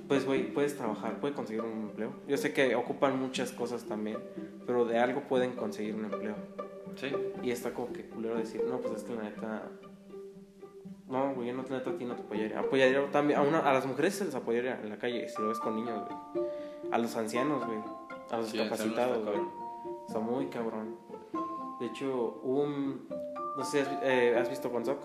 pues, 0.08 0.26
güey, 0.26 0.54
puedes 0.54 0.76
trabajar, 0.78 1.20
puedes 1.20 1.36
conseguir 1.36 1.62
un 1.62 1.90
empleo. 1.90 2.14
Yo 2.28 2.38
sé 2.38 2.54
que 2.54 2.76
ocupan 2.76 3.20
muchas 3.20 3.52
cosas 3.52 3.84
también, 3.86 4.18
pero 4.66 4.86
de 4.86 5.00
algo 5.00 5.22
pueden 5.22 5.54
conseguir 5.54 5.96
un 5.96 6.06
empleo. 6.06 6.36
Sí. 6.96 7.12
Y 7.42 7.52
está 7.52 7.74
como 7.74 7.92
que 7.92 8.08
culero 8.08 8.36
decir, 8.36 8.64
no, 8.68 8.80
pues 8.80 8.96
es 8.96 9.04
que 9.04 9.16
la 9.16 9.24
neta. 9.24 9.70
No, 11.08 11.34
güey, 11.34 11.48
yo 11.50 11.54
no, 11.54 11.64
la 11.64 11.78
neta 11.78 11.92
a 11.92 11.98
ti 11.98 12.06
no 12.06 12.16
te 12.16 12.22
apoyaría. 12.22 12.60
Apoyaría 12.60 13.12
también. 13.12 13.40
A, 13.40 13.42
una, 13.44 13.60
a 13.60 13.74
las 13.74 13.86
mujeres 13.86 14.16
se 14.16 14.26
les 14.26 14.36
apoyaría 14.36 14.80
en 14.82 14.90
la 14.90 14.98
calle, 14.98 15.28
si 15.28 15.42
lo 15.42 15.50
ves 15.50 15.60
con 15.60 15.76
niños, 15.76 16.08
güey. 16.08 16.48
A 16.92 16.98
los 16.98 17.16
ancianos, 17.16 17.66
güey. 17.66 17.80
A 18.32 18.38
los 18.38 18.48
Sí, 18.48 18.58
discapacitados, 18.58 19.18
está 19.20 19.32
güey. 19.32 19.44
Está 20.08 20.20
muy 20.20 20.48
cabrón. 20.48 20.96
De 21.80 21.88
hecho, 21.88 22.40
hubo 22.44 22.62
un. 22.64 23.08
No 23.58 23.64
sé, 23.66 23.82
¿has, 23.82 23.90
eh, 24.04 24.36
¿has 24.40 24.50
visto 24.50 24.70
Gonzok? 24.70 25.00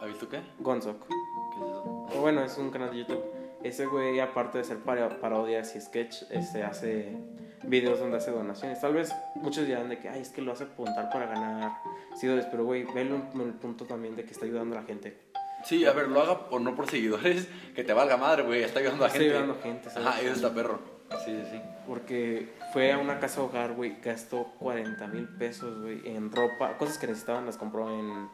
¿Has 0.00 0.08
visto 0.08 0.28
qué? 0.28 0.40
Gonzok. 0.60 1.06
¿Qué 1.06 1.60
es 1.60 1.70
eso? 1.70 1.97
O 2.14 2.20
bueno, 2.20 2.42
es 2.42 2.56
un 2.58 2.70
canal 2.70 2.90
de 2.90 2.98
YouTube. 2.98 3.22
Ese 3.62 3.86
güey, 3.86 4.20
aparte 4.20 4.58
de 4.58 4.64
ser 4.64 4.78
parodias 4.78 5.74
y 5.74 5.80
sketch, 5.80 6.22
este, 6.30 6.62
hace 6.62 7.16
videos 7.64 7.98
donde 7.98 8.18
hace 8.18 8.30
donaciones. 8.30 8.80
Tal 8.80 8.94
vez 8.94 9.12
muchos 9.34 9.66
dirán 9.66 9.88
de 9.88 9.98
que, 9.98 10.08
ay, 10.08 10.20
es 10.22 10.30
que 10.30 10.40
lo 10.42 10.52
hace 10.52 10.64
apuntar 10.64 11.10
para 11.10 11.26
ganar 11.26 11.72
seguidores, 12.14 12.46
pero 12.46 12.64
güey, 12.64 12.84
velo 12.84 13.16
en 13.34 13.40
el 13.40 13.52
punto 13.54 13.84
también 13.84 14.14
de 14.16 14.24
que 14.24 14.30
está 14.32 14.44
ayudando 14.46 14.76
a 14.76 14.80
la 14.80 14.86
gente. 14.86 15.18
Sí, 15.64 15.84
a 15.84 15.92
ver, 15.92 16.08
lo 16.08 16.20
haga 16.20 16.48
por 16.48 16.60
no 16.60 16.76
por 16.76 16.88
seguidores, 16.88 17.48
que 17.74 17.82
te 17.82 17.92
valga 17.92 18.16
madre, 18.16 18.44
güey. 18.44 18.62
Está 18.62 18.78
ayudando 18.78 19.04
a 19.04 19.08
Está 19.08 19.18
gente. 19.18 19.34
ayudando 19.34 19.58
a 19.58 19.62
gente, 19.62 19.90
¿sabes? 19.90 20.08
Ajá, 20.08 20.20
eso 20.20 20.32
está 20.34 20.54
perro. 20.54 20.78
Sí, 21.24 21.36
sí, 21.42 21.48
sí. 21.52 21.60
Porque 21.86 22.52
fue 22.72 22.92
a 22.92 22.98
una 22.98 23.18
casa 23.18 23.42
hogar, 23.42 23.72
güey, 23.72 23.96
gastó 24.00 24.52
40 24.60 25.06
mil 25.08 25.26
pesos, 25.26 25.80
güey, 25.80 26.02
en 26.06 26.30
ropa, 26.30 26.76
cosas 26.78 26.98
que 26.98 27.06
necesitaban, 27.08 27.46
las 27.46 27.56
compró 27.56 27.88
en, 27.90 28.28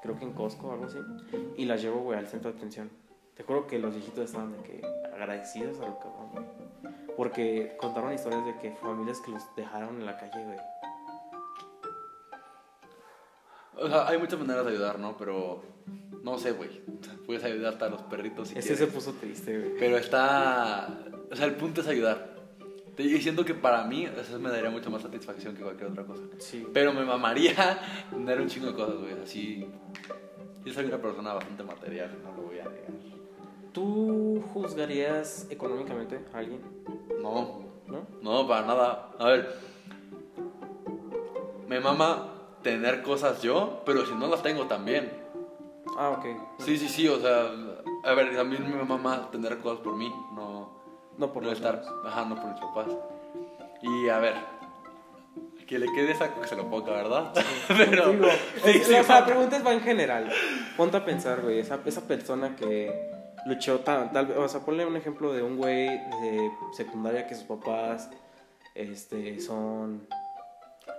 creo 0.00 0.16
que 0.16 0.24
en 0.24 0.32
Costco 0.32 0.68
o 0.68 0.72
algo 0.72 0.84
así, 0.86 0.98
y 1.56 1.64
las 1.66 1.82
llevó, 1.82 2.00
güey, 2.00 2.18
al 2.18 2.28
centro 2.28 2.50
de 2.52 2.56
atención. 2.56 2.88
Te 3.36 3.42
juro 3.42 3.66
que 3.66 3.78
los 3.78 3.94
viejitos 3.94 4.24
estaban 4.24 4.52
de 4.52 4.62
que 4.62 4.82
agradecidos 5.12 5.80
a 5.80 5.86
lo 5.86 5.98
cabrón, 5.98 6.30
güey. 6.32 6.44
Porque 7.16 7.76
contaron 7.78 8.12
historias 8.12 8.44
de 8.46 8.58
que 8.58 8.72
familias 8.76 9.20
que 9.20 9.30
los 9.30 9.42
dejaron 9.56 10.00
en 10.00 10.06
la 10.06 10.16
calle, 10.16 10.44
güey. 10.44 10.58
O 13.76 13.88
sea, 13.88 14.08
hay 14.08 14.18
muchas 14.18 14.38
maneras 14.38 14.64
de 14.66 14.72
ayudar, 14.72 14.98
¿no? 14.98 15.16
Pero 15.16 15.62
no 16.22 16.38
sé, 16.38 16.52
güey. 16.52 16.80
Puedes 17.26 17.42
ayudar 17.44 17.74
hasta 17.74 17.86
a 17.86 17.88
los 17.88 18.02
perritos 18.02 18.48
si 18.48 18.58
Ese 18.58 18.76
se 18.76 18.86
puso 18.86 19.12
triste, 19.14 19.58
güey. 19.58 19.78
Pero 19.78 19.96
está. 19.96 20.88
O 21.30 21.36
sea, 21.36 21.46
el 21.46 21.54
punto 21.54 21.80
es 21.80 21.88
ayudar. 21.88 22.34
Te 22.96 23.04
estoy 23.04 23.18
diciendo 23.18 23.44
que 23.44 23.54
para 23.54 23.84
mí 23.84 24.04
eso 24.04 24.38
me 24.38 24.50
daría 24.50 24.68
mucha 24.68 24.90
más 24.90 25.02
satisfacción 25.02 25.54
que 25.54 25.62
cualquier 25.62 25.90
otra 25.90 26.04
cosa. 26.04 26.22
Sí. 26.38 26.66
Pero 26.72 26.92
me 26.92 27.04
mamaría 27.04 27.78
tener 28.10 28.40
un 28.40 28.48
chingo 28.48 28.66
de 28.66 28.74
cosas, 28.74 28.96
güey. 28.96 29.12
Así. 29.22 29.66
Yo 30.64 30.74
soy 30.74 30.84
una 30.86 31.00
persona 31.00 31.32
bastante 31.32 31.62
material, 31.62 32.18
no 32.22 32.32
lo 32.36 32.42
voy 32.48 32.58
a 32.58 32.64
negar. 32.64 33.19
¿Tú 33.72 34.42
juzgarías 34.52 35.46
económicamente 35.50 36.20
a 36.34 36.38
alguien? 36.38 36.60
No, 37.22 37.60
¿No? 37.86 38.06
no, 38.22 38.46
para 38.48 38.66
nada. 38.66 39.10
A 39.18 39.26
ver. 39.26 39.56
Me 41.68 41.78
mama 41.80 42.32
tener 42.62 43.02
cosas 43.02 43.42
yo, 43.42 43.82
pero 43.86 44.04
si 44.06 44.14
no 44.14 44.26
las 44.26 44.42
tengo 44.42 44.66
también. 44.66 45.10
Ah, 45.96 46.10
ok. 46.10 46.26
Sí, 46.58 46.76
sí, 46.78 46.88
sí, 46.88 47.08
o 47.08 47.18
sea, 47.20 47.50
a 48.04 48.14
ver, 48.14 48.34
también 48.34 48.68
me 48.76 48.82
mama 48.82 49.28
tener 49.30 49.58
cosas 49.58 49.80
por 49.80 49.94
mí, 49.96 50.12
no 50.34 50.70
No 51.18 51.32
por 51.32 51.42
no 51.44 51.52
estar, 51.52 51.80
demás. 51.80 51.94
ajá, 52.06 52.24
no 52.24 52.34
por 52.36 52.46
mis 52.50 52.60
papás. 52.60 52.86
Y 53.82 54.08
a 54.08 54.18
ver, 54.18 54.34
que 55.66 55.78
le 55.78 55.86
quede 55.92 56.14
saco 56.14 56.40
que 56.40 56.48
se 56.48 56.56
lo 56.56 56.68
ponga, 56.68 56.92
¿verdad? 56.92 57.32
Pero, 57.68 58.08
Digo, 58.10 58.26
sí, 58.64 58.70
es- 58.70 58.86
sí, 58.88 58.94
o 58.94 59.04
sea, 59.04 59.20
la 59.20 59.26
pregunta 59.26 59.56
es 59.56 59.64
va 59.66 59.72
en 59.72 59.80
general. 59.80 60.30
Ponte 60.76 60.96
a 60.96 61.04
pensar, 61.04 61.40
güey, 61.40 61.60
esa, 61.60 61.80
esa 61.84 62.02
persona 62.06 62.56
que 62.56 63.09
luchó 63.46 63.80
tan, 63.80 64.12
tal 64.12 64.26
vez, 64.26 64.36
o 64.36 64.48
sea, 64.48 64.60
ponle 64.60 64.84
un 64.86 64.96
ejemplo 64.96 65.32
de 65.32 65.42
un 65.42 65.56
güey 65.56 65.88
de 65.88 66.50
secundaria 66.72 67.26
que 67.26 67.34
sus 67.34 67.44
papás 67.44 68.10
este, 68.74 69.40
son, 69.40 70.06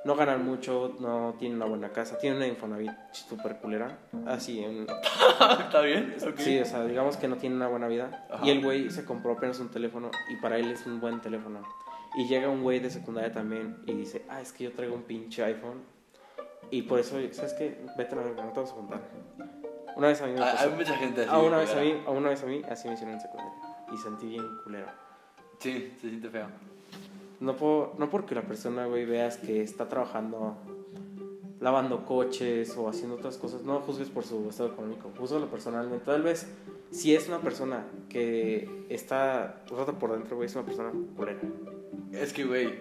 no 0.05 0.15
ganan 0.15 0.45
mucho, 0.45 0.95
no 0.99 1.35
tienen 1.37 1.57
una 1.57 1.65
buena 1.65 1.89
casa, 1.89 2.17
tienen 2.17 2.37
una 2.37 2.47
Infonavit 2.47 2.91
super 3.11 3.57
culera, 3.57 3.97
así, 4.25 4.63
en, 4.63 4.87
¿Está 5.59 5.81
bien? 5.81 6.15
Ok. 6.21 6.39
sí, 6.39 6.59
o 6.59 6.65
sea, 6.65 6.83
digamos 6.85 7.17
que 7.17 7.27
no 7.27 7.37
tienen 7.37 7.57
una 7.57 7.67
buena 7.67 7.87
vida. 7.87 8.27
Ajá. 8.31 8.45
Y 8.45 8.49
el 8.49 8.61
güey 8.63 8.89
se 8.89 9.05
compró 9.05 9.33
apenas 9.33 9.59
un 9.59 9.69
teléfono 9.69 10.11
y 10.29 10.35
para 10.37 10.57
él 10.57 10.71
es 10.71 10.85
un 10.85 10.99
buen 10.99 11.21
teléfono. 11.21 11.61
Y 12.15 12.27
llega 12.27 12.49
un 12.49 12.61
güey 12.61 12.79
de 12.79 12.89
secundaria 12.89 13.31
también 13.31 13.83
y 13.85 13.93
dice, 13.93 14.25
ah, 14.29 14.41
es 14.41 14.51
que 14.51 14.65
yo 14.65 14.73
traigo 14.73 14.95
un 14.95 15.03
pinche 15.03 15.43
iPhone. 15.43 15.81
Y 16.69 16.83
por 16.83 16.99
eso, 16.99 17.17
¿sabes 17.31 17.53
qué? 17.53 17.79
Vete 17.97 18.13
a 18.13 18.17
la 18.17 18.23
verga, 18.23 18.43
no 18.43 18.51
te 18.51 18.59
vamos 18.59 18.71
a 18.71 18.75
contar. 18.75 19.01
Una 19.95 20.07
vez 20.07 20.21
a 20.21 20.27
mí 20.27 20.33
me 20.33 20.41
Hay, 20.41 20.51
pasó. 20.55 20.69
hay 20.69 20.75
mucha 20.75 20.95
gente 20.97 21.21
así. 21.21 21.29
a 21.29 21.37
una 21.39 21.57
vez 21.57 21.75
a 21.75 21.81
mí, 21.81 22.03
a 22.05 22.11
una 22.11 22.29
vez 22.29 22.43
a 22.43 22.45
mí, 22.45 22.61
así 22.69 22.87
me 22.87 22.93
hicieron 22.93 23.15
en 23.15 23.21
secundaria. 23.21 23.53
Y 23.93 23.97
sentí 23.97 24.27
bien 24.27 24.45
culero. 24.63 24.87
Sí, 25.59 25.93
se 26.01 26.09
siente 26.09 26.29
feo. 26.29 26.47
No, 27.39 27.55
puedo, 27.55 27.93
no 27.97 28.09
porque 28.09 28.35
la 28.35 28.43
persona, 28.43 28.85
güey, 28.85 29.05
veas 29.05 29.37
que 29.37 29.61
está 29.61 29.89
trabajando 29.89 30.57
lavando 31.59 32.05
coches 32.05 32.75
o 32.75 32.89
haciendo 32.89 33.15
otras 33.15 33.37
cosas, 33.37 33.61
no 33.61 33.79
juzgues 33.81 34.09
por 34.09 34.23
su 34.23 34.49
estado 34.49 34.69
económico, 34.69 35.11
juzgalo 35.17 35.47
personalmente. 35.47 36.03
Tal 36.03 36.23
vez, 36.23 36.47
si 36.89 37.15
es 37.15 37.27
una 37.27 37.39
persona 37.39 37.85
que 38.09 38.85
está 38.89 39.61
rota 39.69 39.93
por 39.93 40.11
dentro, 40.11 40.35
güey, 40.35 40.47
es 40.47 40.55
una 40.55 40.65
persona 40.65 40.91
culera. 41.15 41.39
Es 42.11 42.33
que, 42.33 42.45
güey, 42.45 42.79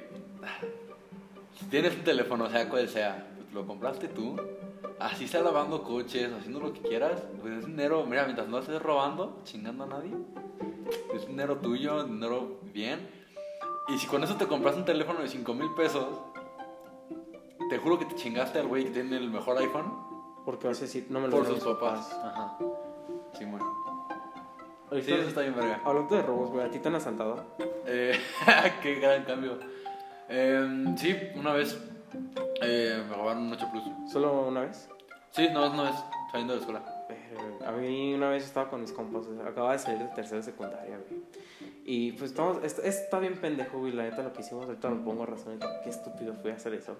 si 1.58 1.66
tienes 1.66 1.94
un 1.94 2.04
teléfono, 2.04 2.48
sea 2.48 2.68
cual 2.70 2.88
sea, 2.88 3.28
pues 3.36 3.52
lo 3.52 3.66
compraste 3.66 4.08
tú, 4.08 4.36
así 4.98 5.24
está 5.24 5.40
lavando 5.40 5.82
coches, 5.82 6.30
haciendo 6.32 6.60
lo 6.60 6.72
que 6.72 6.80
quieras, 6.80 7.22
pues 7.40 7.54
es 7.54 7.66
dinero, 7.66 8.04
mira, 8.06 8.24
mientras 8.24 8.48
no 8.48 8.58
estés 8.58 8.80
robando, 8.80 9.40
chingando 9.44 9.84
a 9.84 9.86
nadie, 9.86 10.12
es 11.14 11.26
dinero 11.26 11.56
tuyo, 11.58 12.04
dinero 12.04 12.60
bien. 12.72 13.08
Y 13.88 13.98
si 13.98 14.06
con 14.06 14.22
eso 14.22 14.36
te 14.36 14.46
compras 14.46 14.76
un 14.76 14.84
teléfono 14.84 15.20
de 15.20 15.28
5 15.28 15.54
mil 15.54 15.72
pesos, 15.74 16.06
te 17.68 17.78
juro 17.78 17.98
que 17.98 18.04
te 18.04 18.14
chingaste 18.14 18.58
al 18.58 18.68
güey 18.68 18.84
que 18.84 18.90
tiene 18.90 19.16
el 19.16 19.30
mejor 19.30 19.56
iPhone 19.58 19.92
Porque 20.44 20.66
vas 20.68 20.78
a 20.78 20.82
decir, 20.82 21.06
no 21.08 21.20
me 21.20 21.28
lo 21.28 21.36
por 21.36 21.46
sus 21.46 21.56
mis 21.56 21.64
papás. 21.64 22.12
Ajá. 22.22 22.58
Sí, 23.38 23.44
bueno. 23.44 23.80
Sí, 24.92 25.12
eso 25.12 25.28
está 25.28 25.42
bien 25.42 25.54
verga. 25.54 25.80
Hablando 25.84 26.16
de 26.16 26.22
robos, 26.22 26.50
güey, 26.50 26.66
¿a 26.66 26.70
ti 26.70 26.80
te 26.80 26.88
han 26.88 26.96
asaltado? 26.96 27.44
Eh, 27.86 28.18
qué 28.82 28.96
gran 28.96 29.24
cambio. 29.24 29.58
Eh, 30.28 30.94
sí, 30.96 31.16
una 31.36 31.52
vez 31.52 31.80
me 32.70 33.14
robaron 33.14 33.42
un 33.44 33.52
8 33.52 33.68
Plus. 33.72 33.84
¿Solo 34.12 34.48
una 34.48 34.62
vez? 34.62 34.88
Sí, 35.32 35.48
no, 35.52 35.70
una 35.70 35.84
vez 35.84 35.94
saliendo 36.30 36.54
de 36.54 36.60
la 36.60 36.78
escuela. 36.78 36.96
A 37.66 37.72
mí 37.72 38.14
una 38.14 38.30
vez 38.30 38.44
estaba 38.44 38.68
con 38.70 38.80
mis 38.80 38.92
compas, 38.92 39.24
acababa 39.46 39.72
de 39.74 39.78
salir 39.78 39.98
de 40.00 40.06
tercera 40.14 40.38
de 40.38 40.42
secundaria, 40.42 40.98
güey. 41.08 41.20
Y 41.84 42.12
pues 42.12 42.30
estamos, 42.32 42.58
es- 42.64 42.78
está 42.78 43.18
bien 43.18 43.34
pendejo, 43.40 43.78
güey, 43.78 43.92
la 43.92 44.04
neta 44.04 44.22
lo 44.22 44.32
que 44.32 44.40
hicimos, 44.42 44.66
ahorita 44.66 44.88
me 44.90 45.02
pongo 45.04 45.22
a 45.22 45.26
razón, 45.26 45.58
qué 45.84 45.90
estúpido 45.90 46.34
fue 46.34 46.52
hacer 46.52 46.74
eso. 46.74 46.96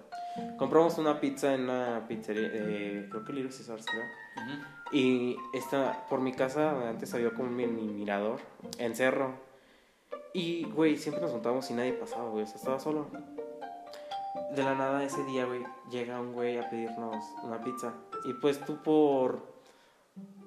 Compramos 0.57 0.97
una 0.97 1.19
pizza 1.19 1.53
en 1.53 1.63
una 1.63 2.05
pizzería, 2.07 2.49
eh, 2.53 3.07
creo 3.09 3.23
que 3.25 3.33
Little 3.33 3.51
Caesars, 3.51 3.85
creo. 3.85 4.03
Ujú. 4.03 4.95
Y 4.97 5.37
esta, 5.53 6.05
por 6.09 6.19
mi 6.21 6.33
casa 6.33 6.89
antes 6.89 7.13
había 7.13 7.31
como 7.31 7.49
un 7.49 7.55
mini 7.55 7.81
mirador 7.93 8.39
en 8.77 8.95
cerro. 8.95 9.33
Y, 10.33 10.63
güey, 10.65 10.97
siempre 10.97 11.21
nos 11.21 11.31
juntábamos 11.31 11.69
y 11.71 11.73
nadie 11.73 11.93
pasaba, 11.93 12.29
güey, 12.29 12.43
o 12.43 12.47
sea, 12.47 12.55
estaba 12.55 12.79
solo. 12.79 13.07
De 14.55 14.63
la 14.63 14.75
nada 14.75 15.03
ese 15.03 15.23
día, 15.25 15.45
güey, 15.45 15.63
llega 15.89 16.19
un 16.19 16.33
güey 16.33 16.57
a 16.57 16.69
pedirnos 16.69 17.23
una 17.43 17.63
pizza. 17.63 17.93
Y 18.25 18.33
pues 18.33 18.59
tú 18.65 18.77
por... 18.81 19.51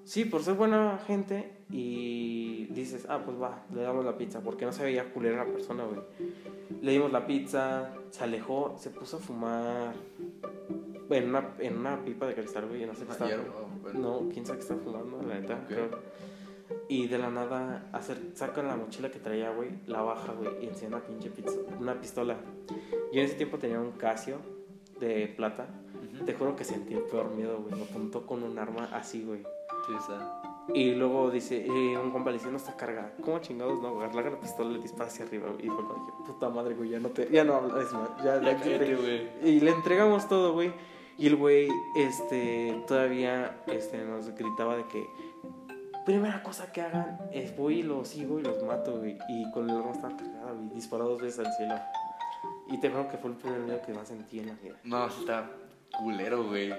Sí, 0.04 0.26
por 0.26 0.42
ser 0.42 0.54
buena 0.54 0.98
gente 1.06 1.64
y 1.70 2.66
dices, 2.66 3.06
ah, 3.08 3.22
pues 3.24 3.40
va, 3.40 3.62
le 3.74 3.80
damos 3.82 4.04
la 4.04 4.18
pizza, 4.18 4.40
porque 4.40 4.66
no 4.66 4.72
se 4.72 4.84
veía 4.84 5.10
culera 5.12 5.44
la 5.44 5.50
persona, 5.50 5.84
güey. 5.84 6.00
Le 6.82 6.92
dimos 6.92 7.10
la 7.10 7.26
pizza, 7.26 7.90
se 8.10 8.24
alejó, 8.24 8.74
se 8.78 8.90
puso 8.90 9.16
a 9.16 9.20
fumar 9.20 9.94
en 11.10 11.28
una, 11.28 11.54
en 11.58 11.78
una 11.78 12.04
pipa 12.04 12.26
de 12.26 12.34
cristal, 12.34 12.66
güey, 12.66 12.84
no 12.84 12.94
sé 12.94 13.04
qué 13.06 13.12
oh, 13.12 13.68
bueno. 13.82 13.98
no, 13.98 14.28
quién 14.30 14.44
sabe 14.44 14.58
qué 14.58 14.62
está 14.62 14.76
fumando, 14.76 15.22
la 15.22 15.40
neta. 15.40 15.54
Ok. 15.54 15.66
creo. 15.68 15.88
Y 16.88 17.08
de 17.08 17.18
la 17.18 17.30
nada 17.30 17.88
hacer, 17.92 18.18
saca 18.34 18.62
la 18.62 18.76
mochila 18.76 19.10
que 19.10 19.18
traía, 19.18 19.50
güey, 19.50 19.70
la 19.86 20.02
baja, 20.02 20.32
güey, 20.32 20.50
y 20.62 20.66
enciende 20.68 20.96
una 20.96 21.04
pinche 21.06 21.30
pizza- 21.30 21.58
una 21.80 22.00
pistola. 22.00 22.36
Yo 23.12 23.20
en 23.20 23.26
ese 23.26 23.34
tiempo 23.34 23.58
tenía 23.58 23.80
un 23.80 23.92
Casio 23.92 24.38
de 25.00 25.28
plata. 25.36 25.66
Ujú. 26.16 26.24
Te 26.24 26.34
juro 26.34 26.56
que 26.56 26.64
sentí 26.64 26.94
el 26.94 27.02
peor 27.02 27.30
miedo, 27.30 27.58
güey. 27.58 27.74
Me 27.74 27.84
apuntó 27.84 28.24
con 28.26 28.42
un 28.42 28.58
arma 28.58 28.88
así, 28.92 29.24
güey. 29.24 29.42
Sí. 29.86 29.92
Y 30.72 30.94
luego 30.94 31.30
dice, 31.30 31.66
eh, 31.66 31.98
un 31.98 32.10
compa 32.10 32.30
le 32.30 32.38
dice, 32.38 32.50
no 32.50 32.56
está 32.56 32.74
cargada. 32.76 33.12
¿Cómo 33.22 33.38
chingados 33.40 33.80
no? 33.82 34.00
Agarra 34.00 34.30
la 34.30 34.40
pistola 34.40 34.70
y 34.70 34.74
le 34.74 34.80
dispara 34.80 35.10
hacia 35.10 35.26
arriba. 35.26 35.48
güey. 35.50 35.66
Y 35.66 35.68
fue 35.68 35.82
dije, 35.84 36.12
puta 36.26 36.48
madre, 36.48 36.74
güey, 36.74 36.88
ya 36.90 37.00
no 37.00 37.10
te, 37.10 37.28
ya 37.30 37.44
no 37.44 37.54
hablas 37.54 37.92
más. 37.92 38.08
Ya, 38.24 38.40
Ya 38.40 38.52
ya, 38.52 38.58
cállate, 38.58 38.96
güey. 38.96 39.28
y 39.44 39.60
le 39.60 39.70
entregamos 39.72 40.26
todo, 40.28 40.54
güey. 40.54 40.72
Y 41.18 41.26
el 41.26 41.36
güey, 41.36 41.68
este, 41.96 42.82
todavía, 42.88 43.62
este, 43.66 43.98
nos 44.04 44.28
gritaba 44.34 44.76
de 44.76 44.84
que 44.86 45.06
primera 46.04 46.42
cosa 46.42 46.70
que 46.72 46.82
hagan 46.82 47.18
es 47.32 47.56
voy 47.56 47.80
y 47.80 47.82
los 47.82 48.08
sigo 48.08 48.38
y 48.38 48.42
los 48.42 48.62
mato, 48.62 48.98
güey. 48.98 49.18
Y 49.28 49.50
con 49.50 49.68
el 49.68 49.76
arma 49.76 49.92
estaba 49.92 50.16
cargada, 50.16 50.52
güey, 50.52 50.68
disparó 50.70 51.08
dos 51.08 51.22
veces 51.22 51.46
al 51.46 51.52
cielo. 51.54 51.74
Y 52.68 52.78
te 52.80 52.88
juro 52.90 53.08
que 53.08 53.16
fue 53.18 53.30
el 53.30 53.36
primer 53.36 53.60
miedo 53.60 53.80
que 53.82 53.92
más 53.92 54.08
sentí 54.08 54.38
en 54.40 54.46
la 54.48 54.54
vida. 54.54 54.74
No, 54.84 55.06
está 55.06 55.50
culero, 55.98 56.44
güey. 56.44 56.72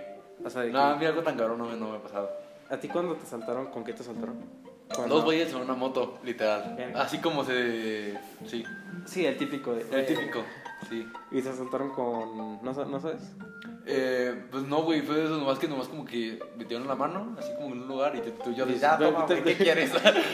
O 0.44 0.50
sea, 0.50 0.64
de 0.64 0.72
No, 0.72 0.80
a 0.82 0.96
mí 0.96 1.06
algo 1.06 1.22
tan 1.24 1.38
cabrón 1.38 1.58
no 1.60 1.66
me, 1.66 1.76
no 1.78 1.92
me 1.92 1.98
ha 1.98 2.02
pasado. 2.02 2.30
¿a 2.70 2.78
ti 2.78 2.88
cuando 2.88 3.16
te 3.16 3.26
saltaron, 3.26 3.68
con 3.68 3.84
qué 3.84 3.94
te 3.94 4.04
saltaron? 4.04 4.38
Cuando- 4.96 5.16
Dos 5.16 5.24
güeyes 5.26 5.52
en 5.54 5.58
una 5.62 5.74
moto, 5.74 6.20
literal. 6.24 6.78
Así 6.96 7.20
como 7.20 7.44
se. 7.44 8.18
Sí, 8.46 8.64
Sí, 9.06 9.26
el 9.26 9.38
típico. 9.38 9.74
De, 9.74 9.82
el 9.82 10.06
típico. 10.06 10.40
Sí. 10.90 11.08
Y 11.32 11.42
se 11.42 11.54
saltaron 11.54 11.90
con... 11.92 12.64
¿No, 12.64 12.74
¿no 12.86 13.00
sabes? 13.00 13.36
Eh, 13.88 14.46
pues 14.50 14.64
no, 14.64 14.82
güey, 14.84 15.02
fue 15.02 15.16
de 15.16 15.26
esos 15.26 15.38
nomás 15.40 15.60
que 15.60 15.68
nomás 15.68 15.88
como 15.88 16.06
que 16.06 16.40
metieron 16.58 16.88
la 16.88 16.96
mano, 16.96 17.36
así 17.38 17.54
como 17.56 17.68
en 17.76 17.82
un 17.84 17.88
lugar, 17.88 18.16
y 18.16 18.22
tú 18.22 18.32
tú 18.44 18.50
y 18.52 18.56
yo 18.56 18.66
dices, 18.66 18.90
toma, 18.98 19.26
te- 19.28 19.42
güey, 19.42 19.56
¿qué 19.58 19.64
quieres? 19.64 19.92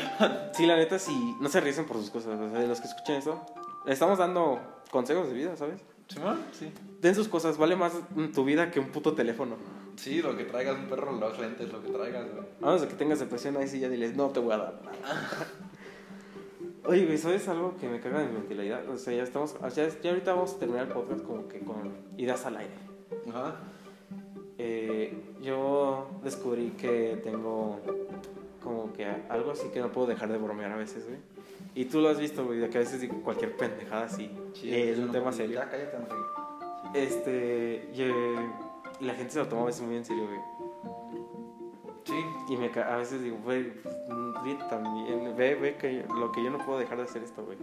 Sí, 0.53 0.65
la 0.65 0.75
neta, 0.77 0.97
sí. 0.99 1.35
No 1.41 1.49
se 1.49 1.59
riesen 1.59 1.85
por 1.85 1.97
sus 1.97 2.09
cosas. 2.09 2.39
O 2.39 2.49
sea, 2.49 2.59
de 2.59 2.67
los 2.67 2.79
que 2.79 2.87
escuchen 2.87 3.15
esto, 3.15 3.45
le 3.85 3.93
estamos 3.93 4.17
dando 4.19 4.59
consejos 4.91 5.27
de 5.27 5.33
vida, 5.33 5.55
¿sabes? 5.57 5.81
¿Simón? 6.07 6.39
Sí. 6.51 6.71
Den 7.01 7.15
sus 7.15 7.27
cosas. 7.27 7.57
Vale 7.57 7.75
más 7.75 7.93
tu 8.33 8.43
vida 8.43 8.69
que 8.71 8.79
un 8.79 8.87
puto 8.89 9.13
teléfono. 9.13 9.55
Sí, 9.95 10.21
lo 10.21 10.35
que 10.37 10.43
traigas, 10.45 10.77
un 10.77 10.85
perro, 10.87 11.11
los 11.13 11.37
lentes, 11.39 11.71
lo 11.71 11.81
que 11.81 11.89
traigas, 11.89 12.25
güey. 12.31 12.43
A 12.61 12.65
menos 12.65 12.81
de 12.81 12.87
que 12.87 12.95
tengas 12.95 13.19
depresión, 13.19 13.55
ahí 13.57 13.67
sí 13.67 13.79
ya 13.79 13.89
diles, 13.89 14.15
no 14.15 14.27
te 14.29 14.39
voy 14.39 14.53
a 14.53 14.57
dar 14.57 14.81
nada. 14.83 15.47
Oye, 16.85 17.05
güey, 17.05 17.17
¿sabes 17.17 17.47
algo 17.47 17.75
que 17.79 17.87
me 17.87 17.99
caga 17.99 18.19
de 18.19 18.25
mi 18.27 18.33
mentalidad? 18.39 18.87
O 18.89 18.97
sea, 18.97 19.13
ya 19.13 19.23
estamos, 19.23 19.55
o 19.61 19.69
sea, 19.69 19.87
ya 20.01 20.09
ahorita 20.09 20.33
vamos 20.33 20.53
a 20.53 20.59
terminar 20.59 20.87
el 20.87 20.93
podcast 20.93 21.21
como 21.23 21.47
que 21.47 21.59
con 21.59 21.91
ideas 22.17 22.45
al 22.45 22.57
aire. 22.57 22.73
Ajá. 23.29 23.55
Eh, 24.57 25.35
yo 25.41 26.07
descubrí 26.23 26.71
que 26.71 27.19
tengo 27.23 27.79
como 28.63 28.93
que 28.93 29.05
algo 29.29 29.51
así 29.51 29.69
que 29.69 29.79
no 29.79 29.91
puedo 29.91 30.07
dejar 30.07 30.31
de 30.31 30.37
bromear 30.37 30.71
a 30.71 30.75
veces, 30.75 31.07
güey. 31.07 31.19
Y 31.73 31.85
tú 31.85 32.01
lo 32.01 32.09
has 32.09 32.19
visto, 32.19 32.45
güey, 32.45 32.59
de 32.59 32.69
que 32.69 32.77
a 32.77 32.81
veces 32.81 33.01
digo 33.01 33.21
cualquier 33.23 33.55
pendejada 33.55 34.05
así. 34.05 34.29
Eh, 34.63 34.91
es 34.91 34.99
un 34.99 35.11
tema 35.11 35.31
serio. 35.31 35.59
Ya, 35.59 35.69
cállate, 35.69 35.97
no 35.97 36.05
sé. 36.05 37.01
Este, 37.01 37.89
y, 37.93 39.03
la 39.03 39.13
gente 39.15 39.31
se 39.31 39.39
lo 39.39 39.47
toma 39.47 39.63
a 39.63 39.65
veces 39.65 39.81
muy 39.81 39.95
en 39.95 40.05
serio, 40.05 40.27
güey. 40.27 40.39
Sí. 42.03 42.25
Y 42.49 42.57
me, 42.57 42.67
a 42.81 42.97
veces 42.97 43.23
digo, 43.23 43.37
güey, 43.43 43.71
pues, 43.81 43.95
ríete 44.43 44.63
también. 44.69 45.35
Ve, 45.35 45.55
ve 45.55 45.77
que 45.77 46.03
yo- 46.07 46.13
lo 46.15 46.31
que 46.31 46.43
yo 46.43 46.49
no 46.49 46.57
puedo 46.59 46.77
dejar 46.77 46.97
de 46.97 47.03
hacer 47.05 47.23
esto, 47.23 47.43
güey. 47.45 47.57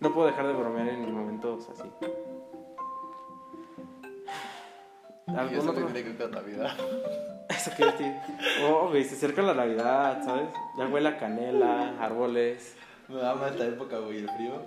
No 0.00 0.12
puedo 0.12 0.26
dejar 0.26 0.46
de 0.46 0.52
bromear 0.52 0.88
en 0.88 1.12
momentos 1.12 1.68
así. 1.70 1.88
¿Algún 5.38 5.58
eso 5.58 5.70
otro? 5.70 5.86
me 5.86 5.92
tiene 5.92 6.12
que 6.12 6.22
con 6.22 6.32
la 6.32 6.40
vida. 6.40 6.76
Eso 7.48 7.70
decir. 7.70 8.12
Oh, 8.64 8.88
güey, 8.88 9.04
se 9.04 9.16
acerca 9.16 9.42
la 9.42 9.52
Navidad, 9.54 10.24
¿sabes? 10.24 10.48
Ya 10.78 10.86
huele 10.86 11.10
a 11.10 11.18
canela, 11.18 11.94
árboles, 12.00 12.74
Me 13.06 13.16
da 13.16 13.34
más 13.34 13.52
esta 13.52 13.66
época, 13.66 13.98
güey, 13.98 14.18
el 14.20 14.30
frío. 14.30 14.62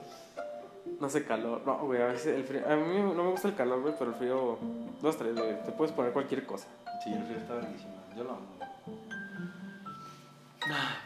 no 1.02 1.10
sé, 1.10 1.26
calor. 1.26 1.64
No, 1.66 1.80
güey, 1.80 2.02
a 2.02 2.06
veces 2.06 2.36
el 2.36 2.44
frío. 2.44 2.62
A 2.70 2.76
mí 2.76 3.00
no 3.00 3.24
me 3.24 3.32
gusta 3.32 3.48
el 3.48 3.56
calor, 3.56 3.82
güey, 3.82 3.96
pero 3.98 4.12
el 4.12 4.16
frío. 4.18 4.60
Dos, 5.02 5.18
tres, 5.18 5.34
güey. 5.36 5.60
Te 5.64 5.72
puedes 5.72 5.92
poner 5.92 6.14
cualquier 6.14 6.46
cosa. 6.46 6.68
Sí, 7.04 7.12
el 7.12 7.24
frío 7.24 7.38
está 7.38 7.56
verguísima. 7.56 7.94
Yo 8.16 8.24
lo 8.24 8.30
amo. 8.32 8.58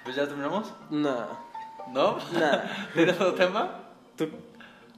Pues 0.04 0.16
ya 0.16 0.26
terminamos. 0.28 0.74
Nah, 0.90 1.28
¿No? 1.94 2.18
nah. 2.34 2.64
¿Tienes 2.94 3.16
otro 3.16 3.34
tema? 3.34 3.80
Tú. 4.18 4.28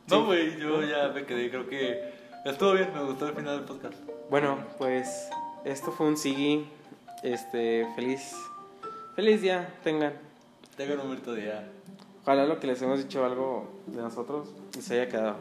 No, 0.09 0.26
güey, 0.26 0.57
yo 0.57 0.82
ya 0.84 1.09
me 1.09 1.26
quedé. 1.26 1.49
Creo 1.49 1.68
que 1.68 2.14
estuvo 2.45 2.74
bien. 2.74 2.91
Me 2.93 3.03
gustó 3.03 3.28
el 3.28 3.36
final 3.36 3.57
del 3.57 3.66
podcast. 3.66 3.95
Bueno, 4.34 4.57
pues 4.79 5.29
esto 5.63 5.91
fue 5.91 6.07
un 6.07 6.17
Sigui. 6.17 6.67
Este, 7.21 7.86
feliz. 7.95 8.36
Feliz 9.15 9.43
día, 9.43 9.75
tengan. 9.84 10.13
Tengo 10.75 11.03
un 11.03 11.09
bonito 11.09 11.36
día. 11.36 11.69
Ojalá 12.23 12.47
lo 12.47 12.59
que 12.59 12.65
les 12.65 12.81
hemos 12.81 12.97
dicho 12.97 13.23
algo 13.23 13.69
de 13.86 14.01
nosotros 14.01 14.49
les 14.75 14.89
haya 14.89 15.07
quedado. 15.07 15.36